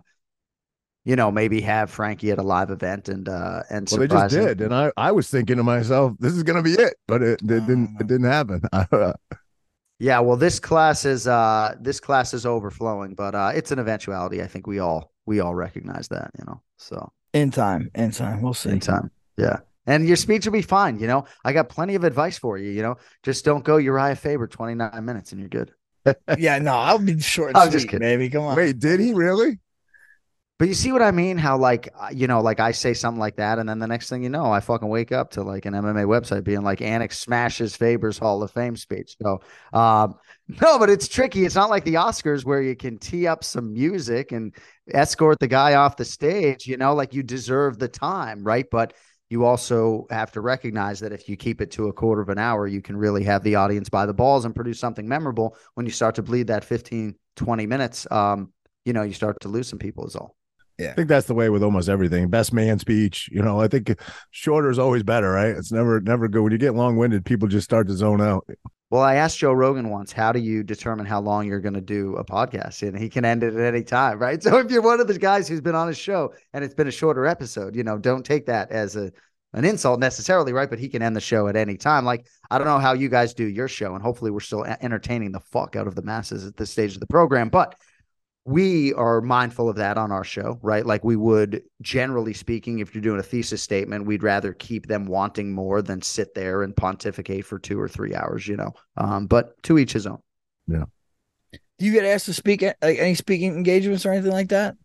you 1.05 1.17
know, 1.17 1.31
maybe 1.31 1.61
have 1.63 1.91
Frankie 1.91 2.31
at 2.33 2.39
a 2.39 2.43
live 2.43 2.71
event 2.71 3.09
and 3.09 3.29
uh 3.29 3.63
and 3.71 3.87
Well, 3.91 4.01
they 4.01 4.07
just 4.09 4.35
him. 4.35 4.45
did, 4.47 4.61
and 4.63 4.75
I, 4.75 4.91
I 4.97 5.13
was 5.13 5.29
thinking 5.29 5.57
to 5.59 5.63
myself, 5.63 6.15
this 6.19 6.33
is 6.35 6.43
going 6.43 6.57
to 6.57 6.63
be 6.63 6.73
it, 6.73 6.95
but 7.07 7.23
it, 7.23 7.41
it 7.43 7.47
didn't. 7.47 7.97
It 8.01 8.07
didn't 8.07 8.27
happen. 8.27 8.63
Yeah, 10.01 10.21
well, 10.21 10.37
this 10.37 10.61
class 10.61 11.05
is 11.05 11.27
uh 11.27 11.75
this 11.81 11.99
class 12.01 12.33
is 12.33 12.47
overflowing, 12.47 13.15
but 13.15 13.35
uh 13.35 13.51
it's 13.55 13.73
an 13.73 13.79
eventuality. 13.81 14.43
I 14.43 14.47
think 14.47 14.67
we 14.67 14.79
all 14.79 15.13
we 15.27 15.41
all 15.41 15.55
recognize 15.55 16.09
that, 16.09 16.31
you 16.39 16.45
know. 16.47 16.63
So 16.77 17.13
In 17.33 17.51
time, 17.51 17.91
in 17.95 18.13
time. 18.13 18.41
We'll 18.43 18.55
see. 18.55 18.71
in 18.71 18.81
time. 18.81 19.11
Yeah. 19.37 19.59
And 19.89 20.07
your 20.07 20.17
speech 20.17 20.45
will 20.45 20.53
be 20.53 20.63
fine. 20.63 21.01
You 21.01 21.07
know, 21.07 21.25
I 21.45 21.55
got 21.55 21.71
plenty 21.71 21.95
of 21.95 22.05
advice 22.05 22.39
for 22.39 22.59
you. 22.59 22.71
You 22.71 22.83
know, 22.83 22.97
just 23.23 23.45
don't 23.45 23.65
go 23.65 23.79
Uriah 23.79 24.17
Faber 24.17 24.47
29 24.47 25.05
minutes 25.05 25.33
and 25.33 25.41
you're 25.41 25.49
good. 25.49 25.73
yeah, 26.39 26.59
no, 26.59 26.75
I'll 26.75 26.99
be 26.99 27.19
short 27.21 27.57
I'm 27.57 27.71
sweet, 27.71 27.73
just 27.73 27.89
kidding. 27.89 28.01
baby. 28.01 28.29
Come 28.29 28.45
on. 28.45 28.57
Wait, 28.57 28.79
did 28.79 29.01
he 29.01 29.15
really? 29.15 29.59
But 30.59 30.69
you 30.69 30.75
see 30.75 30.91
what 30.91 31.03
I 31.03 31.13
mean? 31.13 31.39
How 31.39 31.57
like 31.57 31.89
uh, 31.99 32.09
you 32.13 32.27
know, 32.27 32.41
like 32.43 32.61
I 32.61 32.73
say 32.73 32.93
something 32.93 33.21
like 33.21 33.37
that, 33.37 33.59
and 33.59 33.69
then 33.69 33.79
the 33.79 33.87
next 33.87 34.11
thing 34.11 34.25
you 34.25 34.29
know, 34.29 34.53
I 34.53 34.61
fucking 34.61 34.89
wake 34.89 35.13
up 35.13 35.31
to 35.33 35.43
like 35.43 35.67
an 35.67 35.73
MMA 35.73 36.05
website 36.05 36.45
being 36.45 36.63
like 36.63 36.81
Anik 36.81 37.13
smashes 37.13 37.77
Faber's 37.77 38.19
Hall 38.19 38.43
of 38.43 38.51
Fame 38.51 38.77
speech. 38.77 39.17
So 39.23 39.41
um, 39.73 40.17
no, 40.61 40.79
but 40.79 40.91
it's 40.91 41.09
tricky. 41.09 41.47
It's 41.47 41.55
not 41.55 41.71
like 41.71 41.85
the 41.85 41.95
Oscars 41.95 42.45
where 42.45 42.61
you 42.61 42.75
can 42.75 42.99
tee 42.99 43.27
up 43.27 43.45
some 43.45 43.73
music 43.73 44.33
and 44.33 44.55
escort 44.93 45.39
the 45.39 45.47
guy 45.47 45.75
off 45.75 45.97
the 45.97 46.05
stage. 46.05 46.67
You 46.67 46.77
know, 46.77 46.93
like 46.95 47.15
you 47.15 47.23
deserve 47.23 47.79
the 47.79 47.89
time, 47.89 48.43
right? 48.43 48.67
But 48.69 48.95
you 49.31 49.45
also 49.45 50.07
have 50.11 50.33
to 50.33 50.41
recognize 50.41 51.01
that 51.01 51.13
if 51.13 51.29
you 51.29 51.37
keep 51.37 51.61
it 51.61 51.71
to 51.73 51.89
a 51.89 51.93
quarter 51.93 52.23
of 52.23 52.29
an 52.29 52.39
hour, 52.39 52.67
you 52.67 52.81
can 52.81 52.97
really 52.97 53.25
have 53.25 53.43
the 53.43 53.57
audience 53.57 53.89
by 53.89 54.07
the 54.07 54.15
balls 54.15 54.45
and 54.45 54.55
produce 54.55 54.81
something 54.81 55.07
memorable. 55.07 55.57
When 55.75 55.85
you 55.85 55.93
start 55.93 56.15
to 56.15 56.23
bleed 56.23 56.47
that 56.47 56.65
15, 56.65 57.15
20 57.37 57.67
minutes, 57.67 58.07
um, 58.11 58.53
you 58.85 58.93
know, 58.93 59.03
you 59.03 59.13
start 59.13 59.39
to 59.41 59.49
lose 59.49 59.69
some 59.69 59.79
people 59.79 60.07
is 60.07 60.17
all. 60.17 60.35
Yeah. 60.79 60.93
I 60.93 60.95
think 60.95 61.09
that's 61.09 61.27
the 61.27 61.35
way 61.35 61.51
with 61.51 61.63
almost 61.63 61.89
everything. 61.89 62.31
Best 62.31 62.53
man 62.53 62.79
speech, 62.79 63.29
you 63.33 63.43
know. 63.43 63.61
I 63.61 63.67
think 63.67 64.01
shorter 64.31 64.71
is 64.71 64.79
always 64.79 65.03
better, 65.03 65.31
right? 65.31 65.49
It's 65.49 65.73
never 65.73 66.01
never 66.01 66.29
good 66.29 66.43
when 66.43 66.53
you 66.53 66.59
get 66.59 66.77
long 66.77 66.97
winded. 66.97 67.25
People 67.25 67.49
just 67.49 67.65
start 67.65 67.89
to 67.89 67.97
zone 67.97 68.21
out. 68.21 68.49
Well, 68.91 69.03
I 69.03 69.17
asked 69.17 69.39
Joe 69.39 69.53
Rogan 69.53 69.91
once, 69.91 70.13
how 70.13 70.33
do 70.33 70.39
you 70.41 70.63
determine 70.63 71.05
how 71.05 71.21
long 71.21 71.47
you're 71.47 71.61
going 71.61 71.75
to 71.75 71.81
do 71.83 72.17
a 72.17 72.25
podcast? 72.25 72.83
And 72.83 72.99
he 72.99 73.11
can 73.11 73.23
end 73.23 73.43
it 73.43 73.55
at 73.55 73.61
any 73.75 73.85
time, 73.85 74.19
right? 74.19 74.43
So 74.49 74.57
if 74.59 74.71
you're 74.71 74.81
one 74.81 74.99
of 74.99 75.07
the 75.07 75.19
guys 75.19 75.47
who's 75.47 75.61
been 75.61 75.75
on 75.75 75.89
his 75.89 75.99
show 75.99 76.33
and 76.55 76.65
it's 76.65 76.75
been 76.75 76.89
a 76.89 76.93
shorter 76.93 77.27
episode, 77.27 77.77
you 77.77 77.85
know, 77.85 77.99
don't 77.99 78.25
take 78.25 78.47
that 78.47 78.71
as 78.71 78.97
a 78.97 79.13
an 79.55 79.65
insult 79.65 79.99
necessarily, 79.99 80.53
right? 80.53 80.69
But 80.69 80.79
he 80.79 80.89
can 80.89 81.03
end 81.03 81.17
the 81.17 81.21
show 81.21 81.49
at 81.49 81.57
any 81.57 81.77
time. 81.77 82.05
Like 82.05 82.27
I 82.51 82.59
don't 82.59 82.67
know 82.67 82.79
how 82.79 82.93
you 82.93 83.09
guys 83.09 83.35
do 83.35 83.47
your 83.47 83.69
show, 83.69 83.95
and 83.95 84.03
hopefully 84.03 84.31
we're 84.31 84.41
still 84.41 84.65
entertaining 84.65 85.33
the 85.33 85.41
fuck 85.41 85.75
out 85.75 85.87
of 85.87 85.95
the 85.95 86.03
masses 86.03 86.47
at 86.47 86.57
this 86.57 86.71
stage 86.71 86.95
of 86.95 87.01
the 87.01 87.07
program, 87.07 87.49
but 87.49 87.75
we 88.49 88.95
are 88.95 89.21
mindful 89.21 89.69
of 89.69 89.77
that 89.77 89.99
on 89.99 90.11
our 90.11 90.25
show, 90.25 90.59
right? 90.63 90.87
Like 90.87 91.05
we 91.05 91.17
would, 91.17 91.63
generally 91.83 92.33
speaking, 92.33 92.79
if 92.79 92.95
you're 92.95 93.03
doing 93.03 93.21
a 93.21 93.23
thesis 93.23 93.63
statement, 93.63 94.07
we'd 94.07 94.23
rather 94.23 94.55
keep 94.55 94.87
them 94.87 95.05
wanting 95.05 95.53
more 95.53 95.83
than 95.83 96.01
sit 96.01 96.35
there 96.35 96.63
and 96.63 96.75
pontificate 96.75 97.45
for 97.45 97.59
two 97.59 97.79
or 97.79 97.89
three 97.89 98.15
hours, 98.15 98.49
you 98.49 98.57
know. 98.57 98.73
Um, 98.97 99.27
but 99.27 99.63
to 99.65 99.79
each 99.79 99.93
his 99.93 100.07
own. 100.07 100.21
Yeah. 100.67 100.85
Do 101.53 101.85
you 101.85 101.93
get 101.93 102.07
asked 102.07 102.25
to 102.25 102.33
speak 102.33 102.63
at 102.63 102.79
like 102.81 102.99
any 102.99 103.15
speaking 103.15 103.55
engagements 103.55 104.07
or 104.07 104.13
anything 104.13 104.33
like 104.33 104.49
that? 104.49 104.77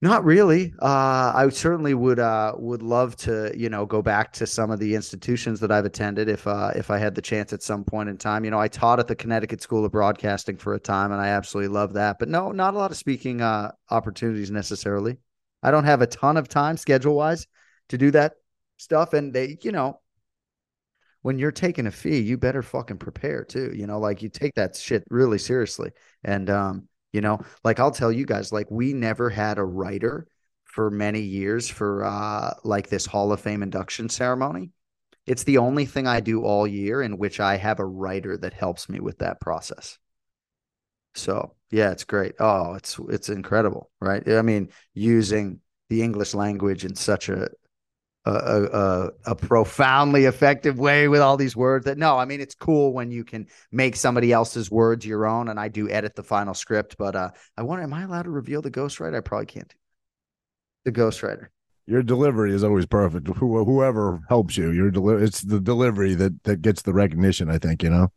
Not 0.00 0.24
really. 0.24 0.72
Uh, 0.80 1.32
I 1.34 1.48
certainly 1.48 1.92
would 1.92 2.20
uh, 2.20 2.52
would 2.56 2.82
love 2.82 3.16
to, 3.16 3.52
you 3.56 3.68
know, 3.68 3.84
go 3.84 4.00
back 4.00 4.32
to 4.34 4.46
some 4.46 4.70
of 4.70 4.78
the 4.78 4.94
institutions 4.94 5.58
that 5.58 5.72
I've 5.72 5.86
attended 5.86 6.28
if 6.28 6.46
uh, 6.46 6.70
if 6.76 6.88
I 6.92 6.98
had 6.98 7.16
the 7.16 7.22
chance 7.22 7.52
at 7.52 7.64
some 7.64 7.82
point 7.82 8.08
in 8.08 8.16
time. 8.16 8.44
You 8.44 8.52
know, 8.52 8.60
I 8.60 8.68
taught 8.68 9.00
at 9.00 9.08
the 9.08 9.16
Connecticut 9.16 9.60
School 9.60 9.84
of 9.84 9.90
Broadcasting 9.90 10.56
for 10.56 10.74
a 10.74 10.78
time, 10.78 11.10
and 11.10 11.20
I 11.20 11.28
absolutely 11.28 11.74
love 11.74 11.94
that. 11.94 12.20
But 12.20 12.28
no, 12.28 12.52
not 12.52 12.74
a 12.74 12.78
lot 12.78 12.92
of 12.92 12.96
speaking 12.96 13.40
uh, 13.40 13.72
opportunities 13.90 14.52
necessarily. 14.52 15.16
I 15.64 15.72
don't 15.72 15.84
have 15.84 16.00
a 16.00 16.06
ton 16.06 16.36
of 16.36 16.46
time 16.46 16.76
schedule 16.76 17.16
wise 17.16 17.48
to 17.88 17.98
do 17.98 18.12
that 18.12 18.34
stuff, 18.76 19.14
and 19.14 19.32
they, 19.32 19.58
you 19.62 19.72
know, 19.72 20.00
when 21.22 21.40
you're 21.40 21.50
taking 21.50 21.88
a 21.88 21.90
fee, 21.90 22.20
you 22.20 22.38
better 22.38 22.62
fucking 22.62 22.98
prepare 22.98 23.42
too. 23.42 23.72
You 23.74 23.88
know, 23.88 23.98
like 23.98 24.22
you 24.22 24.28
take 24.28 24.54
that 24.54 24.76
shit 24.76 25.02
really 25.10 25.38
seriously, 25.38 25.90
and 26.22 26.48
um, 26.50 26.88
you 27.12 27.20
know, 27.20 27.40
like 27.64 27.80
I'll 27.80 27.90
tell 27.90 28.12
you 28.12 28.26
guys, 28.26 28.52
like 28.52 28.70
we 28.70 28.92
never 28.92 29.30
had 29.30 29.58
a 29.58 29.64
writer 29.64 30.26
for 30.64 30.90
many 30.90 31.20
years 31.20 31.68
for 31.68 32.04
uh 32.04 32.54
like 32.64 32.88
this 32.88 33.06
Hall 33.06 33.32
of 33.32 33.40
Fame 33.40 33.62
induction 33.62 34.08
ceremony. 34.08 34.70
It's 35.26 35.44
the 35.44 35.58
only 35.58 35.86
thing 35.86 36.06
I 36.06 36.20
do 36.20 36.42
all 36.42 36.66
year 36.66 37.02
in 37.02 37.18
which 37.18 37.40
I 37.40 37.56
have 37.56 37.80
a 37.80 37.86
writer 37.86 38.36
that 38.38 38.54
helps 38.54 38.88
me 38.88 39.00
with 39.00 39.18
that 39.18 39.40
process. 39.40 39.98
So 41.14 41.54
yeah, 41.70 41.90
it's 41.90 42.04
great. 42.04 42.34
Oh, 42.38 42.74
it's 42.74 42.98
it's 43.08 43.28
incredible, 43.28 43.90
right? 44.00 44.26
I 44.28 44.42
mean, 44.42 44.70
using 44.94 45.60
the 45.88 46.02
English 46.02 46.34
language 46.34 46.84
in 46.84 46.94
such 46.94 47.28
a 47.28 47.48
a, 48.24 48.32
a, 48.32 49.10
a- 49.26 49.34
profoundly 49.34 50.26
effective 50.26 50.78
way 50.78 51.08
with 51.08 51.20
all 51.20 51.36
these 51.36 51.56
words 51.56 51.84
that 51.86 51.98
no, 51.98 52.18
I 52.18 52.24
mean 52.24 52.40
it's 52.40 52.54
cool 52.54 52.92
when 52.92 53.10
you 53.10 53.24
can 53.24 53.46
make 53.72 53.96
somebody 53.96 54.32
else's 54.32 54.70
words 54.70 55.06
your 55.06 55.26
own. 55.26 55.48
And 55.48 55.58
I 55.58 55.68
do 55.68 55.88
edit 55.88 56.14
the 56.14 56.22
final 56.22 56.54
script, 56.54 56.96
but 56.98 57.16
uh 57.16 57.30
I 57.56 57.62
wonder, 57.62 57.82
am 57.84 57.94
I 57.94 58.02
allowed 58.02 58.22
to 58.24 58.30
reveal 58.30 58.62
the 58.62 58.70
ghostwriter? 58.70 59.16
I 59.16 59.20
probably 59.20 59.46
can't. 59.46 59.74
The 60.84 60.92
ghostwriter. 60.92 61.48
Your 61.86 62.02
delivery 62.02 62.52
is 62.52 62.62
always 62.62 62.84
perfect. 62.84 63.28
Who, 63.28 63.64
whoever 63.64 64.20
helps 64.28 64.58
you, 64.58 64.70
your 64.72 64.90
deli- 64.90 65.24
it's 65.24 65.40
the 65.40 65.60
delivery 65.60 66.14
that 66.14 66.44
that 66.44 66.60
gets 66.60 66.82
the 66.82 66.92
recognition. 66.92 67.48
I 67.48 67.58
think 67.58 67.82
you 67.82 67.90
know. 67.90 68.08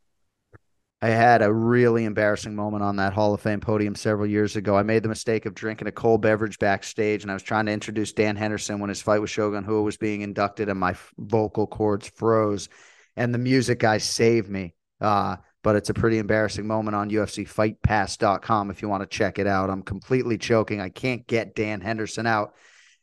I 1.03 1.09
had 1.09 1.41
a 1.41 1.51
really 1.51 2.05
embarrassing 2.05 2.55
moment 2.55 2.83
on 2.83 2.97
that 2.97 3.13
Hall 3.13 3.33
of 3.33 3.41
Fame 3.41 3.59
podium 3.59 3.95
several 3.95 4.27
years 4.27 4.55
ago. 4.55 4.77
I 4.77 4.83
made 4.83 5.01
the 5.01 5.09
mistake 5.09 5.47
of 5.47 5.55
drinking 5.55 5.87
a 5.87 5.91
cold 5.91 6.21
beverage 6.21 6.59
backstage, 6.59 7.23
and 7.23 7.31
I 7.31 7.33
was 7.33 7.41
trying 7.41 7.65
to 7.65 7.71
introduce 7.71 8.13
Dan 8.13 8.35
Henderson 8.35 8.79
when 8.79 8.89
his 8.89 9.01
fight 9.01 9.19
with 9.19 9.31
Shogun 9.31 9.65
Rua 9.65 9.81
was 9.81 9.97
being 9.97 10.21
inducted, 10.21 10.69
and 10.69 10.79
my 10.79 10.95
vocal 11.17 11.65
cords 11.65 12.07
froze. 12.07 12.69
And 13.15 13.33
the 13.33 13.39
music 13.39 13.79
guy 13.79 13.97
saved 13.97 14.47
me. 14.47 14.75
Uh, 14.99 15.37
but 15.63 15.75
it's 15.75 15.89
a 15.89 15.93
pretty 15.93 16.19
embarrassing 16.19 16.67
moment 16.67 16.95
on 16.95 17.09
UFCFightPass.com 17.09 18.69
if 18.69 18.81
you 18.81 18.89
want 18.89 19.01
to 19.01 19.07
check 19.07 19.39
it 19.39 19.47
out. 19.47 19.69
I'm 19.69 19.83
completely 19.83 20.37
choking. 20.37 20.81
I 20.81 20.89
can't 20.89 21.25
get 21.25 21.55
Dan 21.55 21.81
Henderson 21.81 22.27
out. 22.27 22.53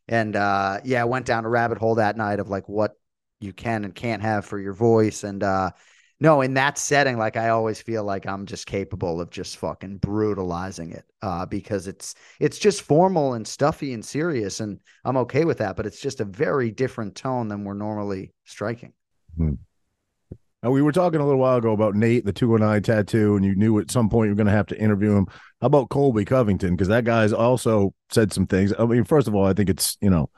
And 0.07 0.34
uh, 0.36 0.80
yeah, 0.84 1.03
I 1.03 1.05
went 1.05 1.26
down 1.26 1.44
a 1.44 1.49
rabbit 1.49 1.78
hole 1.78 1.96
that 1.96 2.16
night 2.16 2.40
of 2.40 2.49
like 2.49 2.68
what 2.68 2.92
you 3.40 3.53
can 3.53 3.84
and 3.84 3.94
can't 3.94 4.22
have 4.22 4.44
for 4.44 4.59
your 4.59 4.72
voice. 4.72 5.22
And 5.22 5.42
uh, 5.42 5.70
no, 6.20 6.40
in 6.40 6.54
that 6.54 6.78
setting, 6.78 7.16
like 7.16 7.36
I 7.36 7.50
always 7.50 7.80
feel 7.80 8.02
like 8.02 8.26
I'm 8.26 8.44
just 8.44 8.66
capable 8.66 9.20
of 9.20 9.30
just 9.30 9.56
fucking 9.58 9.98
brutalizing 9.98 10.90
it 10.90 11.04
uh, 11.22 11.46
because 11.46 11.86
it's 11.86 12.16
it's 12.40 12.58
just 12.58 12.82
formal 12.82 13.34
and 13.34 13.46
stuffy 13.46 13.92
and 13.92 14.04
serious, 14.04 14.58
and 14.60 14.80
I'm 15.04 15.16
okay 15.18 15.44
with 15.44 15.58
that. 15.58 15.76
But 15.76 15.86
it's 15.86 16.00
just 16.00 16.20
a 16.20 16.24
very 16.24 16.72
different 16.72 17.14
tone 17.14 17.46
than 17.48 17.64
we're 17.64 17.74
normally 17.74 18.32
striking. 18.44 18.92
Now, 20.62 20.72
we 20.72 20.82
were 20.82 20.90
talking 20.90 21.20
a 21.20 21.24
little 21.24 21.40
while 21.40 21.58
ago 21.58 21.72
about 21.72 21.94
Nate, 21.94 22.24
the 22.24 22.32
209 22.32 22.82
tattoo, 22.82 23.36
and 23.36 23.44
you 23.44 23.54
knew 23.54 23.78
at 23.78 23.92
some 23.92 24.08
point 24.08 24.26
you 24.26 24.32
were 24.32 24.36
going 24.36 24.48
to 24.48 24.52
have 24.52 24.66
to 24.66 24.80
interview 24.80 25.16
him. 25.16 25.26
How 25.60 25.68
about 25.68 25.88
Colby 25.88 26.24
Covington? 26.24 26.74
Because 26.74 26.88
that 26.88 27.04
guy's 27.04 27.32
also 27.32 27.94
said 28.10 28.32
some 28.32 28.48
things. 28.48 28.72
I 28.76 28.84
mean, 28.84 29.04
first 29.04 29.28
of 29.28 29.36
all, 29.36 29.46
I 29.46 29.52
think 29.52 29.70
it's, 29.70 29.96
you 30.00 30.10
know, 30.10 30.30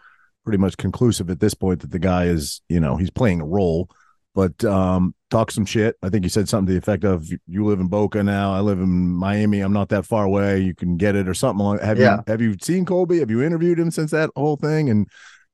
pretty 0.44 0.58
much 0.58 0.76
conclusive 0.76 1.30
at 1.30 1.40
this 1.40 1.54
point 1.54 1.80
that 1.80 1.90
the 1.90 1.98
guy 1.98 2.24
is, 2.24 2.60
you 2.68 2.80
know, 2.80 2.96
he's 2.96 3.10
playing 3.10 3.40
a 3.40 3.46
role, 3.46 3.88
but 4.34 4.62
um, 4.62 5.14
talk 5.30 5.50
some 5.50 5.64
shit. 5.64 5.96
I 6.02 6.08
think 6.08 6.24
you 6.24 6.28
said 6.28 6.48
something 6.48 6.66
to 6.66 6.72
the 6.72 6.78
effect 6.78 7.04
of, 7.04 7.28
"You 7.46 7.64
live 7.64 7.80
in 7.80 7.88
Boca 7.88 8.22
now. 8.22 8.52
I 8.52 8.60
live 8.60 8.80
in 8.80 9.08
Miami. 9.08 9.60
I'm 9.60 9.72
not 9.72 9.88
that 9.90 10.06
far 10.06 10.24
away. 10.24 10.60
You 10.60 10.74
can 10.74 10.96
get 10.96 11.16
it," 11.16 11.28
or 11.28 11.34
something. 11.34 11.64
Like, 11.64 11.80
have 11.80 11.98
Yeah. 11.98 12.16
you 12.16 12.22
have 12.26 12.40
you 12.40 12.56
seen 12.60 12.84
Colby? 12.84 13.20
Have 13.20 13.30
you 13.30 13.42
interviewed 13.42 13.78
him 13.78 13.90
since 13.90 14.10
that 14.10 14.30
whole 14.36 14.56
thing? 14.56 14.90
And 14.90 15.06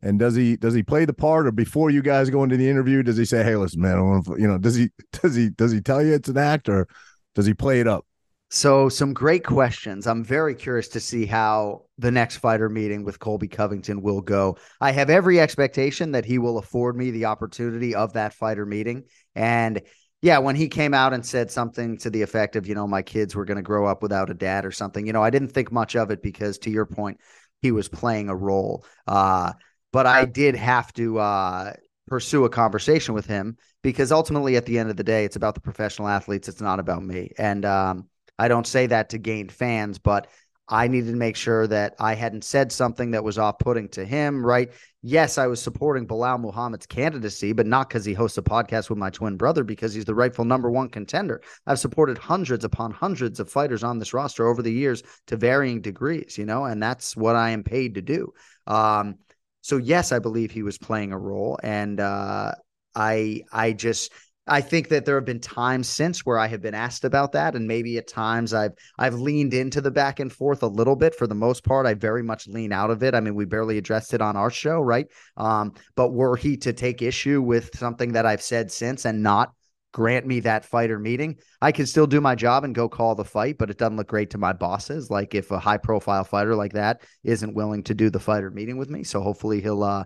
and 0.03 0.18
does 0.18 0.35
he 0.35 0.57
does 0.57 0.74
he 0.74 0.83
play 0.83 1.05
the 1.05 1.14
part, 1.14 1.47
or 1.47 1.53
before 1.53 1.91
you 1.91 2.03
guys 2.03 2.31
go 2.31 2.43
into 2.43 2.57
the 2.57 2.68
interview, 2.68 3.03
does 3.03 3.16
he 3.16 3.24
say, 3.24 3.43
"Hey, 3.43 3.57
listen, 3.57 3.81
man, 3.81 3.97
I 3.97 4.01
want 4.03 4.27
to," 4.27 4.37
you 4.39 4.47
know, 4.47 4.59
does 4.59 4.74
he 4.74 4.91
does 5.22 5.35
he 5.35 5.51
does 5.51 5.72
he 5.72 5.81
tell 5.81 6.03
you 6.03 6.14
it's 6.14 6.29
an 6.29 6.39
act, 6.39 6.68
or 6.68 6.87
does 7.35 7.47
he 7.47 7.55
play 7.55 7.81
it 7.81 7.89
up? 7.89 8.05
So, 8.49 8.89
some 8.89 9.12
great 9.12 9.45
questions. 9.45 10.07
I'm 10.07 10.22
very 10.22 10.55
curious 10.55 10.87
to 10.91 11.01
see 11.01 11.27
how 11.27 11.83
the 11.99 12.12
next 12.12 12.37
fighter 12.37 12.68
meeting 12.68 13.03
with 13.03 13.18
Colby 13.18 13.49
Covington 13.49 14.03
will 14.03 14.20
go. 14.20 14.57
I 14.81 14.93
have 14.93 15.11
every 15.11 15.41
expectation 15.41 16.12
that 16.12 16.24
he 16.24 16.39
will 16.39 16.59
afford 16.59 16.97
me 16.97 17.11
the 17.11 17.24
opportunity 17.24 17.93
of 17.97 18.12
that 18.12 18.35
fighter 18.35 18.64
meeting. 18.64 19.03
And 19.37 19.82
yeah, 20.22 20.39
when 20.39 20.57
he 20.57 20.68
came 20.68 20.95
out 20.95 21.12
and 21.12 21.24
said 21.24 21.51
something 21.51 21.99
to 21.99 22.11
the 22.11 22.22
effect 22.22 22.57
of, 22.57 22.66
you 22.66 22.74
know, 22.74 22.87
my 22.89 23.03
kids 23.03 23.37
were 23.37 23.45
going 23.45 23.59
to 23.59 23.62
grow 23.62 23.87
up 23.87 24.03
without 24.03 24.30
a 24.30 24.34
dad 24.34 24.64
or 24.64 24.72
something, 24.72 25.07
you 25.07 25.12
know, 25.12 25.22
I 25.22 25.30
didn't 25.30 25.53
think 25.53 25.70
much 25.70 25.95
of 25.95 26.11
it 26.11 26.22
because 26.22 26.59
to 26.61 26.70
your 26.70 26.87
point, 26.87 27.20
he 27.62 27.70
was 27.70 27.89
playing 27.89 28.28
a 28.28 28.34
role. 28.34 28.84
Uh, 29.07 29.53
but 29.93 30.07
I 30.07 30.24
did 30.24 30.57
have 30.57 30.93
to 30.95 31.18
uh, 31.18 31.72
pursue 32.09 32.45
a 32.45 32.51
conversation 32.51 33.14
with 33.14 33.26
him 33.26 33.57
because 33.82 34.11
ultimately, 34.11 34.57
at 34.57 34.66
the 34.66 34.78
end 34.78 34.91
of 34.91 34.97
the 34.97 35.05
day, 35.05 35.24
it's 35.24 35.37
about 35.37 35.55
the 35.55 35.61
professional 35.61 36.09
athletes. 36.09 36.49
It's 36.49 36.61
not 36.61 36.80
about 36.80 37.05
me. 37.05 37.30
And, 37.39 37.64
um, 37.64 38.09
I 38.39 38.49
don't 38.49 38.66
say 38.66 38.87
that 38.89 39.11
to 39.11 39.18
gain 39.18 39.49
fans, 39.49 39.99
but 39.99 40.28
I 40.68 40.89
needed 40.89 41.12
to 41.12 41.16
make 41.16 41.37
sure 41.37 41.66
that 41.68 41.95
I 42.01 42.14
hadn't 42.14 42.45
said 42.45 42.72
something 42.72 43.12
that 43.12 43.24
was 43.24 43.39
off 43.39 43.59
putting 43.59 43.89
to 43.91 44.05
him, 44.05 44.45
right? 44.45 44.72
Yes, 45.09 45.39
I 45.39 45.47
was 45.47 45.63
supporting 45.63 46.05
Belal 46.05 46.41
Muhammad's 46.41 46.85
candidacy, 46.85 47.53
but 47.53 47.65
not 47.65 47.89
because 47.89 48.05
he 48.05 48.13
hosts 48.13 48.39
a 48.39 48.43
podcast 48.43 48.91
with 48.91 48.99
my 48.99 49.09
twin 49.09 49.37
brother, 49.37 49.63
because 49.63 49.95
he's 49.95 50.05
the 50.05 50.17
rightful 50.17 50.45
number 50.45 50.69
one 50.69 50.89
contender. 50.89 51.43
I've 51.65 51.79
supported 51.79 52.19
hundreds 52.19 52.65
upon 52.65 52.91
hundreds 52.91 53.39
of 53.39 53.49
fighters 53.49 53.85
on 53.85 54.01
this 54.01 54.13
roster 54.13 54.49
over 54.49 54.63
the 54.63 54.73
years 54.73 55.05
to 55.29 55.37
varying 55.37 55.81
degrees, 55.81 56.37
you 56.37 56.45
know, 56.45 56.65
and 56.65 56.83
that's 56.83 57.17
what 57.17 57.37
I 57.37 57.51
am 57.51 57.63
paid 57.63 57.95
to 57.95 58.03
do. 58.03 58.33
Um, 58.67 59.19
so 59.61 59.77
yes, 59.77 60.11
I 60.11 60.19
believe 60.19 60.51
he 60.51 60.65
was 60.65 60.77
playing 60.77 61.13
a 61.13 61.19
role, 61.19 61.57
and 61.63 62.01
uh, 62.01 62.51
I 62.97 63.43
I 63.53 63.75
just 63.75 64.11
I 64.47 64.61
think 64.61 64.89
that 64.89 65.05
there 65.05 65.17
have 65.17 65.25
been 65.25 65.41
times 65.41 65.89
since 65.89 66.25
where 66.25 66.39
I 66.39 66.47
have 66.47 66.63
been 66.63 66.75
asked 66.75 67.05
about 67.05 67.33
that, 67.33 67.57
and 67.57 67.67
maybe 67.67 67.99
at 67.99 68.07
times 68.07 68.55
I've 68.55 68.73
I've 68.99 69.15
leaned 69.15 69.55
into 69.55 69.81
the 69.81 69.91
back 69.91 70.21
and 70.21 70.33
forth 70.33 70.63
a 70.63 70.69
little 70.69 70.97
bit. 70.97 71.15
For 71.15 71.27
the 71.27 71.35
most 71.35 71.65
part, 71.65 71.87
I 71.87 71.95
very 71.95 72.23
much 72.23 72.47
lean 72.47 72.73
out 72.73 72.91
of 72.91 73.03
it. 73.03 73.15
I 73.15 73.21
mean, 73.21 73.35
we 73.35 73.45
barely 73.45 73.79
addressed 73.79 74.15
it 74.15 74.21
on 74.21 74.37
our 74.37 74.51
show, 74.51 74.81
right? 74.81 75.07
Um, 75.37 75.75
but 75.97 76.13
were 76.13 76.37
he 76.37 76.57
to 76.59 76.73
take 76.73 77.03
issue 77.03 77.43
with 77.43 77.77
something 77.77 78.13
that 78.13 78.27
I've 78.27 78.43
said 78.43 78.71
since 78.71 79.05
and 79.05 79.23
not 79.23 79.53
grant 79.97 80.27
me 80.27 80.41
that 80.41 80.67
fighter 80.67 80.99
meeting, 80.99 81.37
I 81.63 81.73
can 81.73 81.87
still 81.87 82.07
do 82.07 82.21
my 82.21 82.35
job 82.35 82.65
and 82.65 82.75
go 82.75 82.87
call 82.87 83.15
the 83.15 83.25
fight, 83.25 83.57
but 83.57 83.71
it 83.71 83.79
doesn't 83.79 83.97
look 83.97 84.09
great 84.09 84.29
to 84.31 84.39
my 84.39 84.53
bosses. 84.53 85.11
Like 85.11 85.35
if 85.35 85.51
a 85.51 85.59
high 85.59 85.79
profile 85.79 86.23
fighter 86.23 86.55
like 86.55 86.75
that 86.75 87.01
isn't 87.25 87.55
willing 87.55 87.83
to 87.85 87.95
do 87.95 88.11
the 88.11 88.21
fighter 88.21 88.51
meeting 88.51 88.77
with 88.77 88.91
me, 88.91 89.05
so 89.05 89.23
hopefully 89.23 89.63
he'll 89.63 89.83
uh 89.83 90.05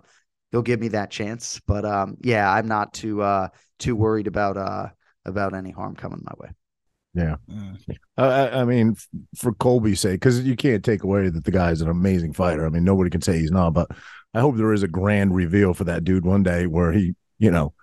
he'll 0.51 0.61
give 0.61 0.79
me 0.79 0.89
that 0.89 1.11
chance. 1.11 1.59
But 1.65 1.85
um, 1.85 2.17
yeah, 2.21 2.51
I'm 2.51 2.67
not 2.67 2.93
too 2.93 3.21
uh 3.21 3.49
too 3.79 3.95
worried 3.95 4.27
about 4.27 4.57
uh 4.57 4.89
about 5.25 5.53
any 5.53 5.71
harm 5.71 5.95
coming 5.95 6.21
my 6.23 6.33
way. 6.37 6.51
Yeah, 7.13 7.35
mm. 7.49 7.77
I, 8.17 8.61
I 8.61 8.63
mean, 8.63 8.95
for 9.35 9.53
Colby's 9.53 9.99
sake, 9.99 10.13
because 10.13 10.41
you 10.41 10.55
can't 10.55 10.83
take 10.83 11.03
away 11.03 11.27
that 11.27 11.43
the 11.43 11.51
guy's 11.51 11.81
an 11.81 11.89
amazing 11.89 12.31
fighter. 12.31 12.65
I 12.65 12.69
mean, 12.69 12.85
nobody 12.85 13.09
can 13.09 13.21
say 13.21 13.37
he's 13.37 13.51
not. 13.51 13.71
But 13.71 13.91
I 14.33 14.39
hope 14.39 14.55
there 14.55 14.71
is 14.71 14.83
a 14.83 14.87
grand 14.87 15.35
reveal 15.35 15.73
for 15.73 15.83
that 15.85 16.05
dude 16.05 16.25
one 16.25 16.41
day 16.41 16.67
where 16.67 16.93
he, 16.93 17.15
you 17.37 17.51
know, 17.51 17.73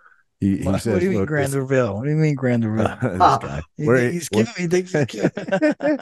he, 0.41 0.59
he 0.59 0.65
what, 0.65 0.81
says, 0.81 0.95
"What 0.95 1.01
do 1.01 1.07
you 1.07 1.19
mean 1.19 1.27
grand 1.27 1.53
reveal? 1.53 1.97
What 1.97 2.05
do 2.05 2.11
you 2.11 2.17
mean 2.17 2.37
grand 2.37 2.65
reveal?" 2.65 2.97
this 3.03 3.19
guy, 3.19 3.63
he, 3.77 4.13
he's 4.13 4.29
giving 4.31 4.55
me 4.59 4.67
things. 4.67 4.95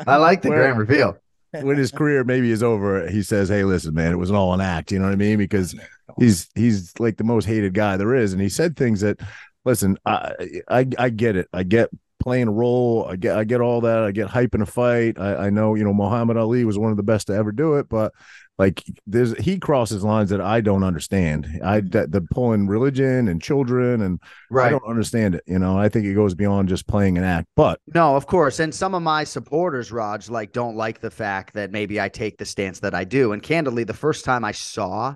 I 0.07 0.17
like 0.19 0.43
the 0.43 0.51
where, 0.51 0.59
grand 0.59 0.79
reveal. 0.79 1.17
When 1.63 1.77
his 1.77 1.91
career 1.91 2.25
maybe 2.25 2.51
is 2.51 2.63
over, 2.63 3.09
he 3.09 3.23
says, 3.23 3.49
"Hey, 3.49 3.65
listen, 3.65 3.95
man, 3.95 4.13
it 4.13 4.17
was 4.17 4.31
all 4.31 4.55
an 4.55 4.61
act." 4.61 4.93
You 4.93 4.99
know 4.99 5.07
what 5.07 5.13
I 5.13 5.17
mean? 5.17 5.39
Because 5.39 5.75
he's 6.19 6.49
he's 6.55 6.93
like 6.99 7.17
the 7.17 7.25
most 7.25 7.45
hated 7.45 7.75
guy 7.75 7.97
there 7.97 8.15
is, 8.15 8.33
and 8.33 8.41
he 8.41 8.49
said 8.49 8.77
things 8.77 9.01
that 9.01 9.21
listen, 9.65 9.99
I, 10.07 10.33
I 10.69 10.87
I 10.99 11.09
get 11.11 11.37
it. 11.37 11.49
I 11.53 11.63
get 11.63 11.91
playing 12.27 12.49
a 12.49 12.53
role. 12.53 13.07
I 13.09 13.15
get 13.15 13.37
I 13.37 13.45
get 13.45 13.61
all 13.61 13.83
that. 13.83 14.03
I 14.03 14.11
get 14.11 14.27
hype 14.27 14.53
in 14.57 14.61
a 14.61 14.67
fight. 14.67 15.17
I, 15.17 15.47
I 15.47 15.51
know 15.51 15.77
you 15.77 15.85
know 15.85 15.95
Muhammad 15.95 16.37
Ali 16.37 16.65
was 16.65 16.77
one 16.77 16.91
of 16.91 16.97
the 16.97 17.05
best 17.05 17.29
to 17.29 17.35
ever 17.35 17.53
do 17.53 17.75
it, 17.75 17.89
but 17.89 18.13
like 18.59 18.83
there's 19.07 19.39
he 19.39 19.61
crosses 19.61 20.03
lines 20.03 20.31
that 20.31 20.41
I 20.41 20.61
don't 20.61 20.83
understand. 20.83 21.47
I 21.65 21.79
mm-hmm. 21.79 21.91
that 21.91 22.11
the 22.11 22.23
pulling 22.23 22.67
religion 22.67 23.29
and 23.29 23.41
children 23.41 24.03
and 24.03 24.21
right. 24.51 24.67
I 24.67 24.71
don't 24.71 24.89
understand 24.89 25.37
it. 25.37 25.45
You 25.47 25.61
know, 25.61 25.79
I 25.79 25.89
think 25.89 26.05
it 26.05 26.15
goes 26.15 26.35
beyond 26.35 26.69
just 26.69 26.89
playing 26.89 27.17
an 27.17 27.23
act. 27.23 27.47
But 27.55 27.79
no, 27.95 28.17
of 28.17 28.27
course. 28.27 28.59
And 28.59 28.75
some 28.75 28.97
of 28.97 29.03
my 29.03 29.23
supporters, 29.23 29.93
Raj, 29.93 30.29
like 30.29 30.53
don't 30.53 30.77
like 30.77 31.01
the 31.01 31.13
fact 31.13 31.55
that 31.55 31.71
maybe 31.71 32.01
I 32.01 32.09
take 32.09 32.39
the 32.39 32.45
stance 32.45 32.81
that 32.81 32.93
I 32.93 33.05
do. 33.05 33.31
And 33.31 33.41
candidly, 33.41 33.85
the 33.85 33.95
first 33.95 34.25
time 34.25 34.45
I 34.45 34.51
saw 34.51 35.15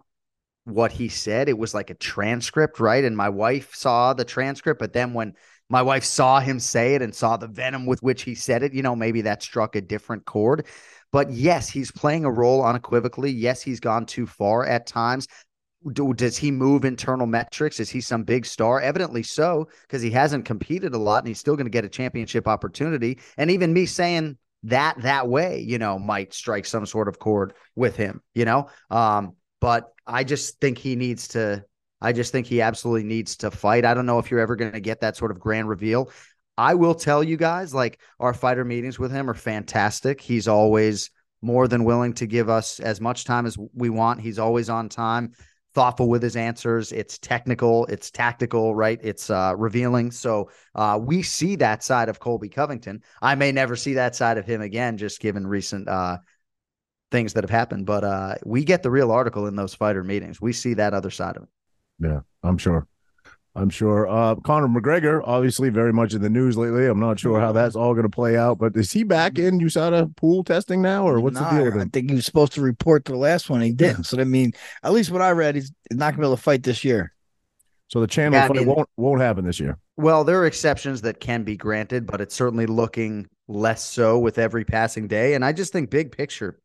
what 0.65 0.93
he 0.93 1.09
said. 1.09 1.49
It 1.49 1.59
was 1.59 1.75
like 1.75 1.91
a 1.91 1.95
transcript, 1.95 2.79
right? 2.79 3.03
And 3.03 3.17
my 3.17 3.29
wife 3.29 3.75
saw 3.75 4.13
the 4.13 4.25
transcript, 4.25 4.79
but 4.79 4.93
then 4.93 5.15
when 5.15 5.35
my 5.71 5.83
wife 5.83 6.05
saw 6.05 6.41
him 6.41 6.59
say 6.59 6.95
it 6.95 7.03
and 7.03 7.15
saw 7.15 7.37
the 7.37 7.47
venom 7.47 7.87
with 7.87 8.03
which 8.03 8.23
he 8.23 8.35
said 8.35 8.63
it, 8.63 8.75
you 8.75 8.83
know, 8.83 8.97
maybe 8.97 9.23
that 9.23 9.43
struck 9.43 9.77
a 9.77 9.81
different 9.81 10.25
chord. 10.25 10.67
But 11.13 11.31
yes, 11.31 11.69
he's 11.69 11.91
playing 11.91 12.25
a 12.25 12.31
role 12.31 12.65
unequivocally. 12.65 13.31
Yes, 13.31 13.63
he's 13.63 13.81
gone 13.81 14.05
too 14.05 14.27
far 14.27 14.67
at 14.67 14.87
times. 14.87 15.27
Do, 15.93 16.13
does 16.13 16.37
he 16.37 16.51
move 16.51 16.85
internal 16.85 17.27
metrics? 17.27 17.81
Is 17.81 17.89
he 17.89 18.01
some 18.01 18.25
big 18.25 18.45
star? 18.45 18.81
Evidently 18.81 19.23
so, 19.23 19.69
because 19.83 20.03
he 20.03 20.11
hasn't 20.11 20.45
competed 20.45 20.93
a 20.93 20.99
lot 20.99 21.19
and 21.19 21.29
he's 21.29 21.39
still 21.39 21.57
going 21.57 21.67
to 21.67 21.71
get 21.71 21.85
a 21.85 21.89
championship 21.89 22.47
opportunity. 22.47 23.19
And 23.39 23.51
even 23.51 23.73
me 23.73 23.87
saying 23.87 24.37
that 24.65 25.01
that 25.03 25.29
way, 25.29 25.61
you 25.61 25.79
know, 25.79 25.99
might 25.99 26.35
strike 26.35 26.67
some 26.67 26.85
sort 26.85 27.09
of 27.09 27.19
chord 27.19 27.55
with 27.77 27.97
him, 27.97 28.21
you 28.35 28.45
know? 28.45 28.69
Um, 28.91 29.37
but 29.61 29.93
I 30.07 30.25
just 30.25 30.61
think 30.61 30.79
he 30.79 30.97
needs 30.97 31.29
to. 31.29 31.65
I 32.01 32.13
just 32.13 32.33
think 32.33 32.47
he 32.47 32.63
absolutely 32.63 33.05
needs 33.05 33.37
to 33.39 33.51
fight. 33.51 33.85
I 33.85 33.95
don't 33.95 34.07
know 34.07 34.19
if 34.19 34.31
you're 34.31 34.41
ever 34.41 34.57
going 34.57 34.73
to 34.73 34.81
get 34.81 35.01
that 35.01 35.17
sort 35.17 35.31
of 35.31 35.39
grand 35.39 35.69
reveal. 35.69 36.11
I 36.57 36.75
will 36.75 36.95
tell 36.95 37.23
you 37.23 37.37
guys, 37.37 37.73
like 37.73 38.01
our 38.19 38.35
fighter 38.35 38.65
meetings 38.65 38.99
with 38.99 39.13
him 39.13 39.31
are 39.31 39.35
fantastic. 39.35 40.21
He's 40.21 40.49
always 40.49 41.11
more 41.43 41.69
than 41.69 41.85
willing 41.85 42.13
to 42.15 42.27
give 42.27 42.49
us 42.49 42.81
as 42.81 43.01
much 43.01 43.25
time 43.25 43.47
as 43.47 43.57
we 43.75 43.89
want. 43.89 44.21
He's 44.21 44.39
always 44.39 44.69
on 44.69 44.89
time, 44.89 45.33
thoughtful 45.75 46.09
with 46.09 46.23
his 46.23 46.37
answers. 46.37 46.93
It's 46.93 47.19
technical, 47.19 47.87
it's 47.87 48.11
tactical, 48.11 48.75
right? 48.75 48.99
It's 49.03 49.31
uh, 49.31 49.55
revealing. 49.57 50.11
So 50.11 50.51
uh, 50.75 50.99
we 51.01 51.23
see 51.23 51.57
that 51.57 51.83
side 51.83 52.09
of 52.09 52.21
Colby 52.21 52.51
Covington. 52.51 53.03
I 53.23 53.37
may 53.37 53.53
never 53.53 53.77
see 53.77 53.95
that 53.95 54.15
side 54.15 54.37
of 54.37 54.47
him 54.47 54.61
again, 54.61 54.99
just 54.99 55.21
given 55.21 55.47
recent 55.47 55.89
uh, 55.89 56.19
things 57.11 57.33
that 57.33 57.45
have 57.45 57.51
happened. 57.51 57.87
But 57.87 58.05
uh, 58.05 58.35
we 58.45 58.65
get 58.65 58.83
the 58.83 58.91
real 58.91 59.11
article 59.11 59.47
in 59.47 59.57
those 59.57 59.75
fighter 59.75 60.05
meetings. 60.05 60.43
We 60.43 60.53
see 60.53 60.75
that 60.75 60.93
other 60.93 61.11
side 61.11 61.37
of 61.37 61.45
it. 61.45 61.49
Yeah, 62.01 62.21
I'm 62.43 62.59
sure. 62.59 62.87
I'm 63.55 63.69
sure. 63.69 64.09
Uh, 64.09 64.37
Conor 64.37 64.69
McGregor, 64.69 65.23
obviously, 65.25 65.71
very 65.71 65.93
much 65.93 66.15
in 66.15 66.23
the 66.23 66.31
news 66.31 66.57
lately. 66.57 66.87
I'm 66.87 67.01
not 67.01 67.19
sure 67.19 67.41
how 67.41 67.51
that's 67.51 67.75
all 67.75 67.95
going 67.95 68.05
to 68.05 68.09
play 68.09 68.37
out, 68.37 68.59
but 68.59 68.77
is 68.77 68.93
he 68.93 69.03
back 69.03 69.39
in 69.39 69.59
USADA 69.59 70.15
pool 70.17 70.45
testing 70.45 70.81
now, 70.81 71.07
or 71.07 71.21
what's 71.21 71.35
nah, 71.35 71.51
the 71.51 71.57
deal 71.57 71.65
with 71.65 71.75
him? 71.75 71.81
I 71.81 71.85
think 71.93 72.11
he 72.11 72.17
was 72.17 72.25
supposed 72.25 72.53
to 72.53 72.61
report 72.61 73.05
to 73.07 73.13
the 73.13 73.19
last 73.19 73.51
one. 73.51 73.61
He 73.61 73.73
didn't. 73.73 74.05
So 74.05 74.21
I 74.21 74.25
mean, 74.25 74.53
at 74.85 74.93
least 74.93 75.11
what 75.11 75.21
I 75.21 75.33
read, 75.33 75.57
he's 75.57 75.73
not 75.91 76.13
going 76.13 76.15
to 76.15 76.21
be 76.21 76.27
able 76.27 76.37
to 76.37 76.43
fight 76.43 76.63
this 76.63 76.85
year. 76.85 77.13
So 77.89 78.01
the 78.01 78.07
Chandler 78.07 78.39
yeah, 78.39 78.47
fight 78.47 78.57
I 78.59 78.61
mean, 78.61 78.69
won't 78.69 78.89
won't 78.97 79.21
happen 79.21 79.45
this 79.45 79.59
year. 79.59 79.77
Well, 79.97 80.23
there 80.23 80.39
are 80.41 80.47
exceptions 80.47 81.03
that 81.03 81.19
can 81.19 81.43
be 81.43 81.57
granted, 81.57 82.07
but 82.07 82.21
it's 82.21 82.37
certainly 82.37 82.67
looking 82.67 83.27
less 83.49 83.85
so 83.85 84.17
with 84.17 84.39
every 84.39 84.65
passing 84.65 85.09
day. 85.09 85.35
And 85.35 85.45
I 85.45 85.53
just 85.53 85.73
think 85.73 85.91
big 85.91 86.13
picture, 86.17 86.61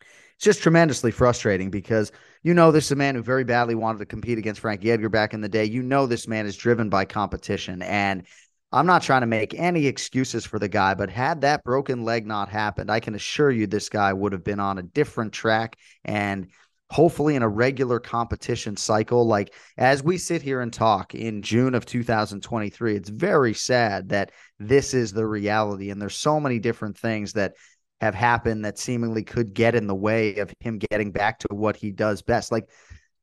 it's 0.00 0.44
just 0.44 0.62
tremendously 0.62 1.10
frustrating 1.10 1.70
because 1.70 2.12
you 2.46 2.54
know 2.54 2.70
this 2.70 2.84
is 2.84 2.92
a 2.92 2.96
man 2.96 3.16
who 3.16 3.24
very 3.24 3.42
badly 3.42 3.74
wanted 3.74 3.98
to 3.98 4.06
compete 4.06 4.38
against 4.38 4.60
Frankie 4.60 4.92
Edgar 4.92 5.08
back 5.08 5.34
in 5.34 5.40
the 5.40 5.48
day. 5.48 5.64
You 5.64 5.82
know 5.82 6.06
this 6.06 6.28
man 6.28 6.46
is 6.46 6.56
driven 6.56 6.88
by 6.88 7.04
competition. 7.04 7.82
And 7.82 8.24
I'm 8.70 8.86
not 8.86 9.02
trying 9.02 9.22
to 9.22 9.26
make 9.26 9.52
any 9.54 9.86
excuses 9.86 10.46
for 10.46 10.60
the 10.60 10.68
guy, 10.68 10.94
but 10.94 11.10
had 11.10 11.40
that 11.40 11.64
broken 11.64 12.04
leg 12.04 12.24
not 12.24 12.48
happened, 12.48 12.88
I 12.88 13.00
can 13.00 13.16
assure 13.16 13.50
you 13.50 13.66
this 13.66 13.88
guy 13.88 14.12
would 14.12 14.30
have 14.30 14.44
been 14.44 14.60
on 14.60 14.78
a 14.78 14.84
different 14.84 15.32
track 15.32 15.76
and 16.04 16.46
hopefully 16.88 17.34
in 17.34 17.42
a 17.42 17.48
regular 17.48 17.98
competition 17.98 18.76
cycle. 18.76 19.26
Like 19.26 19.52
as 19.76 20.04
we 20.04 20.16
sit 20.16 20.40
here 20.40 20.60
and 20.60 20.72
talk 20.72 21.16
in 21.16 21.42
June 21.42 21.74
of 21.74 21.84
2023, 21.84 22.94
it's 22.94 23.08
very 23.08 23.54
sad 23.54 24.10
that 24.10 24.30
this 24.60 24.94
is 24.94 25.12
the 25.12 25.26
reality. 25.26 25.90
And 25.90 26.00
there's 26.00 26.14
so 26.14 26.38
many 26.38 26.60
different 26.60 26.96
things 26.96 27.32
that 27.32 27.54
have 28.00 28.14
happened 28.14 28.64
that 28.64 28.78
seemingly 28.78 29.22
could 29.22 29.54
get 29.54 29.74
in 29.74 29.86
the 29.86 29.94
way 29.94 30.36
of 30.36 30.52
him 30.60 30.78
getting 30.78 31.10
back 31.10 31.38
to 31.40 31.48
what 31.50 31.76
he 31.76 31.90
does 31.90 32.22
best. 32.22 32.52
Like 32.52 32.68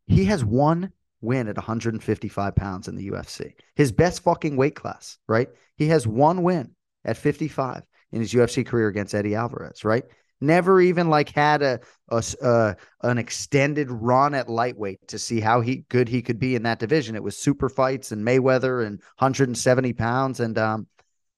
he 0.07 0.25
has 0.25 0.43
one 0.43 0.91
win 1.21 1.47
at 1.47 1.55
155 1.55 2.55
pounds 2.55 2.87
in 2.87 2.95
the 2.95 3.09
UFC, 3.09 3.53
his 3.75 3.91
best 3.91 4.23
fucking 4.23 4.57
weight 4.57 4.75
class, 4.75 5.17
right? 5.27 5.49
He 5.77 5.87
has 5.87 6.07
one 6.07 6.43
win 6.43 6.71
at 7.05 7.17
55 7.17 7.83
in 8.11 8.21
his 8.21 8.33
UFC 8.33 8.65
career 8.65 8.87
against 8.87 9.15
Eddie 9.15 9.35
Alvarez, 9.35 9.83
right? 9.85 10.03
Never 10.41 10.81
even 10.81 11.09
like 11.09 11.29
had 11.29 11.61
a, 11.61 11.79
a 12.09 12.23
uh, 12.41 12.73
an 13.01 13.17
extended 13.17 13.89
run 13.89 14.33
at 14.33 14.49
lightweight 14.49 15.07
to 15.07 15.17
see 15.17 15.39
how 15.39 15.61
he 15.61 15.85
good 15.87 16.09
he 16.09 16.21
could 16.21 16.37
be 16.37 16.55
in 16.55 16.63
that 16.63 16.79
division. 16.79 17.15
It 17.15 17.23
was 17.23 17.37
super 17.37 17.69
fights 17.69 18.11
and 18.11 18.25
Mayweather 18.25 18.85
and 18.85 18.99
170 19.19 19.93
pounds, 19.93 20.41
and 20.41 20.57
um, 20.57 20.87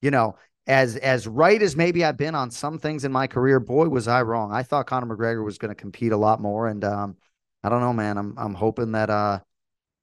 you 0.01 0.09
know 0.09 0.37
as 0.67 0.95
as 0.97 1.27
right 1.27 1.61
as 1.61 1.75
maybe 1.75 2.03
I've 2.03 2.17
been 2.17 2.35
on 2.35 2.51
some 2.51 2.79
things 2.79 3.05
in 3.05 3.11
my 3.11 3.27
career, 3.27 3.59
boy, 3.59 3.87
was 3.87 4.07
I 4.07 4.23
wrong. 4.23 4.51
I 4.51 4.63
thought 4.63 4.87
Conor 4.87 5.15
McGregor 5.15 5.43
was 5.43 5.57
going 5.57 5.69
to 5.69 5.75
compete 5.75 6.11
a 6.11 6.17
lot 6.17 6.41
more, 6.41 6.67
and 6.67 6.83
um, 6.83 7.17
I 7.63 7.69
don't 7.69 7.81
know, 7.81 7.93
man. 7.93 8.17
I'm 8.17 8.33
I'm 8.37 8.53
hoping 8.53 8.93
that 8.93 9.09
uh, 9.09 9.39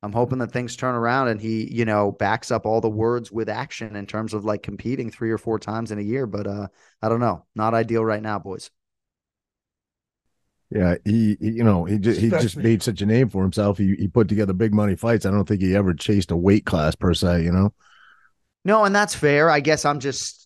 I'm 0.02 0.12
hoping 0.12 0.38
that 0.38 0.50
things 0.50 0.74
turn 0.74 0.94
around 0.96 1.28
and 1.28 1.40
he, 1.40 1.72
you 1.72 1.84
know, 1.84 2.10
backs 2.10 2.50
up 2.50 2.66
all 2.66 2.80
the 2.80 2.90
words 2.90 3.30
with 3.30 3.48
action 3.48 3.94
in 3.94 4.06
terms 4.06 4.34
of 4.34 4.44
like 4.44 4.62
competing 4.62 5.10
three 5.10 5.30
or 5.30 5.38
four 5.38 5.60
times 5.60 5.92
in 5.92 5.98
a 5.98 6.02
year. 6.02 6.26
But 6.26 6.46
uh, 6.48 6.68
I 7.00 7.08
don't 7.08 7.20
know, 7.20 7.44
not 7.54 7.74
ideal 7.74 8.04
right 8.04 8.22
now, 8.22 8.38
boys. 8.40 8.70
Yeah, 10.70 10.96
he, 11.04 11.36
he, 11.38 11.50
you 11.50 11.64
know 11.64 11.84
he 11.84 11.98
just 11.98 12.20
he 12.20 12.30
just 12.30 12.56
made 12.56 12.82
such 12.82 13.02
a 13.02 13.06
name 13.06 13.28
for 13.28 13.42
himself. 13.42 13.78
He 13.78 13.94
he 13.96 14.08
put 14.08 14.28
together 14.28 14.54
big 14.54 14.72
money 14.72 14.96
fights. 14.96 15.26
I 15.26 15.30
don't 15.30 15.46
think 15.46 15.60
he 15.60 15.76
ever 15.76 15.92
chased 15.92 16.30
a 16.30 16.36
weight 16.36 16.64
class 16.64 16.94
per 16.94 17.14
se. 17.14 17.44
You 17.44 17.52
know. 17.52 17.74
No, 18.64 18.84
and 18.84 18.94
that's 18.94 19.14
fair. 19.14 19.50
I 19.50 19.60
guess 19.60 19.84
I'm 19.84 20.00
just 20.00 20.41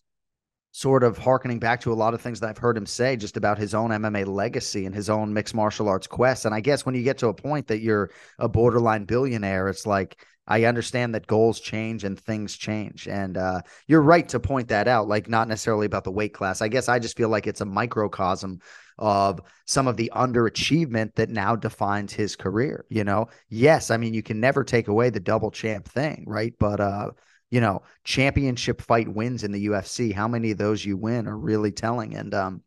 sort 0.77 1.03
of 1.03 1.17
harkening 1.17 1.57
back 1.57 1.81
to 1.81 1.91
a 1.91 1.95
lot 1.95 2.13
of 2.13 2.21
things 2.21 2.39
that 2.39 2.49
I've 2.49 2.59
heard 2.59 2.77
him 2.77 2.85
say 2.85 3.17
just 3.17 3.35
about 3.35 3.57
his 3.57 3.73
own 3.73 3.89
MMA 3.89 4.27
legacy 4.27 4.85
and 4.85 4.93
his 4.93 5.09
own 5.09 5.33
mixed 5.33 5.55
martial 5.55 5.89
arts 5.89 6.05
quest. 6.05 6.45
And 6.45 6.53
I 6.53 6.59
guess 6.59 6.85
when 6.85 6.93
you 6.93 7.01
get 7.01 7.17
to 7.17 7.29
a 7.29 7.33
point 7.33 7.65
that 7.65 7.79
you're 7.79 8.11
a 8.37 8.47
borderline 8.47 9.05
billionaire, 9.05 9.69
it's 9.69 9.87
like 9.87 10.23
I 10.45 10.65
understand 10.65 11.15
that 11.15 11.25
goals 11.25 11.59
change 11.59 12.03
and 12.03 12.19
things 12.19 12.55
change. 12.55 13.07
And 13.07 13.37
uh, 13.37 13.63
you're 13.87 14.03
right 14.03 14.29
to 14.29 14.39
point 14.39 14.67
that 14.67 14.87
out, 14.87 15.07
like 15.07 15.27
not 15.27 15.47
necessarily 15.47 15.87
about 15.87 16.03
the 16.03 16.11
weight 16.11 16.35
class. 16.35 16.61
I 16.61 16.67
guess 16.67 16.87
I 16.87 16.99
just 16.99 17.17
feel 17.17 17.29
like 17.29 17.47
it's 17.47 17.61
a 17.61 17.65
microcosm 17.65 18.59
of 18.99 19.41
some 19.65 19.87
of 19.87 19.97
the 19.97 20.11
underachievement 20.15 21.15
that 21.15 21.31
now 21.31 21.55
defines 21.55 22.13
his 22.13 22.35
career. 22.35 22.85
You 22.89 23.03
know, 23.03 23.29
yes, 23.49 23.89
I 23.89 23.97
mean, 23.97 24.13
you 24.13 24.21
can 24.21 24.39
never 24.39 24.63
take 24.63 24.89
away 24.89 25.09
the 25.09 25.19
double 25.19 25.49
champ 25.49 25.87
thing, 25.87 26.23
right? 26.27 26.53
But 26.59 26.79
uh, 26.79 27.11
you 27.49 27.61
know, 27.61 27.83
championship 28.03 28.81
fight 28.81 29.07
wins 29.07 29.43
in 29.43 29.51
the 29.51 29.67
UFC. 29.67 30.11
How 30.13 30.27
many 30.27 30.51
of 30.51 30.57
those 30.57 30.83
you 30.83 30.97
win 30.97 31.27
are 31.27 31.37
really 31.37 31.71
telling. 31.71 32.15
And 32.15 32.33
um, 32.33 32.63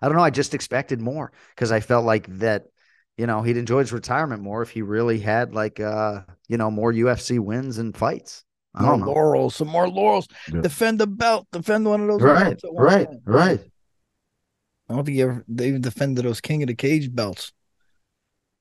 I 0.00 0.08
don't 0.08 0.16
know. 0.16 0.22
I 0.24 0.30
just 0.30 0.54
expected 0.54 1.00
more 1.00 1.32
because 1.54 1.72
I 1.72 1.80
felt 1.80 2.04
like 2.04 2.26
that, 2.38 2.66
you 3.16 3.26
know, 3.26 3.42
he'd 3.42 3.56
enjoy 3.56 3.80
his 3.80 3.92
retirement 3.92 4.42
more 4.42 4.62
if 4.62 4.70
he 4.70 4.82
really 4.82 5.18
had 5.20 5.54
like, 5.54 5.80
uh, 5.80 6.22
you 6.48 6.56
know, 6.56 6.70
more 6.70 6.92
UFC 6.92 7.38
wins 7.38 7.78
and 7.78 7.96
fights. 7.96 8.44
I 8.74 8.82
More 8.82 8.92
don't 8.92 9.00
know. 9.00 9.12
laurels, 9.12 9.54
some 9.56 9.68
more 9.68 9.88
laurels. 9.88 10.26
Yeah. 10.52 10.62
Defend 10.62 10.98
the 10.98 11.06
belt. 11.06 11.46
Defend 11.52 11.86
one 11.86 12.00
of 12.02 12.08
those. 12.08 12.22
Right, 12.22 12.44
belts 12.44 12.64
at 12.64 12.74
one 12.74 12.84
right, 12.84 13.06
time. 13.06 13.20
right. 13.24 13.60
I 14.88 14.94
don't 14.94 15.04
think 15.04 15.16
you 15.16 15.24
ever 15.24 15.44
they 15.48 15.68
even 15.68 15.80
defended 15.80 16.24
those 16.24 16.40
King 16.40 16.62
of 16.62 16.68
the 16.68 16.74
Cage 16.74 17.14
belts. 17.14 17.52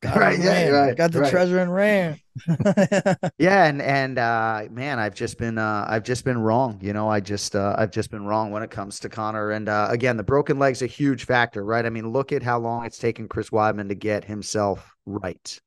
Got 0.04 0.18
Right, 0.18 0.40
yeah, 0.40 0.68
right, 0.70 0.98
Got 0.98 1.12
the 1.14 1.22
right. 1.22 1.32
treasure 1.32 1.60
and 1.60 1.74
ran. 1.74 2.20
Yeah, 3.38 3.66
and 3.66 3.82
and 3.82 4.18
uh, 4.20 4.66
man, 4.70 5.00
I've 5.00 5.16
just 5.16 5.38
been 5.38 5.58
uh, 5.58 5.86
I've 5.88 6.04
just 6.04 6.24
been 6.26 6.38
wrong. 6.40 6.80
You 6.82 6.94
know, 6.94 7.10
I 7.10 7.20
just 7.20 7.56
uh, 7.56 7.76
I've 7.78 7.92
just 7.92 8.12
been 8.12 8.26
wrong 8.26 8.52
when 8.52 8.64
it 8.64 8.72
comes 8.72 9.00
to 9.02 9.10
Conor. 9.10 9.52
And 9.52 9.70
uh, 9.70 9.88
again, 9.90 10.18
the 10.18 10.24
broken 10.24 10.60
leg's 10.60 10.82
a 10.82 10.88
huge 10.88 11.26
factor, 11.26 11.64
right? 11.64 11.86
I 11.86 11.90
mean, 11.90 12.10
look 12.12 12.32
at 12.32 12.44
how 12.44 12.60
long 12.60 12.86
it's 12.86 12.98
taken 13.00 13.28
Chris 13.28 13.50
Weidman 13.50 13.90
to 13.90 13.96
get 13.96 14.26
himself 14.26 14.96
right. 15.06 15.60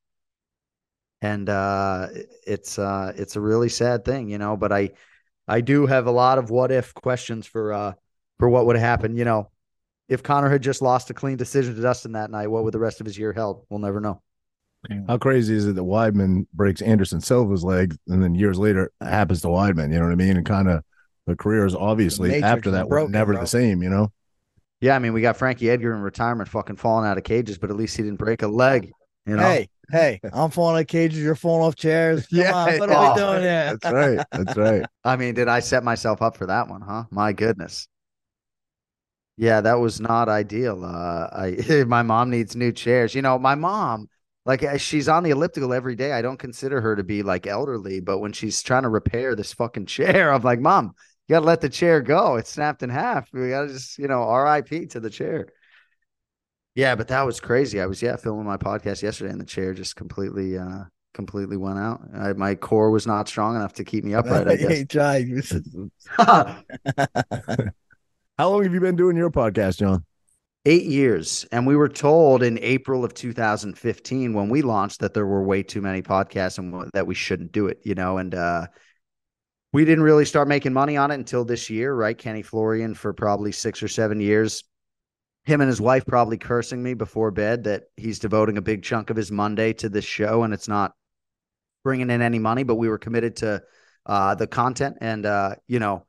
And 1.21 1.49
uh, 1.49 2.07
it's 2.45 2.77
uh, 2.77 3.13
it's 3.15 3.35
a 3.35 3.41
really 3.41 3.69
sad 3.69 4.05
thing, 4.05 4.29
you 4.29 4.37
know. 4.37 4.55
But 4.55 4.71
I 4.71 4.91
I 5.47 5.61
do 5.61 5.85
have 5.87 6.07
a 6.07 6.11
lot 6.11 6.37
of 6.37 6.49
what 6.51 6.71
if 6.71 6.93
questions 6.93 7.47
for 7.47 7.73
uh, 7.73 7.93
for 8.39 8.49
what 8.49 8.67
would 8.67 8.77
happen. 8.77 9.15
You 9.17 9.25
know, 9.25 9.51
if 10.09 10.23
Conor 10.23 10.49
had 10.49 10.61
just 10.61 10.81
lost 10.81 11.09
a 11.09 11.13
clean 11.13 11.37
decision 11.37 11.75
to 11.75 11.81
Dustin 11.81 12.13
that 12.13 12.31
night, 12.31 12.47
what 12.47 12.63
would 12.63 12.73
the 12.73 12.79
rest 12.79 12.99
of 13.01 13.05
his 13.05 13.17
year 13.17 13.33
held? 13.33 13.65
We'll 13.69 13.79
never 13.79 13.99
know. 13.99 14.21
How 15.07 15.17
crazy 15.17 15.55
is 15.55 15.67
it 15.67 15.75
that 15.75 15.81
Weidman 15.83 16.45
breaks 16.53 16.81
Anderson 16.81 17.19
Silva's 17.19 17.63
leg, 17.63 17.95
and 18.07 18.23
then 18.23 18.35
years 18.35 18.57
later 18.57 18.91
it 19.01 19.05
happens 19.05 19.41
to 19.41 19.47
Weidman? 19.47 19.91
You 19.91 19.99
know 19.99 20.05
what 20.05 20.11
I 20.11 20.15
mean? 20.15 20.37
And 20.37 20.45
kind 20.45 20.69
of 20.69 20.83
the 21.25 21.35
career 21.35 21.65
is 21.65 21.75
obviously 21.75 22.41
after 22.41 22.71
that 22.71 22.87
broken, 22.87 23.11
were 23.11 23.17
never 23.17 23.33
bro. 23.33 23.41
the 23.41 23.47
same. 23.47 23.83
You 23.83 23.89
know? 23.89 24.11
Yeah, 24.79 24.95
I 24.95 24.99
mean, 24.99 25.13
we 25.13 25.21
got 25.21 25.37
Frankie 25.37 25.69
Edgar 25.69 25.93
in 25.93 26.01
retirement, 26.01 26.49
fucking 26.49 26.75
falling 26.77 27.07
out 27.07 27.17
of 27.17 27.23
cages, 27.23 27.57
but 27.57 27.69
at 27.69 27.75
least 27.75 27.97
he 27.97 28.03
didn't 28.03 28.19
break 28.19 28.43
a 28.43 28.47
leg. 28.47 28.91
You 29.25 29.35
know, 29.35 29.43
Hey, 29.43 29.67
hey, 29.91 30.21
I'm 30.31 30.51
falling 30.51 30.79
off 30.81 30.87
cages. 30.87 31.19
You're 31.19 31.35
falling 31.35 31.65
off 31.67 31.75
chairs. 31.75 32.27
Come 32.33 32.39
Yeah, 32.39 32.53
on, 32.53 32.77
what 32.77 32.89
yeah. 32.89 32.95
are 32.95 33.13
we 33.13 33.19
doing 33.19 33.41
here? 33.41 33.77
That's 33.81 33.89
right. 33.89 34.21
That's 34.31 34.55
right. 34.55 34.85
I 35.03 35.15
mean, 35.17 35.33
did 35.33 35.47
I 35.47 35.59
set 35.59 35.83
myself 35.83 36.21
up 36.21 36.37
for 36.37 36.45
that 36.45 36.69
one? 36.69 36.81
Huh? 36.81 37.05
My 37.09 37.33
goodness. 37.33 37.87
Yeah, 39.37 39.61
that 39.61 39.75
was 39.75 39.99
not 39.99 40.29
ideal. 40.29 40.83
Uh, 40.83 41.29
I 41.31 41.83
my 41.87 42.01
mom 42.01 42.29
needs 42.29 42.55
new 42.55 42.71
chairs. 42.71 43.13
You 43.13 43.21
know, 43.21 43.37
my 43.37 43.55
mom, 43.55 44.09
like, 44.45 44.63
uh, 44.63 44.77
she's 44.77 45.07
on 45.07 45.23
the 45.23 45.29
elliptical 45.29 45.73
every 45.73 45.95
day. 45.95 46.11
I 46.11 46.21
don't 46.21 46.39
consider 46.39 46.81
her 46.81 46.95
to 46.95 47.03
be 47.03 47.21
like 47.23 47.45
elderly, 47.45 47.99
but 47.99 48.19
when 48.19 48.33
she's 48.33 48.63
trying 48.63 48.83
to 48.83 48.89
repair 48.89 49.35
this 49.35 49.53
fucking 49.53 49.85
chair, 49.87 50.33
I'm 50.33 50.41
like, 50.41 50.59
Mom, 50.59 50.93
you 51.27 51.33
gotta 51.33 51.45
let 51.45 51.61
the 51.61 51.69
chair 51.69 52.01
go. 52.01 52.35
It 52.35 52.47
snapped 52.47 52.81
in 52.83 52.89
half. 52.89 53.29
We 53.31 53.49
gotta 53.49 53.67
just, 53.67 53.99
you 53.99 54.07
know, 54.07 54.23
R.I.P. 54.23 54.87
to 54.87 54.99
the 54.99 55.09
chair. 55.09 55.47
Yeah, 56.75 56.95
but 56.95 57.07
that 57.07 57.25
was 57.25 57.39
crazy. 57.39 57.81
I 57.81 57.87
was 57.87 58.01
yeah 58.01 58.15
filming 58.17 58.45
my 58.45 58.57
podcast 58.57 59.01
yesterday, 59.01 59.31
and 59.31 59.41
the 59.41 59.45
chair 59.45 59.73
just 59.73 59.95
completely, 59.95 60.57
uh, 60.57 60.83
completely 61.13 61.57
went 61.57 61.79
out. 61.79 62.01
I, 62.13 62.33
my 62.33 62.53
core 62.55 62.91
was 62.91 63.07
not 63.07 63.27
strong 63.27 63.55
enough 63.55 63.73
to 63.73 63.83
keep 63.83 64.03
me 64.03 64.13
upright. 64.13 64.47
I 64.47 64.55
guess. 64.57 64.67
Hey, 64.69 64.83
How 68.37 68.51
long 68.51 68.63
have 68.63 68.73
you 68.73 68.79
been 68.79 68.95
doing 68.95 69.17
your 69.17 69.31
podcast, 69.31 69.79
Jon? 69.79 70.05
Eight 70.63 70.85
years. 70.85 71.47
And 71.51 71.65
we 71.65 71.75
were 71.75 71.89
told 71.89 72.43
in 72.43 72.59
April 72.59 73.03
of 73.03 73.15
2015 73.15 74.31
when 74.31 74.49
we 74.49 74.61
launched 74.61 74.99
that 74.99 75.15
there 75.15 75.25
were 75.25 75.41
way 75.41 75.63
too 75.63 75.81
many 75.81 76.03
podcasts 76.03 76.59
and 76.59 76.91
that 76.93 77.07
we 77.07 77.15
shouldn't 77.15 77.51
do 77.51 77.65
it, 77.65 77.79
you 77.83 77.95
know, 77.95 78.19
and 78.19 78.35
uh 78.35 78.67
we 79.73 79.85
didn't 79.85 80.03
really 80.03 80.23
start 80.23 80.47
making 80.47 80.71
money 80.71 80.97
on 80.97 81.09
it 81.09 81.15
until 81.15 81.45
this 81.45 81.69
year, 81.69 81.93
right? 81.93 82.17
Kenny 82.17 82.43
Florian 82.43 82.93
for 82.93 83.11
probably 83.11 83.51
six 83.51 83.81
or 83.81 83.87
seven 83.87 84.19
years. 84.21 84.63
Him 85.45 85.61
and 85.61 85.67
his 85.67 85.81
wife 85.81 86.05
probably 86.05 86.37
cursing 86.37 86.81
me 86.81 86.93
before 86.93 87.31
bed 87.31 87.63
that 87.63 87.85
he's 87.95 88.19
devoting 88.19 88.57
a 88.57 88.61
big 88.61 88.83
chunk 88.83 89.09
of 89.09 89.17
his 89.17 89.31
Monday 89.31 89.73
to 89.73 89.89
this 89.89 90.05
show 90.05 90.43
and 90.43 90.53
it's 90.53 90.67
not 90.67 90.93
bringing 91.83 92.11
in 92.11 92.21
any 92.21 92.39
money, 92.39 92.63
but 92.63 92.75
we 92.75 92.87
were 92.87 92.99
committed 92.99 93.37
to 93.37 93.63
uh, 94.05 94.35
the 94.35 94.47
content. 94.47 94.97
And, 95.01 95.25
uh, 95.25 95.55
you 95.67 95.79
know, 95.79 96.06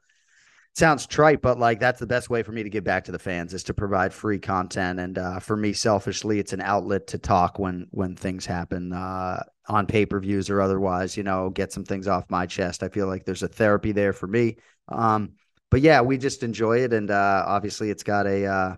sounds 0.78 1.06
trite, 1.06 1.42
but 1.42 1.58
like 1.58 1.80
that's 1.80 2.00
the 2.00 2.06
best 2.06 2.30
way 2.30 2.42
for 2.42 2.52
me 2.52 2.62
to 2.62 2.70
give 2.70 2.84
back 2.84 3.04
to 3.04 3.12
the 3.12 3.18
fans 3.18 3.52
is 3.52 3.64
to 3.64 3.74
provide 3.74 4.14
free 4.14 4.38
content. 4.38 5.00
And 5.00 5.18
uh, 5.18 5.40
for 5.40 5.56
me, 5.56 5.72
selfishly, 5.72 6.38
it's 6.38 6.52
an 6.52 6.60
outlet 6.60 7.08
to 7.08 7.18
talk 7.18 7.58
when 7.58 7.88
when 7.90 8.14
things 8.16 8.46
happen 8.46 8.92
uh, 8.92 9.42
on 9.68 9.86
pay 9.86 10.06
per 10.06 10.20
views 10.20 10.48
or 10.48 10.60
otherwise. 10.62 11.16
You 11.16 11.24
know, 11.24 11.50
get 11.50 11.72
some 11.72 11.84
things 11.84 12.06
off 12.06 12.30
my 12.30 12.46
chest. 12.46 12.82
I 12.82 12.88
feel 12.88 13.06
like 13.06 13.24
there's 13.24 13.42
a 13.42 13.48
therapy 13.48 13.92
there 13.92 14.12
for 14.12 14.26
me. 14.26 14.56
Um, 14.88 15.32
but 15.70 15.82
yeah, 15.82 16.00
we 16.00 16.16
just 16.16 16.42
enjoy 16.42 16.78
it, 16.78 16.92
and 16.94 17.10
uh, 17.10 17.44
obviously, 17.46 17.90
it's 17.90 18.04
got 18.04 18.26
a 18.26 18.46
uh, 18.46 18.76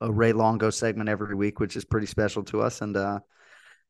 a 0.00 0.12
Ray 0.12 0.32
Longo 0.32 0.70
segment 0.70 1.08
every 1.08 1.34
week, 1.34 1.60
which 1.60 1.76
is 1.76 1.84
pretty 1.84 2.06
special 2.06 2.42
to 2.44 2.60
us. 2.60 2.82
And 2.82 2.96
uh, 2.96 3.20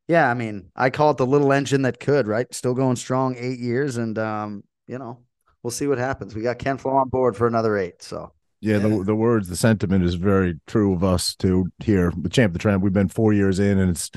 yeah, 0.07 0.31
I 0.31 0.35
mean, 0.35 0.71
I 0.77 0.91
call 0.91 1.11
it 1.11 1.17
the 1.17 1.27
little 1.27 1.53
engine 1.53 1.83
that 1.83 2.01
could, 2.01 2.27
right? 2.27 2.53
Still 2.55 2.75
going 2.75 2.97
strong, 2.97 3.37
eight 3.37 3.59
years, 3.59 3.97
and 3.97 4.19
um, 4.19 4.65
you 4.87 4.99
know, 4.99 5.25
we'll 5.69 5.73
see 5.73 5.87
what 5.87 5.99
happens. 5.99 6.35
We 6.35 6.41
got 6.41 6.59
Ken 6.59 6.79
Flo 6.79 6.93
on 6.93 7.11
board 7.11 7.37
for 7.37 7.47
another 7.47 7.77
eight. 7.77 8.03
So 8.03 8.33
Yeah, 8.63 8.79
Yeah. 8.79 8.89
the 8.89 9.05
the 9.05 9.15
words, 9.15 9.49
the 9.51 9.55
sentiment 9.57 10.03
is 10.03 10.15
very 10.15 10.59
true 10.67 10.95
of 10.95 11.05
us 11.05 11.35
too 11.37 11.67
here. 11.85 12.11
The 12.17 12.31
champ, 12.31 12.55
the 12.55 12.59
tramp. 12.59 12.83
We've 12.83 12.93
been 12.93 13.09
four 13.09 13.35
years 13.35 13.59
in, 13.59 13.79
and 13.79 13.91
it's 13.91 14.11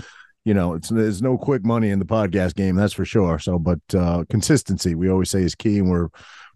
you 0.46 0.54
know 0.54 0.74
it's 0.76 0.88
there's 0.88 1.22
no 1.22 1.38
quick 1.38 1.66
money 1.66 1.90
in 1.90 2.00
the 2.00 2.06
podcast 2.06 2.56
game, 2.56 2.76
that's 2.78 2.94
for 2.94 3.04
sure. 3.04 3.38
So, 3.38 3.60
but 3.60 3.82
uh 3.94 4.24
consistency, 4.30 4.96
we 4.96 5.10
always 5.10 5.30
say 5.30 5.42
is 5.44 5.56
key, 5.56 5.80
and 5.80 5.90
we're 5.92 6.08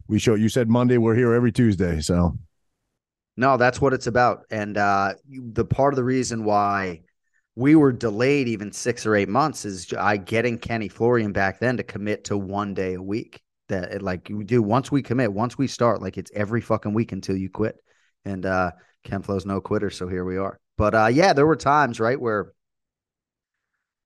we 0.08 0.18
show. 0.18 0.36
You 0.36 0.48
said 0.48 0.70
Monday, 0.70 0.98
we're 0.98 1.16
here 1.16 1.34
every 1.34 1.52
Tuesday. 1.52 2.00
So 2.00 2.38
no, 3.38 3.58
that's 3.58 3.82
what 3.82 3.94
it's 3.94 4.08
about. 4.08 4.44
And 4.50 4.78
uh, 4.78 5.16
you- 5.28 5.52
the 5.52 5.66
part 5.66 5.94
of 5.94 5.98
the 5.98 6.04
reason 6.06 6.46
why 6.46 7.02
we 7.56 7.76
were 7.76 7.92
delayed 7.92 8.48
even 8.48 8.72
six 8.72 9.06
or 9.06 9.14
eight 9.16 9.28
months 9.30 9.66
is 9.66 9.92
I 9.98 10.16
getting 10.18 10.58
Kenny 10.58 10.88
Florian 10.88 11.34
back 11.34 11.60
then 11.60 11.76
to 11.78 11.84
commit 11.84 12.24
to 12.26 12.38
one 12.38 12.74
day 12.74 12.94
a 12.94 13.02
week. 13.02 13.42
That 13.70 13.92
it, 13.92 14.02
like 14.02 14.30
you 14.30 14.44
do 14.44 14.62
once 14.62 14.92
we 14.92 15.02
commit, 15.02 15.34
once 15.34 15.58
we 15.58 15.68
start, 15.68 16.02
like 16.02 16.18
it's 16.18 16.32
every 16.36 16.62
fucking 16.62 16.94
week 16.94 17.12
until 17.12 17.36
you 17.36 17.50
quit. 17.50 17.76
And 18.24 18.46
uh, 18.46 18.72
Ken 19.04 19.22
Flo's 19.22 19.46
no 19.46 19.62
quitter, 19.62 19.90
so 19.90 20.08
here 20.08 20.26
we 20.26 20.38
are. 20.38 20.60
But 20.78 20.96
uh, 20.96 21.08
yeah, 21.08 21.34
there 21.34 21.46
were 21.46 21.56
times 21.56 22.00
right 22.00 22.20
where 22.20 22.54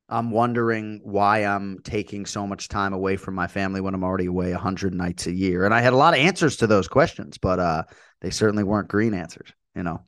I'm 0.10 0.32
wondering 0.32 1.02
why 1.04 1.46
I'm 1.46 1.80
taking 1.84 2.26
so 2.26 2.48
much 2.48 2.68
time 2.68 2.94
away 2.94 3.16
from 3.16 3.36
my 3.36 3.48
family 3.48 3.80
when 3.80 3.94
I'm 3.94 4.04
already 4.04 4.26
away 4.26 4.52
100 4.52 4.94
nights 4.94 5.28
a 5.28 5.34
year. 5.34 5.66
And 5.66 5.74
I 5.74 5.82
had 5.82 5.94
a 5.94 5.98
lot 5.98 6.14
of 6.16 6.20
answers 6.20 6.58
to 6.58 6.68
those 6.68 6.88
questions, 6.88 7.38
but 7.38 7.60
uh, 7.60 7.84
they 8.22 8.32
certainly 8.32 8.64
weren't 8.64 8.88
green 8.88 9.14
answers, 9.14 9.54
you 9.76 9.84
know. 9.84 10.02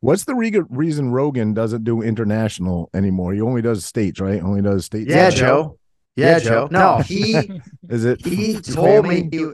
what's 0.00 0.24
the 0.24 0.34
re- 0.34 0.62
reason 0.68 1.10
Rogan 1.10 1.54
doesn't 1.54 1.84
do 1.84 2.02
international 2.02 2.90
anymore? 2.92 3.32
He 3.32 3.40
only 3.40 3.62
does 3.62 3.84
states, 3.84 4.20
right? 4.20 4.42
Only 4.42 4.62
does 4.62 4.84
states. 4.84 5.08
Yeah, 5.08 5.30
Joe. 5.30 5.79
Yeah, 6.20 6.32
Yeah, 6.32 6.38
Joe. 6.38 6.48
Joe. 6.50 6.68
No, 6.70 6.98
he 7.02 7.60
Is 7.88 8.04
it? 8.04 8.24
he 8.24 8.60
told 8.60 9.06
me. 9.06 9.28
he- 9.30 9.52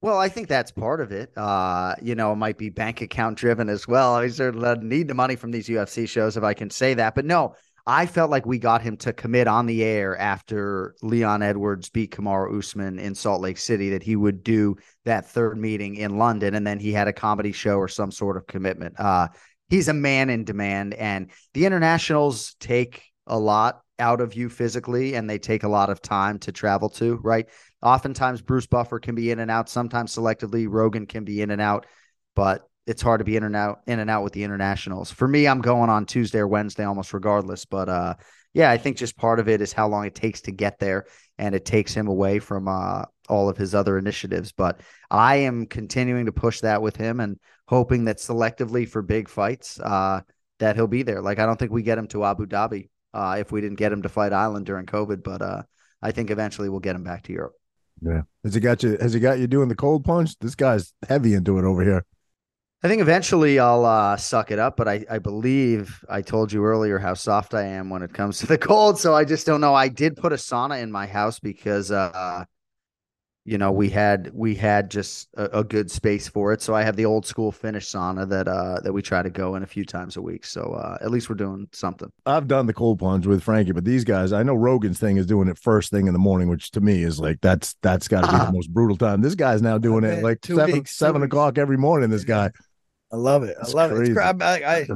well, 0.00 0.18
I 0.18 0.28
think 0.28 0.48
that's 0.48 0.70
part 0.70 1.00
of 1.00 1.12
it. 1.12 1.32
Uh, 1.34 1.94
you 2.02 2.14
know, 2.14 2.32
it 2.32 2.36
might 2.36 2.58
be 2.58 2.68
bank 2.68 3.00
account 3.00 3.38
driven 3.38 3.70
as 3.70 3.88
well. 3.88 4.16
I 4.16 4.28
certainly 4.28 4.76
need 4.86 5.08
the 5.08 5.14
money 5.14 5.34
from 5.34 5.50
these 5.50 5.66
UFC 5.66 6.06
shows 6.06 6.36
if 6.36 6.44
I 6.44 6.52
can 6.52 6.68
say 6.68 6.92
that. 6.92 7.14
But 7.14 7.24
no, 7.24 7.54
I 7.86 8.04
felt 8.04 8.30
like 8.30 8.44
we 8.44 8.58
got 8.58 8.82
him 8.82 8.98
to 8.98 9.14
commit 9.14 9.46
on 9.46 9.64
the 9.64 9.82
air 9.82 10.14
after 10.18 10.94
Leon 11.02 11.40
Edwards 11.42 11.88
beat 11.88 12.10
Kamaru 12.10 12.58
Usman 12.58 12.98
in 12.98 13.14
Salt 13.14 13.40
Lake 13.40 13.56
City 13.56 13.88
that 13.90 14.02
he 14.02 14.14
would 14.14 14.42
do 14.42 14.76
that 15.06 15.30
third 15.30 15.56
meeting 15.56 15.94
in 15.96 16.18
London, 16.18 16.54
and 16.54 16.66
then 16.66 16.78
he 16.78 16.92
had 16.92 17.08
a 17.08 17.12
comedy 17.14 17.52
show 17.52 17.76
or 17.78 17.88
some 17.88 18.10
sort 18.10 18.36
of 18.36 18.46
commitment. 18.46 19.00
Uh, 19.00 19.28
he's 19.70 19.88
a 19.88 19.94
man 19.94 20.28
in 20.28 20.44
demand, 20.44 20.92
and 20.92 21.30
the 21.54 21.64
internationals 21.64 22.56
take 22.60 23.04
a 23.26 23.38
lot 23.38 23.80
out 23.98 24.20
of 24.20 24.34
you 24.34 24.48
physically, 24.48 25.14
and 25.14 25.28
they 25.28 25.38
take 25.38 25.62
a 25.62 25.68
lot 25.68 25.90
of 25.90 26.02
time 26.02 26.38
to 26.40 26.52
travel 26.52 26.88
to. 26.90 27.16
Right? 27.16 27.48
Oftentimes, 27.82 28.42
Bruce 28.42 28.66
Buffer 28.66 28.98
can 28.98 29.14
be 29.14 29.30
in 29.30 29.38
and 29.38 29.50
out. 29.50 29.68
Sometimes, 29.68 30.14
selectively, 30.14 30.66
Rogan 30.68 31.06
can 31.06 31.24
be 31.24 31.42
in 31.42 31.50
and 31.50 31.60
out, 31.60 31.86
but 32.34 32.68
it's 32.86 33.02
hard 33.02 33.20
to 33.20 33.24
be 33.24 33.36
in 33.36 33.44
and 33.44 33.56
out 33.56 33.80
in 33.86 33.98
and 33.98 34.10
out 34.10 34.24
with 34.24 34.32
the 34.32 34.44
internationals. 34.44 35.10
For 35.10 35.26
me, 35.26 35.46
I'm 35.46 35.60
going 35.60 35.90
on 35.90 36.06
Tuesday 36.06 36.38
or 36.38 36.48
Wednesday 36.48 36.84
almost 36.84 37.14
regardless. 37.14 37.64
But 37.64 37.88
uh, 37.88 38.14
yeah, 38.52 38.70
I 38.70 38.78
think 38.78 38.96
just 38.96 39.16
part 39.16 39.40
of 39.40 39.48
it 39.48 39.60
is 39.60 39.72
how 39.72 39.88
long 39.88 40.04
it 40.04 40.14
takes 40.14 40.42
to 40.42 40.52
get 40.52 40.78
there, 40.78 41.06
and 41.38 41.54
it 41.54 41.64
takes 41.64 41.94
him 41.94 42.08
away 42.08 42.38
from 42.38 42.68
uh, 42.68 43.04
all 43.28 43.48
of 43.48 43.56
his 43.56 43.74
other 43.74 43.98
initiatives. 43.98 44.52
But 44.52 44.80
I 45.10 45.36
am 45.36 45.66
continuing 45.66 46.26
to 46.26 46.32
push 46.32 46.60
that 46.60 46.82
with 46.82 46.96
him 46.96 47.20
and 47.20 47.38
hoping 47.66 48.04
that 48.04 48.18
selectively 48.18 48.88
for 48.88 49.02
big 49.02 49.28
fights, 49.28 49.80
uh, 49.80 50.20
that 50.58 50.76
he'll 50.76 50.86
be 50.86 51.02
there. 51.02 51.22
Like 51.22 51.38
I 51.38 51.46
don't 51.46 51.58
think 51.58 51.72
we 51.72 51.82
get 51.82 51.98
him 51.98 52.08
to 52.08 52.24
Abu 52.24 52.46
Dhabi 52.46 52.88
uh, 53.14 53.36
if 53.38 53.52
we 53.52 53.60
didn't 53.60 53.78
get 53.78 53.92
him 53.92 54.02
to 54.02 54.08
Fight 54.08 54.32
Island 54.32 54.66
during 54.66 54.86
COVID, 54.86 55.22
but 55.22 55.40
uh, 55.40 55.62
I 56.02 56.10
think 56.10 56.30
eventually 56.30 56.68
we'll 56.68 56.80
get 56.80 56.96
him 56.96 57.04
back 57.04 57.22
to 57.24 57.32
Europe. 57.32 57.54
Yeah. 58.02 58.22
Has 58.42 58.54
he 58.54 58.60
got 58.60 58.82
you? 58.82 58.98
Has 59.00 59.14
he 59.14 59.20
got 59.20 59.38
you 59.38 59.46
doing 59.46 59.68
the 59.68 59.74
cold 59.74 60.04
plunge? 60.04 60.36
This 60.38 60.54
guy's 60.54 60.92
heavy 61.08 61.34
into 61.34 61.58
it 61.58 61.64
over 61.64 61.82
here. 61.82 62.04
I 62.82 62.88
think 62.88 63.00
eventually 63.00 63.58
I'll 63.58 63.86
uh, 63.86 64.18
suck 64.18 64.50
it 64.50 64.58
up, 64.58 64.76
but 64.76 64.88
I, 64.88 65.06
I 65.10 65.18
believe 65.18 66.04
I 66.06 66.20
told 66.20 66.52
you 66.52 66.62
earlier 66.66 66.98
how 66.98 67.14
soft 67.14 67.54
I 67.54 67.62
am 67.62 67.88
when 67.88 68.02
it 68.02 68.12
comes 68.12 68.40
to 68.40 68.46
the 68.46 68.58
cold. 68.58 68.98
So 68.98 69.14
I 69.14 69.24
just 69.24 69.46
don't 69.46 69.62
know. 69.62 69.74
I 69.74 69.88
did 69.88 70.16
put 70.16 70.34
a 70.34 70.36
sauna 70.36 70.82
in 70.82 70.92
my 70.92 71.06
house 71.06 71.38
because 71.38 71.90
uh, 71.90 72.44
you 73.46 73.58
know, 73.58 73.70
we 73.70 73.90
had 73.90 74.30
we 74.32 74.54
had 74.54 74.90
just 74.90 75.28
a, 75.36 75.58
a, 75.58 75.64
good 75.64 75.90
space 75.90 76.26
for 76.26 76.54
it. 76.54 76.62
So 76.62 76.74
I 76.74 76.82
have 76.82 76.96
the 76.96 77.04
old 77.04 77.26
school 77.26 77.52
Finnish 77.52 77.86
sauna 77.86 78.26
that 78.30 78.48
uh 78.48 78.80
that 78.80 78.92
we 78.92 79.02
try 79.02 79.22
to 79.22 79.28
go 79.28 79.54
in 79.54 79.62
a 79.62 79.66
few 79.66 79.84
times 79.84 80.16
a 80.16 80.22
week. 80.22 80.46
So 80.46 80.72
uh 80.72 80.96
at 81.02 81.10
least 81.10 81.28
we're 81.28 81.36
doing 81.36 81.68
something. 81.72 82.10
I've 82.24 82.48
done 82.48 82.66
the 82.66 82.72
cold 82.72 82.98
plunge 82.98 83.26
with 83.26 83.42
Frankie, 83.42 83.72
but 83.72 83.84
these 83.84 84.02
guys, 84.02 84.32
I 84.32 84.42
know 84.42 84.54
Rogan's 84.54 84.98
thing 84.98 85.18
is 85.18 85.26
doing 85.26 85.48
it 85.48 85.58
first 85.58 85.90
thing 85.90 86.06
in 86.06 86.14
the 86.14 86.18
morning, 86.18 86.48
which 86.48 86.70
to 86.70 86.80
me 86.80 87.02
is 87.02 87.20
like 87.20 87.40
that's 87.42 87.76
that's 87.82 88.08
got 88.08 88.24
to 88.24 88.32
be 88.32 88.44
the 88.46 88.52
most 88.52 88.72
brutal 88.72 88.96
time. 88.96 89.20
This 89.20 89.34
guy's 89.34 89.60
now 89.60 89.76
doing 89.76 90.04
it 90.04 90.22
like 90.22 90.44
seven 90.44 90.72
weeks, 90.72 90.96
seven 90.96 91.22
o'clock 91.22 91.58
every 91.58 91.76
morning. 91.76 92.08
This 92.08 92.24
guy, 92.24 92.50
I 93.12 93.16
love 93.16 93.42
it. 93.42 93.58
I 93.62 93.68
love 93.72 93.90
crazy. 93.90 94.12
it. 94.12 94.16
It's, 94.16 94.42
I, 94.42 94.54
I, 94.54 94.86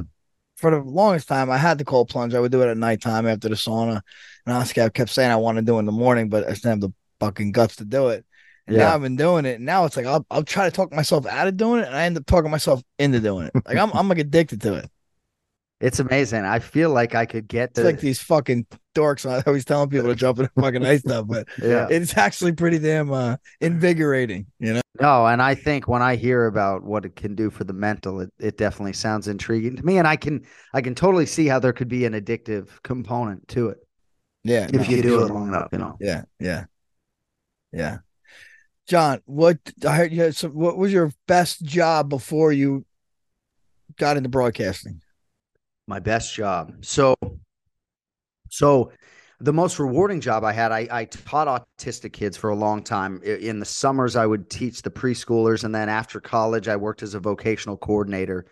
for 0.55 0.71
the 0.71 0.79
longest 0.79 1.27
time, 1.27 1.51
I 1.51 1.57
had 1.57 1.77
the 1.77 1.85
cold 1.85 2.09
plunge. 2.09 2.33
I 2.33 2.39
would 2.39 2.51
do 2.51 2.63
it 2.63 2.67
at 2.67 2.77
nighttime 2.77 3.27
after 3.27 3.47
the 3.47 3.55
sauna, 3.55 4.01
and 4.47 4.55
Oscar 4.55 4.89
kept 4.89 5.11
saying 5.11 5.29
I 5.29 5.35
want 5.35 5.57
to 5.57 5.61
do 5.61 5.75
it 5.75 5.79
in 5.79 5.85
the 5.85 5.91
morning, 5.91 6.29
but 6.29 6.47
I 6.47 6.49
just 6.49 6.63
didn't 6.63 6.81
have 6.81 6.89
the 6.89 6.95
fucking 7.19 7.51
guts 7.51 7.75
to 7.75 7.85
do 7.85 8.07
it. 8.07 8.25
And 8.69 8.77
yeah. 8.77 8.85
now 8.85 8.95
I've 8.95 9.01
been 9.01 9.15
doing 9.15 9.45
it. 9.45 9.55
And 9.55 9.65
now 9.65 9.85
it's 9.85 9.97
like 9.97 10.05
I'll 10.05 10.25
I'll 10.29 10.43
try 10.43 10.65
to 10.65 10.71
talk 10.71 10.93
myself 10.93 11.25
out 11.25 11.47
of 11.47 11.57
doing 11.57 11.81
it, 11.81 11.87
and 11.87 11.95
I 11.95 12.03
end 12.03 12.17
up 12.17 12.25
talking 12.25 12.51
myself 12.51 12.81
into 12.97 13.19
doing 13.19 13.47
it. 13.47 13.65
Like 13.65 13.77
I'm 13.77 13.91
I'm 13.93 14.07
like 14.07 14.19
addicted 14.19 14.61
to 14.61 14.75
it. 14.75 14.89
It's 15.81 15.99
amazing. 15.99 16.43
I 16.43 16.59
feel 16.59 16.89
like 16.89 17.15
I 17.15 17.25
could 17.25 17.47
get 17.47 17.73
to... 17.75 17.81
It's 17.81 17.85
like 17.85 17.99
these 18.01 18.21
fucking 18.21 18.65
dorks. 18.95 19.29
I 19.29 19.41
always 19.47 19.63
telling 19.63 19.89
people 19.89 20.09
to 20.09 20.15
jump 20.15 20.39
in 20.39 20.49
the 20.53 20.61
fucking 20.61 20.85
ice 20.85 20.99
stuff, 20.99 21.25
but 21.27 21.47
yeah, 21.63 21.87
it's 21.89 22.17
actually 22.17 22.51
pretty 22.51 22.79
damn 22.79 23.11
uh, 23.13 23.37
invigorating, 23.61 24.45
you 24.59 24.73
know. 24.73 24.81
No, 24.99 25.25
and 25.25 25.41
I 25.41 25.55
think 25.55 25.87
when 25.87 26.01
I 26.01 26.17
hear 26.17 26.47
about 26.47 26.83
what 26.83 27.05
it 27.05 27.15
can 27.15 27.33
do 27.33 27.49
for 27.49 27.63
the 27.63 27.71
mental, 27.71 28.19
it, 28.19 28.33
it 28.39 28.57
definitely 28.57 28.91
sounds 28.91 29.29
intriguing 29.29 29.77
to 29.77 29.85
me, 29.85 29.97
and 29.97 30.07
I 30.07 30.17
can 30.17 30.45
I 30.73 30.81
can 30.81 30.95
totally 30.95 31.25
see 31.25 31.47
how 31.47 31.59
there 31.59 31.71
could 31.71 31.87
be 31.87 32.03
an 32.03 32.11
addictive 32.11 32.67
component 32.83 33.47
to 33.49 33.69
it. 33.69 33.77
Yeah, 34.43 34.65
if 34.65 34.73
no, 34.73 34.83
you 34.83 35.01
do 35.01 35.23
it 35.23 35.31
long 35.31 35.47
enough, 35.47 35.69
you 35.71 35.77
know. 35.77 35.95
Yeah, 36.01 36.23
yeah, 36.39 36.65
yeah. 37.71 37.99
Jon, 38.89 39.21
what 39.25 39.59
I 39.87 39.95
heard 39.95 40.11
you 40.11 40.23
had 40.23 40.35
some, 40.35 40.51
what 40.51 40.75
was 40.75 40.91
your 40.91 41.13
best 41.27 41.63
job 41.63 42.09
before 42.09 42.51
you 42.51 42.85
got 43.97 44.17
into 44.17 44.29
broadcasting? 44.29 45.03
My 45.85 45.99
best 45.99 46.33
job. 46.33 46.73
So 46.81 47.13
so 48.49 48.91
the 49.39 49.53
most 49.53 49.77
rewarding 49.77 50.21
job 50.21 50.43
I 50.43 50.53
had, 50.53 50.71
I, 50.71 50.87
I 50.89 51.05
taught 51.05 51.65
autistic 51.77 52.13
kids 52.13 52.35
for 52.35 52.49
a 52.49 52.55
long 52.55 52.81
time. 52.81 53.21
In 53.21 53.59
the 53.59 53.65
summers, 53.65 54.15
I 54.15 54.25
would 54.25 54.49
teach 54.49 54.81
the 54.81 54.89
preschoolers, 54.89 55.63
and 55.63 55.73
then 55.73 55.87
after 55.87 56.19
college, 56.19 56.67
I 56.67 56.75
worked 56.75 57.03
as 57.03 57.13
a 57.13 57.19
vocational 57.19 57.77
coordinator. 57.77 58.47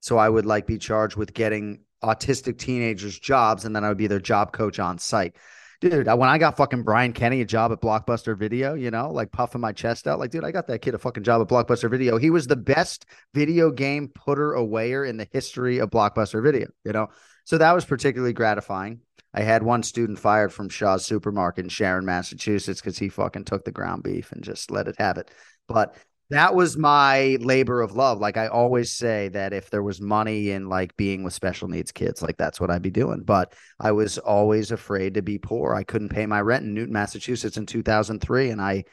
So 0.00 0.18
I 0.18 0.28
would 0.28 0.46
like 0.46 0.66
be 0.66 0.78
charged 0.78 1.14
with 1.14 1.32
getting 1.32 1.78
autistic 2.02 2.58
teenagers 2.58 3.20
jobs, 3.20 3.64
and 3.64 3.74
then 3.74 3.84
I 3.84 3.88
would 3.88 3.98
be 3.98 4.08
their 4.08 4.18
job 4.18 4.52
coach 4.52 4.80
on 4.80 4.98
site 4.98 5.36
dude, 5.80 6.06
when 6.06 6.28
I 6.28 6.38
got 6.38 6.56
fucking 6.56 6.82
Brian 6.82 7.12
Kenny 7.12 7.40
a 7.40 7.44
job 7.44 7.72
at 7.72 7.80
Blockbuster 7.80 8.36
Video, 8.36 8.74
you 8.74 8.90
know, 8.90 9.10
like 9.10 9.32
puffing 9.32 9.60
my 9.60 9.72
chest 9.72 10.06
out, 10.06 10.18
like, 10.18 10.30
dude, 10.30 10.44
I 10.44 10.50
got 10.50 10.66
that 10.68 10.80
kid 10.80 10.94
a 10.94 10.98
fucking 10.98 11.22
job 11.22 11.42
at 11.42 11.48
Blockbuster 11.48 11.90
Video. 11.90 12.16
He 12.18 12.30
was 12.30 12.46
the 12.46 12.56
best 12.56 13.06
video 13.34 13.70
game 13.70 14.08
putter 14.08 14.52
awayer 14.52 15.08
in 15.08 15.16
the 15.16 15.28
history 15.32 15.78
of 15.78 15.90
Blockbuster 15.90 16.42
Video, 16.42 16.68
you 16.84 16.92
know. 16.92 17.08
So 17.44 17.58
that 17.58 17.72
was 17.72 17.84
particularly 17.84 18.32
gratifying. 18.32 19.00
I 19.32 19.42
had 19.42 19.62
one 19.62 19.82
student 19.82 20.18
fired 20.18 20.52
from 20.52 20.68
Shaw's 20.68 21.04
Supermarket 21.04 21.64
in 21.64 21.68
Sharon, 21.68 22.06
Massachusetts, 22.06 22.80
because 22.80 22.98
he 22.98 23.08
fucking 23.08 23.44
took 23.44 23.64
the 23.64 23.70
ground 23.70 24.02
beef 24.02 24.32
and 24.32 24.42
just 24.42 24.70
let 24.70 24.88
it 24.88 24.96
have 24.98 25.18
it. 25.18 25.30
But 25.68 25.94
that 26.30 26.54
was 26.54 26.76
my 26.76 27.38
labor 27.40 27.80
of 27.82 27.94
love. 27.94 28.18
Like 28.18 28.36
I 28.36 28.48
always 28.48 28.90
say 28.90 29.28
that 29.28 29.52
if 29.52 29.70
there 29.70 29.82
was 29.82 30.00
money 30.00 30.50
in 30.50 30.68
like 30.68 30.96
being 30.96 31.22
with 31.22 31.34
special 31.34 31.68
needs 31.68 31.92
kids, 31.92 32.20
like 32.20 32.36
that's 32.36 32.60
what 32.60 32.70
I'd 32.70 32.82
be 32.82 32.90
doing. 32.90 33.22
But 33.22 33.54
I 33.78 33.92
was 33.92 34.18
always 34.18 34.72
afraid 34.72 35.14
to 35.14 35.22
be 35.22 35.38
poor. 35.38 35.74
I 35.74 35.84
couldn't 35.84 36.08
pay 36.08 36.26
my 36.26 36.40
rent 36.40 36.64
in 36.64 36.74
Newton, 36.74 36.92
Massachusetts 36.92 37.56
in 37.56 37.66
2003 37.66 38.50
and 38.50 38.60
I 38.60 38.84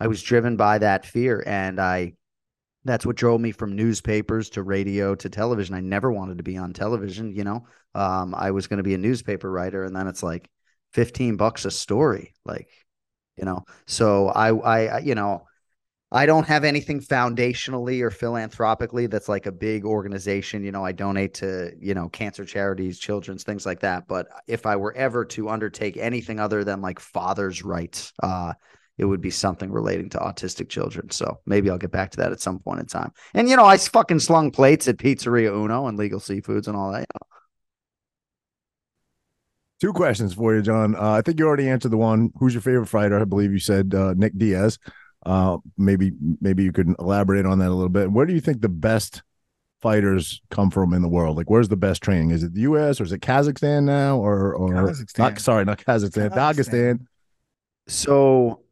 I 0.00 0.08
was 0.08 0.22
driven 0.22 0.56
by 0.56 0.78
that 0.78 1.06
fear 1.06 1.44
and 1.46 1.80
I 1.80 2.14
that's 2.84 3.06
what 3.06 3.16
drove 3.16 3.40
me 3.40 3.52
from 3.52 3.76
newspapers 3.76 4.50
to 4.50 4.62
radio 4.62 5.14
to 5.14 5.28
television. 5.28 5.74
I 5.74 5.80
never 5.80 6.10
wanted 6.10 6.38
to 6.38 6.44
be 6.44 6.56
on 6.56 6.72
television, 6.72 7.32
you 7.32 7.44
know. 7.44 7.66
Um, 7.94 8.34
I 8.34 8.50
was 8.50 8.66
going 8.66 8.78
to 8.78 8.82
be 8.82 8.94
a 8.94 8.98
newspaper 8.98 9.50
writer 9.50 9.84
and 9.84 9.94
then 9.94 10.08
it's 10.08 10.22
like 10.22 10.50
15 10.94 11.36
bucks 11.36 11.64
a 11.64 11.70
story, 11.70 12.34
like 12.44 12.68
you 13.36 13.44
know. 13.44 13.64
So 13.86 14.28
I 14.28 14.48
I 14.48 14.98
you 15.00 15.14
know, 15.14 15.46
I 16.14 16.26
don't 16.26 16.46
have 16.46 16.62
anything 16.62 17.00
foundationally 17.00 18.02
or 18.02 18.10
philanthropically 18.10 19.06
that's 19.06 19.30
like 19.30 19.46
a 19.46 19.52
big 19.52 19.86
organization. 19.86 20.62
You 20.62 20.70
know, 20.70 20.84
I 20.84 20.92
donate 20.92 21.32
to, 21.34 21.72
you 21.80 21.94
know, 21.94 22.10
cancer 22.10 22.44
charities, 22.44 22.98
children's, 22.98 23.44
things 23.44 23.64
like 23.64 23.80
that. 23.80 24.06
But 24.06 24.28
if 24.46 24.66
I 24.66 24.76
were 24.76 24.94
ever 24.94 25.24
to 25.24 25.48
undertake 25.48 25.96
anything 25.96 26.38
other 26.38 26.64
than 26.64 26.82
like 26.82 27.00
father's 27.00 27.64
rights, 27.64 28.12
uh, 28.22 28.52
it 28.98 29.06
would 29.06 29.22
be 29.22 29.30
something 29.30 29.72
relating 29.72 30.10
to 30.10 30.18
autistic 30.18 30.68
children. 30.68 31.08
So 31.08 31.40
maybe 31.46 31.70
I'll 31.70 31.78
get 31.78 31.92
back 31.92 32.10
to 32.10 32.18
that 32.18 32.30
at 32.30 32.40
some 32.40 32.58
point 32.58 32.80
in 32.80 32.86
time. 32.86 33.12
And, 33.32 33.48
you 33.48 33.56
know, 33.56 33.64
I 33.64 33.78
fucking 33.78 34.20
slung 34.20 34.50
plates 34.50 34.86
at 34.88 34.98
Pizzeria 34.98 35.50
Uno 35.50 35.86
and 35.86 35.96
Legal 35.96 36.20
Seafoods 36.20 36.68
and 36.68 36.76
all 36.76 36.92
that. 36.92 37.00
You 37.00 37.06
know. 37.14 37.26
Two 39.80 39.92
questions 39.94 40.34
for 40.34 40.54
you, 40.54 40.60
Jon. 40.60 40.94
Uh, 40.94 41.12
I 41.12 41.22
think 41.22 41.38
you 41.38 41.46
already 41.46 41.70
answered 41.70 41.90
the 41.90 41.96
one. 41.96 42.30
Who's 42.38 42.52
your 42.52 42.60
favorite 42.60 42.86
fighter? 42.86 43.18
I 43.18 43.24
believe 43.24 43.50
you 43.50 43.58
said 43.58 43.94
uh, 43.94 44.12
Nick 44.14 44.36
Diaz. 44.36 44.78
Uh, 45.24 45.58
maybe 45.78 46.12
maybe 46.40 46.64
you 46.64 46.72
could 46.72 46.94
elaborate 46.98 47.46
on 47.46 47.58
that 47.60 47.68
a 47.68 47.74
little 47.74 47.88
bit. 47.88 48.10
Where 48.10 48.26
do 48.26 48.34
you 48.34 48.40
think 48.40 48.60
the 48.60 48.68
best 48.68 49.22
fighters 49.80 50.40
come 50.50 50.70
from 50.70 50.94
in 50.94 51.02
the 51.02 51.08
world? 51.08 51.36
Like, 51.36 51.48
where's 51.48 51.68
the 51.68 51.76
best 51.76 52.02
training? 52.02 52.30
Is 52.30 52.42
it 52.42 52.54
the 52.54 52.62
U.S. 52.62 53.00
or 53.00 53.04
is 53.04 53.12
it 53.12 53.20
Kazakhstan 53.20 53.84
now, 53.84 54.18
or 54.18 54.54
or 54.54 54.70
Kazakhstan. 54.70 55.18
Not, 55.18 55.38
sorry, 55.38 55.64
not 55.64 55.78
Kazakhstan, 55.78 56.30
Kazakhstan. 56.30 56.56
Dagestan. 56.56 57.06
So 57.88 58.62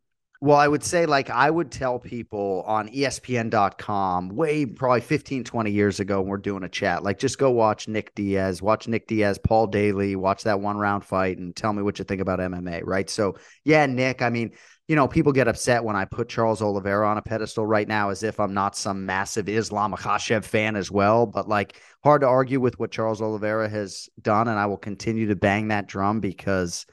well, 0.42 0.56
I 0.56 0.68
would 0.68 0.82
say, 0.82 1.04
like, 1.04 1.28
I 1.28 1.50
would 1.50 1.70
tell 1.70 1.98
people 1.98 2.64
on 2.66 2.88
ESPN.com 2.88 4.30
way 4.30 4.64
probably 4.64 5.02
15, 5.02 5.44
20 5.44 5.70
years 5.70 6.00
ago, 6.00 6.22
when 6.22 6.30
we're 6.30 6.38
doing 6.38 6.62
a 6.62 6.68
chat, 6.68 7.02
like, 7.02 7.18
just 7.18 7.38
go 7.38 7.50
watch 7.50 7.88
Nick 7.88 8.14
Diaz, 8.14 8.62
watch 8.62 8.88
Nick 8.88 9.06
Diaz, 9.06 9.38
Paul 9.38 9.66
Daley, 9.66 10.16
watch 10.16 10.44
that 10.44 10.58
one 10.58 10.78
round 10.78 11.04
fight 11.04 11.36
and 11.36 11.54
tell 11.54 11.74
me 11.74 11.82
what 11.82 11.98
you 11.98 12.06
think 12.06 12.22
about 12.22 12.38
MMA, 12.38 12.80
right? 12.84 13.10
So, 13.10 13.36
yeah, 13.64 13.84
Nick, 13.84 14.22
I 14.22 14.30
mean, 14.30 14.52
you 14.90 14.96
know, 14.96 15.06
people 15.06 15.30
get 15.30 15.46
upset 15.46 15.84
when 15.84 15.94
I 15.94 16.04
put 16.04 16.28
Charles 16.28 16.60
Oliveira 16.60 17.08
on 17.08 17.16
a 17.16 17.22
pedestal 17.22 17.64
right 17.64 17.86
now 17.86 18.10
as 18.10 18.24
if 18.24 18.40
I'm 18.40 18.52
not 18.52 18.76
some 18.76 19.06
massive 19.06 19.48
Islam 19.48 19.94
Makhachev 19.94 20.44
fan 20.44 20.74
as 20.74 20.90
well. 20.90 21.26
But 21.26 21.48
like, 21.48 21.80
hard 22.02 22.22
to 22.22 22.26
argue 22.26 22.58
with 22.58 22.76
what 22.80 22.90
Charles 22.90 23.22
Oliveira 23.22 23.68
has 23.68 24.08
done. 24.20 24.48
And 24.48 24.58
I 24.58 24.66
will 24.66 24.76
continue 24.76 25.28
to 25.28 25.36
bang 25.36 25.68
that 25.68 25.86
drum 25.86 26.18
because, 26.18 26.86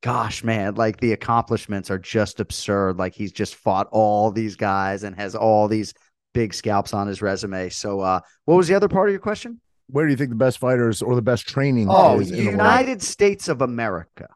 gosh, 0.00 0.42
man, 0.42 0.76
like 0.76 0.98
the 0.98 1.12
accomplishments 1.12 1.90
are 1.90 1.98
just 1.98 2.40
absurd. 2.40 2.96
Like, 2.96 3.12
he's 3.12 3.32
just 3.32 3.54
fought 3.54 3.86
all 3.92 4.30
these 4.30 4.56
guys 4.56 5.02
and 5.02 5.14
has 5.16 5.34
all 5.34 5.68
these 5.68 5.92
big 6.32 6.54
scalps 6.54 6.94
on 6.94 7.06
his 7.06 7.20
resume. 7.20 7.68
So, 7.68 8.00
uh, 8.00 8.20
what 8.46 8.54
was 8.54 8.66
the 8.66 8.74
other 8.74 8.88
part 8.88 9.10
of 9.10 9.12
your 9.12 9.20
question? 9.20 9.60
Where 9.90 10.06
do 10.06 10.10
you 10.10 10.16
think 10.16 10.30
the 10.30 10.36
best 10.36 10.56
fighters 10.56 11.02
or 11.02 11.14
the 11.14 11.20
best 11.20 11.46
training 11.46 11.88
oh? 11.90 12.18
United 12.18 13.02
States 13.02 13.48
of 13.48 13.60
America. 13.60 14.28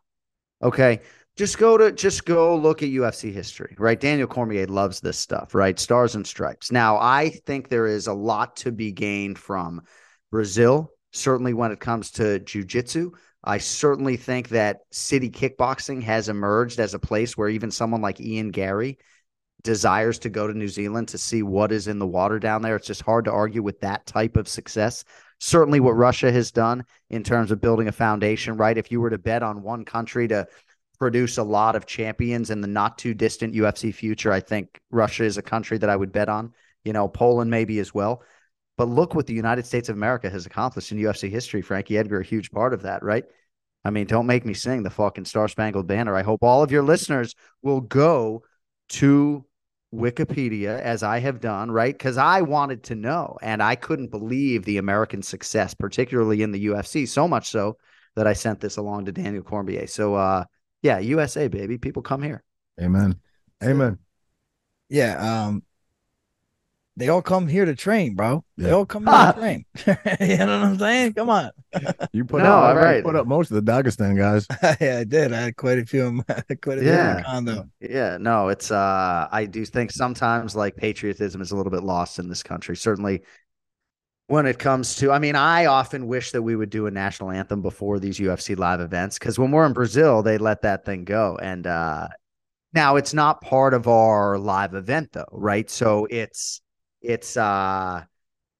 Okay 0.62 1.00
just 1.36 1.58
go 1.58 1.76
to 1.76 1.92
just 1.92 2.24
go 2.24 2.56
look 2.56 2.82
at 2.82 2.88
UFC 2.88 3.32
history, 3.32 3.76
right? 3.78 4.00
Daniel 4.00 4.26
Cormier 4.26 4.66
loves 4.66 5.00
this 5.00 5.18
stuff, 5.18 5.54
right? 5.54 5.78
Stars 5.78 6.14
and 6.14 6.26
stripes. 6.26 6.72
Now, 6.72 6.96
I 6.96 7.30
think 7.30 7.68
there 7.68 7.86
is 7.86 8.06
a 8.06 8.14
lot 8.14 8.56
to 8.56 8.72
be 8.72 8.92
gained 8.92 9.38
from 9.38 9.82
Brazil, 10.30 10.90
certainly 11.12 11.52
when 11.52 11.72
it 11.72 11.80
comes 11.80 12.10
to 12.12 12.38
jiu-jitsu. 12.40 13.12
I 13.44 13.58
certainly 13.58 14.16
think 14.16 14.48
that 14.48 14.80
city 14.90 15.30
kickboxing 15.30 16.02
has 16.02 16.28
emerged 16.28 16.80
as 16.80 16.94
a 16.94 16.98
place 16.98 17.36
where 17.36 17.48
even 17.48 17.70
someone 17.70 18.00
like 18.00 18.20
Ian 18.20 18.50
Garry 18.50 18.98
desires 19.62 20.18
to 20.20 20.30
go 20.30 20.46
to 20.46 20.56
New 20.56 20.68
Zealand 20.68 21.08
to 21.08 21.18
see 21.18 21.42
what 21.42 21.70
is 21.70 21.86
in 21.86 21.98
the 21.98 22.06
water 22.06 22.38
down 22.38 22.62
there. 22.62 22.76
It's 22.76 22.86
just 22.86 23.02
hard 23.02 23.26
to 23.26 23.32
argue 23.32 23.62
with 23.62 23.80
that 23.80 24.06
type 24.06 24.36
of 24.36 24.48
success. 24.48 25.04
Certainly, 25.38 25.80
what 25.80 25.92
Russia 25.92 26.32
has 26.32 26.50
done 26.50 26.84
in 27.10 27.22
terms 27.22 27.50
of 27.50 27.60
building 27.60 27.88
a 27.88 27.92
foundation, 27.92 28.56
right? 28.56 28.78
If 28.78 28.90
you 28.90 29.00
were 29.00 29.10
to 29.10 29.18
bet 29.18 29.42
on 29.42 29.62
one 29.62 29.84
country 29.84 30.28
to 30.28 30.46
produce 30.98 31.38
a 31.38 31.42
lot 31.42 31.76
of 31.76 31.86
champions 31.86 32.50
in 32.50 32.60
the 32.60 32.68
not 32.68 32.98
too 32.98 33.14
distant 33.14 33.54
UFC 33.54 33.94
future. 33.94 34.32
I 34.32 34.40
think 34.40 34.80
Russia 34.90 35.24
is 35.24 35.38
a 35.38 35.42
country 35.42 35.78
that 35.78 35.90
I 35.90 35.96
would 35.96 36.12
bet 36.12 36.28
on, 36.28 36.52
you 36.84 36.92
know, 36.92 37.08
Poland 37.08 37.50
maybe 37.50 37.78
as 37.78 37.94
well. 37.94 38.22
But 38.76 38.88
look 38.88 39.14
what 39.14 39.26
the 39.26 39.34
United 39.34 39.66
States 39.66 39.88
of 39.88 39.96
America 39.96 40.28
has 40.28 40.46
accomplished 40.46 40.92
in 40.92 40.98
UFC 40.98 41.30
history. 41.30 41.62
Frankie 41.62 41.98
Edgar, 41.98 42.20
a 42.20 42.24
huge 42.24 42.50
part 42.50 42.74
of 42.74 42.82
that, 42.82 43.02
right? 43.02 43.24
I 43.84 43.90
mean, 43.90 44.06
don't 44.06 44.26
make 44.26 44.44
me 44.44 44.52
sing 44.52 44.82
the 44.82 44.90
fucking 44.90 45.24
Star 45.26 45.48
Spangled 45.48 45.86
Banner. 45.86 46.16
I 46.16 46.22
hope 46.22 46.42
all 46.42 46.62
of 46.62 46.72
your 46.72 46.82
listeners 46.82 47.34
will 47.62 47.80
go 47.80 48.42
to 48.90 49.44
Wikipedia 49.94 50.80
as 50.80 51.02
I 51.02 51.20
have 51.20 51.40
done, 51.40 51.70
right? 51.70 51.94
Because 51.94 52.18
I 52.18 52.42
wanted 52.42 52.82
to 52.84 52.94
know 52.94 53.38
and 53.40 53.62
I 53.62 53.76
couldn't 53.76 54.10
believe 54.10 54.64
the 54.64 54.78
American 54.78 55.22
success, 55.22 55.72
particularly 55.72 56.42
in 56.42 56.50
the 56.52 56.66
UFC, 56.66 57.08
so 57.08 57.28
much 57.28 57.48
so 57.48 57.78
that 58.16 58.26
I 58.26 58.32
sent 58.32 58.60
this 58.60 58.76
along 58.76 59.04
to 59.04 59.12
Daniel 59.12 59.42
Cormier. 59.42 59.86
So, 59.86 60.14
uh, 60.14 60.44
yeah, 60.82 60.98
USA, 60.98 61.48
baby. 61.48 61.78
People 61.78 62.02
come 62.02 62.22
here. 62.22 62.42
Amen. 62.80 63.16
Amen. 63.62 63.98
Yeah. 64.88 65.46
Um, 65.46 65.62
they 66.98 67.08
all 67.10 67.20
come 67.20 67.46
here 67.46 67.66
to 67.66 67.74
train, 67.74 68.14
bro. 68.14 68.42
They 68.56 68.68
Yeah. 68.68 68.74
all 68.74 68.86
come 68.86 69.06
here 69.06 69.14
to 69.14 69.32
train. 69.38 69.64
you 70.30 70.36
know 70.38 70.46
what 70.60 70.66
I'm 70.68 70.78
saying? 70.78 71.12
Come 71.12 71.28
on. 71.28 71.50
You 72.12 72.24
put 72.24 72.42
No, 72.42 72.52
up, 72.54 72.76
right. 72.76 72.96
you 72.98 73.02
put 73.02 73.16
up 73.16 73.26
most 73.26 73.50
of 73.50 73.62
the 73.62 73.70
Dagestan 73.70 74.16
guys. 74.16 74.46
yeah, 74.80 74.98
I 75.00 75.04
did. 75.04 75.32
I 75.32 75.40
had 75.42 75.56
quite 75.56 75.78
a 75.78 75.84
few. 75.84 76.06
of 76.06 76.12
my- 76.14 76.24
quite 76.62 76.78
a 76.78 76.80
few 76.80 76.90
in 76.90 76.96
Yeah. 76.96 77.22
condo. 77.22 77.68
Yeah, 77.80 78.16
no, 78.18 78.48
it's 78.48 78.70
uh 78.70 79.28
I 79.30 79.44
do 79.44 79.66
think 79.66 79.90
sometimes 79.90 80.56
like 80.56 80.76
patriotism 80.76 81.42
is 81.42 81.50
a 81.50 81.56
little 81.56 81.72
bit 81.72 81.82
lost 81.82 82.18
in 82.18 82.28
this 82.30 82.42
country. 82.42 82.76
Certainly 82.76 83.22
when 84.28 84.46
it 84.46 84.58
comes 84.58 84.96
to 84.96 85.12
I 85.12 85.18
mean, 85.18 85.36
I 85.36 85.66
often 85.66 86.06
wish 86.06 86.32
that 86.32 86.42
we 86.42 86.56
would 86.56 86.70
do 86.70 86.86
a 86.86 86.90
national 86.90 87.30
anthem 87.30 87.62
before 87.62 87.98
these 87.98 88.18
UFC 88.18 88.56
live 88.56 88.80
events 88.80 89.18
cuz 89.18 89.38
when 89.38 89.50
we're 89.50 89.66
in 89.66 89.72
Brazil, 89.72 90.22
they 90.22 90.38
let 90.38 90.62
that 90.62 90.84
thing 90.84 91.04
go 91.04 91.38
and 91.40 91.66
uh 91.66 92.08
now 92.72 92.96
it's 92.96 93.14
not 93.14 93.40
part 93.40 93.72
of 93.74 93.88
our 93.88 94.38
live 94.38 94.74
event 94.74 95.12
though, 95.12 95.28
right? 95.32 95.70
So 95.70 96.06
it's 96.10 96.60
it's 97.02 97.36
uh 97.36 98.04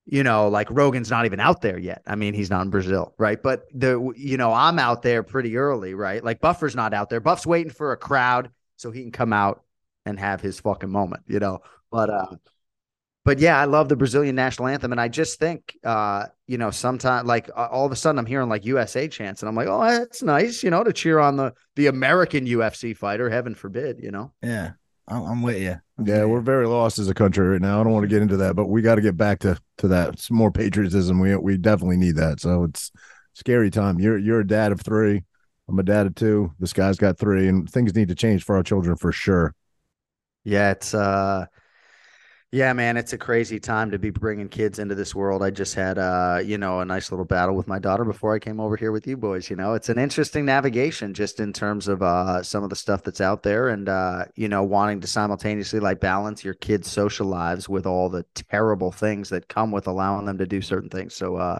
you 0.08 0.22
know, 0.22 0.48
like 0.48 0.68
Rogan's 0.70 1.10
not 1.10 1.26
even 1.26 1.40
out 1.40 1.62
there 1.62 1.78
yet. 1.78 2.02
I 2.06 2.14
mean, 2.14 2.32
he's 2.32 2.50
not 2.50 2.62
in 2.62 2.70
Brazil, 2.70 3.14
right? 3.18 3.42
But 3.42 3.64
the 3.74 4.12
you 4.16 4.36
know, 4.36 4.52
I'm 4.52 4.78
out 4.78 5.02
there 5.02 5.22
pretty 5.24 5.56
early, 5.56 5.94
right? 5.94 6.22
Like 6.22 6.40
Buffer's 6.40 6.76
not 6.76 6.94
out 6.94 7.10
there. 7.10 7.20
Buff's 7.20 7.46
waiting 7.46 7.72
for 7.72 7.92
a 7.92 7.96
crowd 7.96 8.50
so 8.76 8.90
he 8.92 9.02
can 9.02 9.10
come 9.12 9.32
out 9.32 9.64
and 10.04 10.18
have 10.20 10.40
his 10.40 10.60
fucking 10.60 10.90
moment, 10.90 11.24
you 11.26 11.40
know. 11.40 11.60
But 11.90 12.10
uh 12.10 12.36
but 13.26 13.40
yeah, 13.40 13.60
I 13.60 13.64
love 13.64 13.88
the 13.88 13.96
Brazilian 13.96 14.36
national 14.36 14.68
anthem 14.68 14.92
and 14.92 15.00
I 15.00 15.08
just 15.08 15.40
think 15.40 15.76
uh 15.84 16.26
you 16.46 16.58
know, 16.58 16.70
sometimes 16.70 17.26
like 17.26 17.50
uh, 17.56 17.66
all 17.70 17.84
of 17.84 17.90
a 17.90 17.96
sudden 17.96 18.20
I'm 18.20 18.26
hearing 18.26 18.48
like 18.48 18.64
USA 18.64 19.08
chants 19.08 19.42
and 19.42 19.48
I'm 19.48 19.56
like, 19.56 19.66
"Oh, 19.66 19.82
that's 19.82 20.22
nice, 20.22 20.62
you 20.62 20.70
know, 20.70 20.84
to 20.84 20.92
cheer 20.92 21.18
on 21.18 21.36
the 21.36 21.52
the 21.74 21.88
American 21.88 22.46
UFC 22.46 22.96
fighter, 22.96 23.28
heaven 23.28 23.56
forbid, 23.56 23.98
you 24.00 24.12
know." 24.12 24.32
Yeah, 24.42 24.72
I'm, 25.08 25.22
I'm 25.24 25.42
with 25.42 25.60
you. 25.60 25.76
Yeah, 26.04 26.24
we're 26.24 26.40
very 26.40 26.68
lost 26.68 27.00
as 27.00 27.08
a 27.08 27.14
country 27.14 27.48
right 27.48 27.60
now. 27.60 27.80
I 27.80 27.84
don't 27.84 27.92
want 27.92 28.04
to 28.04 28.08
get 28.08 28.22
into 28.22 28.36
that, 28.38 28.54
but 28.54 28.68
we 28.68 28.80
got 28.80 28.94
to 28.94 29.00
get 29.00 29.16
back 29.16 29.40
to 29.40 29.58
to 29.78 29.88
that. 29.88 30.20
Some 30.20 30.36
more 30.36 30.52
patriotism. 30.52 31.18
We 31.18 31.34
we 31.36 31.56
definitely 31.56 31.96
need 31.96 32.14
that. 32.16 32.38
So 32.40 32.62
it's 32.62 32.92
scary 33.34 33.70
time. 33.70 33.98
You're 33.98 34.18
you're 34.18 34.40
a 34.40 34.46
dad 34.46 34.70
of 34.70 34.80
three. 34.80 35.24
I'm 35.68 35.78
a 35.80 35.82
dad 35.82 36.06
of 36.06 36.14
two. 36.14 36.52
This 36.60 36.72
guy's 36.72 36.96
got 36.96 37.18
three, 37.18 37.48
and 37.48 37.68
things 37.68 37.92
need 37.92 38.08
to 38.08 38.14
change 38.14 38.44
for 38.44 38.56
our 38.56 38.62
children 38.62 38.96
for 38.96 39.10
sure. 39.10 39.52
Yeah, 40.44 40.70
it's 40.70 40.94
uh 40.94 41.46
yeah, 42.56 42.72
man, 42.72 42.96
it's 42.96 43.12
a 43.12 43.18
crazy 43.18 43.60
time 43.60 43.90
to 43.90 43.98
be 43.98 44.08
bringing 44.08 44.48
kids 44.48 44.78
into 44.78 44.94
this 44.94 45.14
world. 45.14 45.42
I 45.42 45.50
just 45.50 45.74
had 45.74 45.98
uh, 45.98 46.40
you 46.42 46.56
know, 46.56 46.80
a 46.80 46.86
nice 46.86 47.12
little 47.12 47.26
battle 47.26 47.54
with 47.54 47.68
my 47.68 47.78
daughter 47.78 48.02
before 48.02 48.34
I 48.34 48.38
came 48.38 48.60
over 48.60 48.78
here 48.78 48.92
with 48.92 49.06
you 49.06 49.18
boys, 49.18 49.50
you 49.50 49.56
know. 49.56 49.74
It's 49.74 49.90
an 49.90 49.98
interesting 49.98 50.46
navigation 50.46 51.12
just 51.12 51.38
in 51.38 51.52
terms 51.52 51.86
of 51.86 52.00
uh 52.00 52.42
some 52.42 52.64
of 52.64 52.70
the 52.70 52.76
stuff 52.76 53.02
that's 53.02 53.20
out 53.20 53.42
there 53.42 53.68
and 53.68 53.90
uh, 53.90 54.24
you 54.36 54.48
know, 54.48 54.62
wanting 54.64 55.02
to 55.02 55.06
simultaneously 55.06 55.80
like 55.80 56.00
balance 56.00 56.44
your 56.44 56.54
kids' 56.54 56.90
social 56.90 57.26
lives 57.26 57.68
with 57.68 57.84
all 57.84 58.08
the 58.08 58.24
terrible 58.34 58.90
things 58.90 59.28
that 59.28 59.48
come 59.48 59.70
with 59.70 59.86
allowing 59.86 60.24
them 60.24 60.38
to 60.38 60.46
do 60.46 60.62
certain 60.62 60.88
things. 60.88 61.14
So 61.14 61.36
uh 61.36 61.58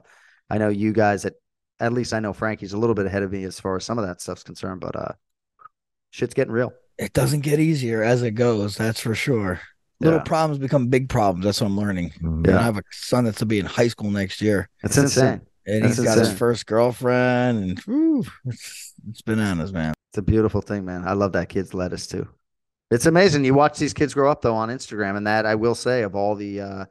I 0.48 0.56
know 0.56 0.70
you 0.70 0.94
guys 0.94 1.26
at 1.26 1.34
at 1.78 1.92
least 1.92 2.14
I 2.14 2.20
know 2.20 2.32
Frankie's 2.32 2.72
a 2.72 2.78
little 2.78 2.94
bit 2.94 3.04
ahead 3.04 3.22
of 3.22 3.32
me 3.32 3.44
as 3.44 3.60
far 3.60 3.76
as 3.76 3.84
some 3.84 3.98
of 3.98 4.06
that 4.06 4.22
stuff's 4.22 4.44
concerned, 4.44 4.80
but 4.80 4.96
uh 4.96 5.12
shit's 6.08 6.32
getting 6.32 6.54
real. 6.54 6.72
It 6.96 7.12
doesn't 7.12 7.40
get 7.40 7.60
easier 7.60 8.02
as 8.02 8.22
it 8.22 8.30
goes. 8.30 8.76
That's 8.76 9.00
for 9.00 9.14
sure. 9.14 9.60
Little 10.00 10.18
Yeah. 10.18 10.24
problems 10.24 10.58
become 10.58 10.88
big 10.88 11.08
problems. 11.08 11.44
That's 11.44 11.60
what 11.60 11.68
I'm 11.68 11.76
learning. 11.78 12.10
Mhm. 12.20 12.46
And 12.46 12.56
I 12.56 12.62
have 12.62 12.76
a 12.76 12.82
son 12.92 13.24
that's 13.24 13.38
going 13.38 13.40
to 13.40 13.46
be 13.46 13.58
in 13.60 13.66
high 13.66 13.88
school 13.88 14.10
next 14.10 14.42
year, 14.42 14.68
It's 14.82 14.96
insane. 14.98 15.40
and 15.66 15.84
That's 15.84 15.96
he's 15.96 16.04
got 16.04 16.18
his 16.18 16.32
first 16.32 16.66
girlfriend, 16.66 17.62
and 17.64 17.78
whew, 17.80 18.24
it's, 18.44 18.92
it's 19.08 19.22
bananas, 19.22 19.72
man. 19.72 19.94
It's 20.10 20.18
a 20.18 20.22
beautiful 20.22 20.60
thing, 20.60 20.84
man. 20.84 21.04
I 21.06 21.12
love 21.14 21.32
that 21.32 21.48
kid's 21.48 21.72
lettuce 21.74 22.06
too. 22.06 22.28
It's 22.90 23.06
amazing. 23.06 23.44
You 23.44 23.54
watch 23.54 23.78
these 23.78 23.92
kids 23.94 24.14
grow 24.14 24.30
up 24.30 24.42
though 24.42 24.54
on 24.54 24.68
Instagram, 24.68 25.16
and 25.16 25.26
that 25.26 25.44
I 25.46 25.54
will 25.54 25.74
say 25.74 26.02
of 26.02 26.14
all 26.14 26.34
the 26.34 26.60
uh 26.60 26.84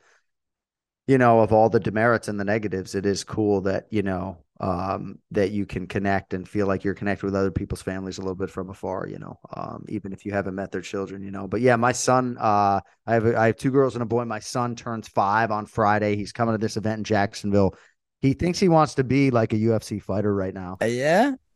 you 1.07 1.19
know, 1.19 1.41
of 1.41 1.53
all 1.53 1.69
the 1.69 1.79
demerits 1.79 2.27
and 2.27 2.39
the 2.39 2.43
negatives, 2.43 2.95
it 2.95 3.05
is 3.05 3.23
cool 3.23 3.61
that, 3.61 3.85
you 3.91 4.01
know, 4.01 4.37
um, 4.59 5.19
that 5.31 5.51
you 5.51 5.65
can 5.65 5.87
connect 5.87 6.33
and 6.33 6.47
feel 6.47 6.67
like 6.67 6.83
you're 6.83 6.93
connected 6.93 7.25
with 7.25 7.35
other 7.35 7.51
people's 7.51 7.81
families 7.81 8.17
a 8.17 8.21
little 8.21 8.35
bit 8.35 8.49
from 8.49 8.69
afar, 8.69 9.07
you 9.07 9.19
know, 9.19 9.37
um, 9.53 9.85
even 9.89 10.13
if 10.13 10.25
you 10.25 10.31
haven't 10.31 10.55
met 10.55 10.71
their 10.71 10.81
children, 10.81 11.21
you 11.23 11.31
know. 11.31 11.47
But 11.47 11.61
yeah, 11.61 11.75
my 11.75 11.91
son, 11.91 12.37
uh, 12.39 12.79
I 13.05 13.13
have 13.13 13.25
a, 13.25 13.37
I 13.37 13.47
have 13.47 13.57
two 13.57 13.71
girls 13.71 13.95
and 13.95 14.03
a 14.03 14.05
boy. 14.05 14.23
My 14.25 14.39
son 14.39 14.75
turns 14.75 15.07
five 15.07 15.51
on 15.51 15.65
Friday. 15.65 16.15
He's 16.15 16.31
coming 16.31 16.53
to 16.53 16.57
this 16.57 16.77
event 16.77 16.99
in 16.99 17.03
Jacksonville. 17.03 17.75
He 18.21 18.33
thinks 18.33 18.59
he 18.59 18.69
wants 18.69 18.95
to 18.95 19.03
be 19.03 19.29
like 19.29 19.53
a 19.53 19.57
UFC 19.57 20.01
fighter 20.01 20.33
right 20.33 20.53
now 20.53 20.77
Yeah, 20.81 21.33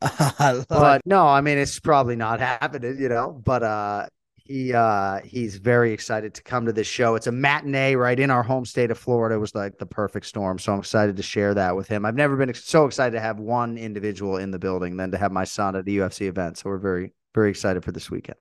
but 0.68 1.02
no, 1.04 1.26
I 1.26 1.40
mean 1.40 1.58
it's 1.58 1.80
probably 1.80 2.16
not 2.16 2.40
happening, 2.40 2.98
you 2.98 3.08
know. 3.08 3.32
But 3.32 3.62
uh 3.62 4.06
he 4.50 4.74
uh 4.74 5.20
he's 5.20 5.58
very 5.58 5.92
excited 5.92 6.34
to 6.34 6.42
come 6.42 6.66
to 6.66 6.72
this 6.72 6.88
show. 6.88 7.14
It's 7.14 7.28
a 7.28 7.32
matinee 7.32 7.94
right 7.94 8.18
in 8.18 8.32
our 8.32 8.42
home 8.42 8.64
state 8.64 8.90
of 8.90 8.98
Florida. 8.98 9.36
It 9.36 9.38
was 9.38 9.54
like 9.54 9.78
the 9.78 9.86
perfect 9.86 10.26
storm. 10.26 10.58
So 10.58 10.72
I'm 10.72 10.80
excited 10.80 11.16
to 11.16 11.22
share 11.22 11.54
that 11.54 11.76
with 11.76 11.86
him. 11.86 12.04
I've 12.04 12.16
never 12.16 12.36
been 12.36 12.48
ex- 12.48 12.64
so 12.64 12.84
excited 12.84 13.12
to 13.12 13.20
have 13.20 13.38
one 13.38 13.78
individual 13.78 14.38
in 14.38 14.50
the 14.50 14.58
building 14.58 14.96
than 14.96 15.12
to 15.12 15.18
have 15.18 15.30
my 15.30 15.44
son 15.44 15.76
at 15.76 15.84
the 15.84 15.98
UFC 15.98 16.22
event. 16.22 16.58
So 16.58 16.68
we're 16.68 16.78
very, 16.78 17.12
very 17.32 17.50
excited 17.50 17.84
for 17.84 17.92
this 17.92 18.10
weekend. 18.10 18.38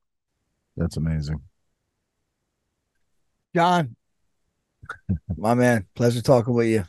That's 0.75 0.97
amazing. 0.97 1.41
Jon, 3.55 3.95
my 5.37 5.53
man. 5.53 5.85
Pleasure 5.93 6.23
talking 6.23 6.55
with 6.55 6.69
you. 6.69 6.85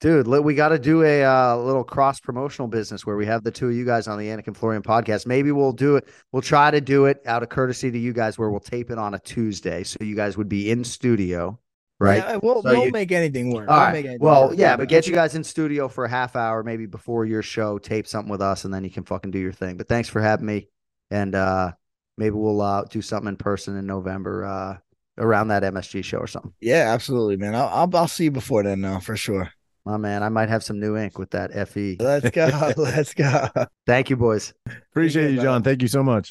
Dude, 0.00 0.26
we 0.26 0.54
got 0.54 0.70
to 0.70 0.78
do 0.78 1.02
a 1.02 1.22
uh, 1.24 1.56
little 1.58 1.84
cross 1.84 2.20
promotional 2.20 2.68
business 2.68 3.04
where 3.04 3.16
we 3.16 3.26
have 3.26 3.44
the 3.44 3.50
two 3.50 3.68
of 3.68 3.74
you 3.74 3.84
guys 3.84 4.08
on 4.08 4.18
the 4.18 4.28
Anik 4.28 4.46
and 4.46 4.56
Florian 4.56 4.82
podcast. 4.82 5.26
Maybe 5.26 5.52
we'll 5.52 5.72
do 5.72 5.96
it. 5.96 6.08
We'll 6.32 6.40
try 6.40 6.70
to 6.70 6.80
do 6.80 7.04
it 7.04 7.20
out 7.26 7.42
of 7.42 7.50
courtesy 7.50 7.90
to 7.90 7.98
you 7.98 8.14
guys 8.14 8.38
where 8.38 8.48
we'll 8.48 8.60
tape 8.60 8.90
it 8.90 8.96
on 8.96 9.12
a 9.12 9.18
Tuesday. 9.18 9.84
So 9.84 9.98
you 10.00 10.16
guys 10.16 10.38
would 10.38 10.48
be 10.48 10.70
in 10.70 10.84
studio, 10.84 11.60
right? 11.98 12.16
Yeah, 12.16 12.36
we'll, 12.42 12.62
So 12.62 12.70
we'll 12.70 12.86
you- 12.86 12.92
make 12.92 13.12
anything 13.12 13.52
work. 13.52 13.68
All 13.68 13.76
We'll 13.76 13.84
right. 13.84 13.92
make 13.92 14.04
anything 14.06 14.24
Well, 14.24 14.48
work. 14.48 14.58
yeah, 14.58 14.74
but 14.78 14.88
get 14.88 15.06
you 15.06 15.12
guys 15.12 15.34
in 15.34 15.44
studio 15.44 15.86
for 15.86 16.06
a 16.06 16.08
half 16.08 16.34
hour, 16.34 16.62
maybe 16.62 16.86
before 16.86 17.26
your 17.26 17.42
show, 17.42 17.76
tape 17.76 18.06
something 18.06 18.30
with 18.30 18.40
us, 18.40 18.64
and 18.64 18.72
then 18.72 18.84
you 18.84 18.90
can 18.90 19.04
fucking 19.04 19.32
do 19.32 19.38
your 19.38 19.52
thing. 19.52 19.76
But 19.76 19.86
thanks 19.88 20.08
for 20.08 20.22
having 20.22 20.46
me. 20.46 20.68
And 21.10 21.34
uh 21.34 21.72
maybe 22.16 22.36
we'll 22.36 22.62
uh 22.62 22.84
do 22.84 23.02
something 23.02 23.28
in 23.28 23.36
person 23.36 23.76
in 23.76 23.84
November, 23.84 24.46
uh 24.46 24.78
around 25.18 25.48
that 25.48 25.62
MSG 25.62 26.02
show 26.04 26.16
or 26.20 26.26
something. 26.26 26.54
Yeah, 26.58 26.90
absolutely, 26.94 27.36
man. 27.36 27.54
I'll, 27.54 27.68
I'll 27.68 27.96
I'll 27.96 28.08
see 28.08 28.24
you 28.24 28.30
before 28.30 28.62
then, 28.62 28.80
now 28.80 28.98
for 29.00 29.14
sure. 29.14 29.52
My 29.84 29.96
man, 29.96 30.22
I 30.22 30.28
might 30.28 30.48
have 30.48 30.62
some 30.62 30.78
new 30.78 30.96
ink 30.96 31.18
with 31.18 31.30
that 31.30 31.52
FE. 31.68 31.96
Let's 31.98 32.30
go. 32.30 32.72
Let's 32.76 33.14
go. 33.14 33.48
Thank 33.86 34.10
you, 34.10 34.16
boys. 34.16 34.52
Appreciate 34.90 35.32
you. 35.32 35.42
Jon. 35.42 35.62
Thank 35.62 35.82
you 35.82 35.88
so 35.88 36.02
much. 36.02 36.28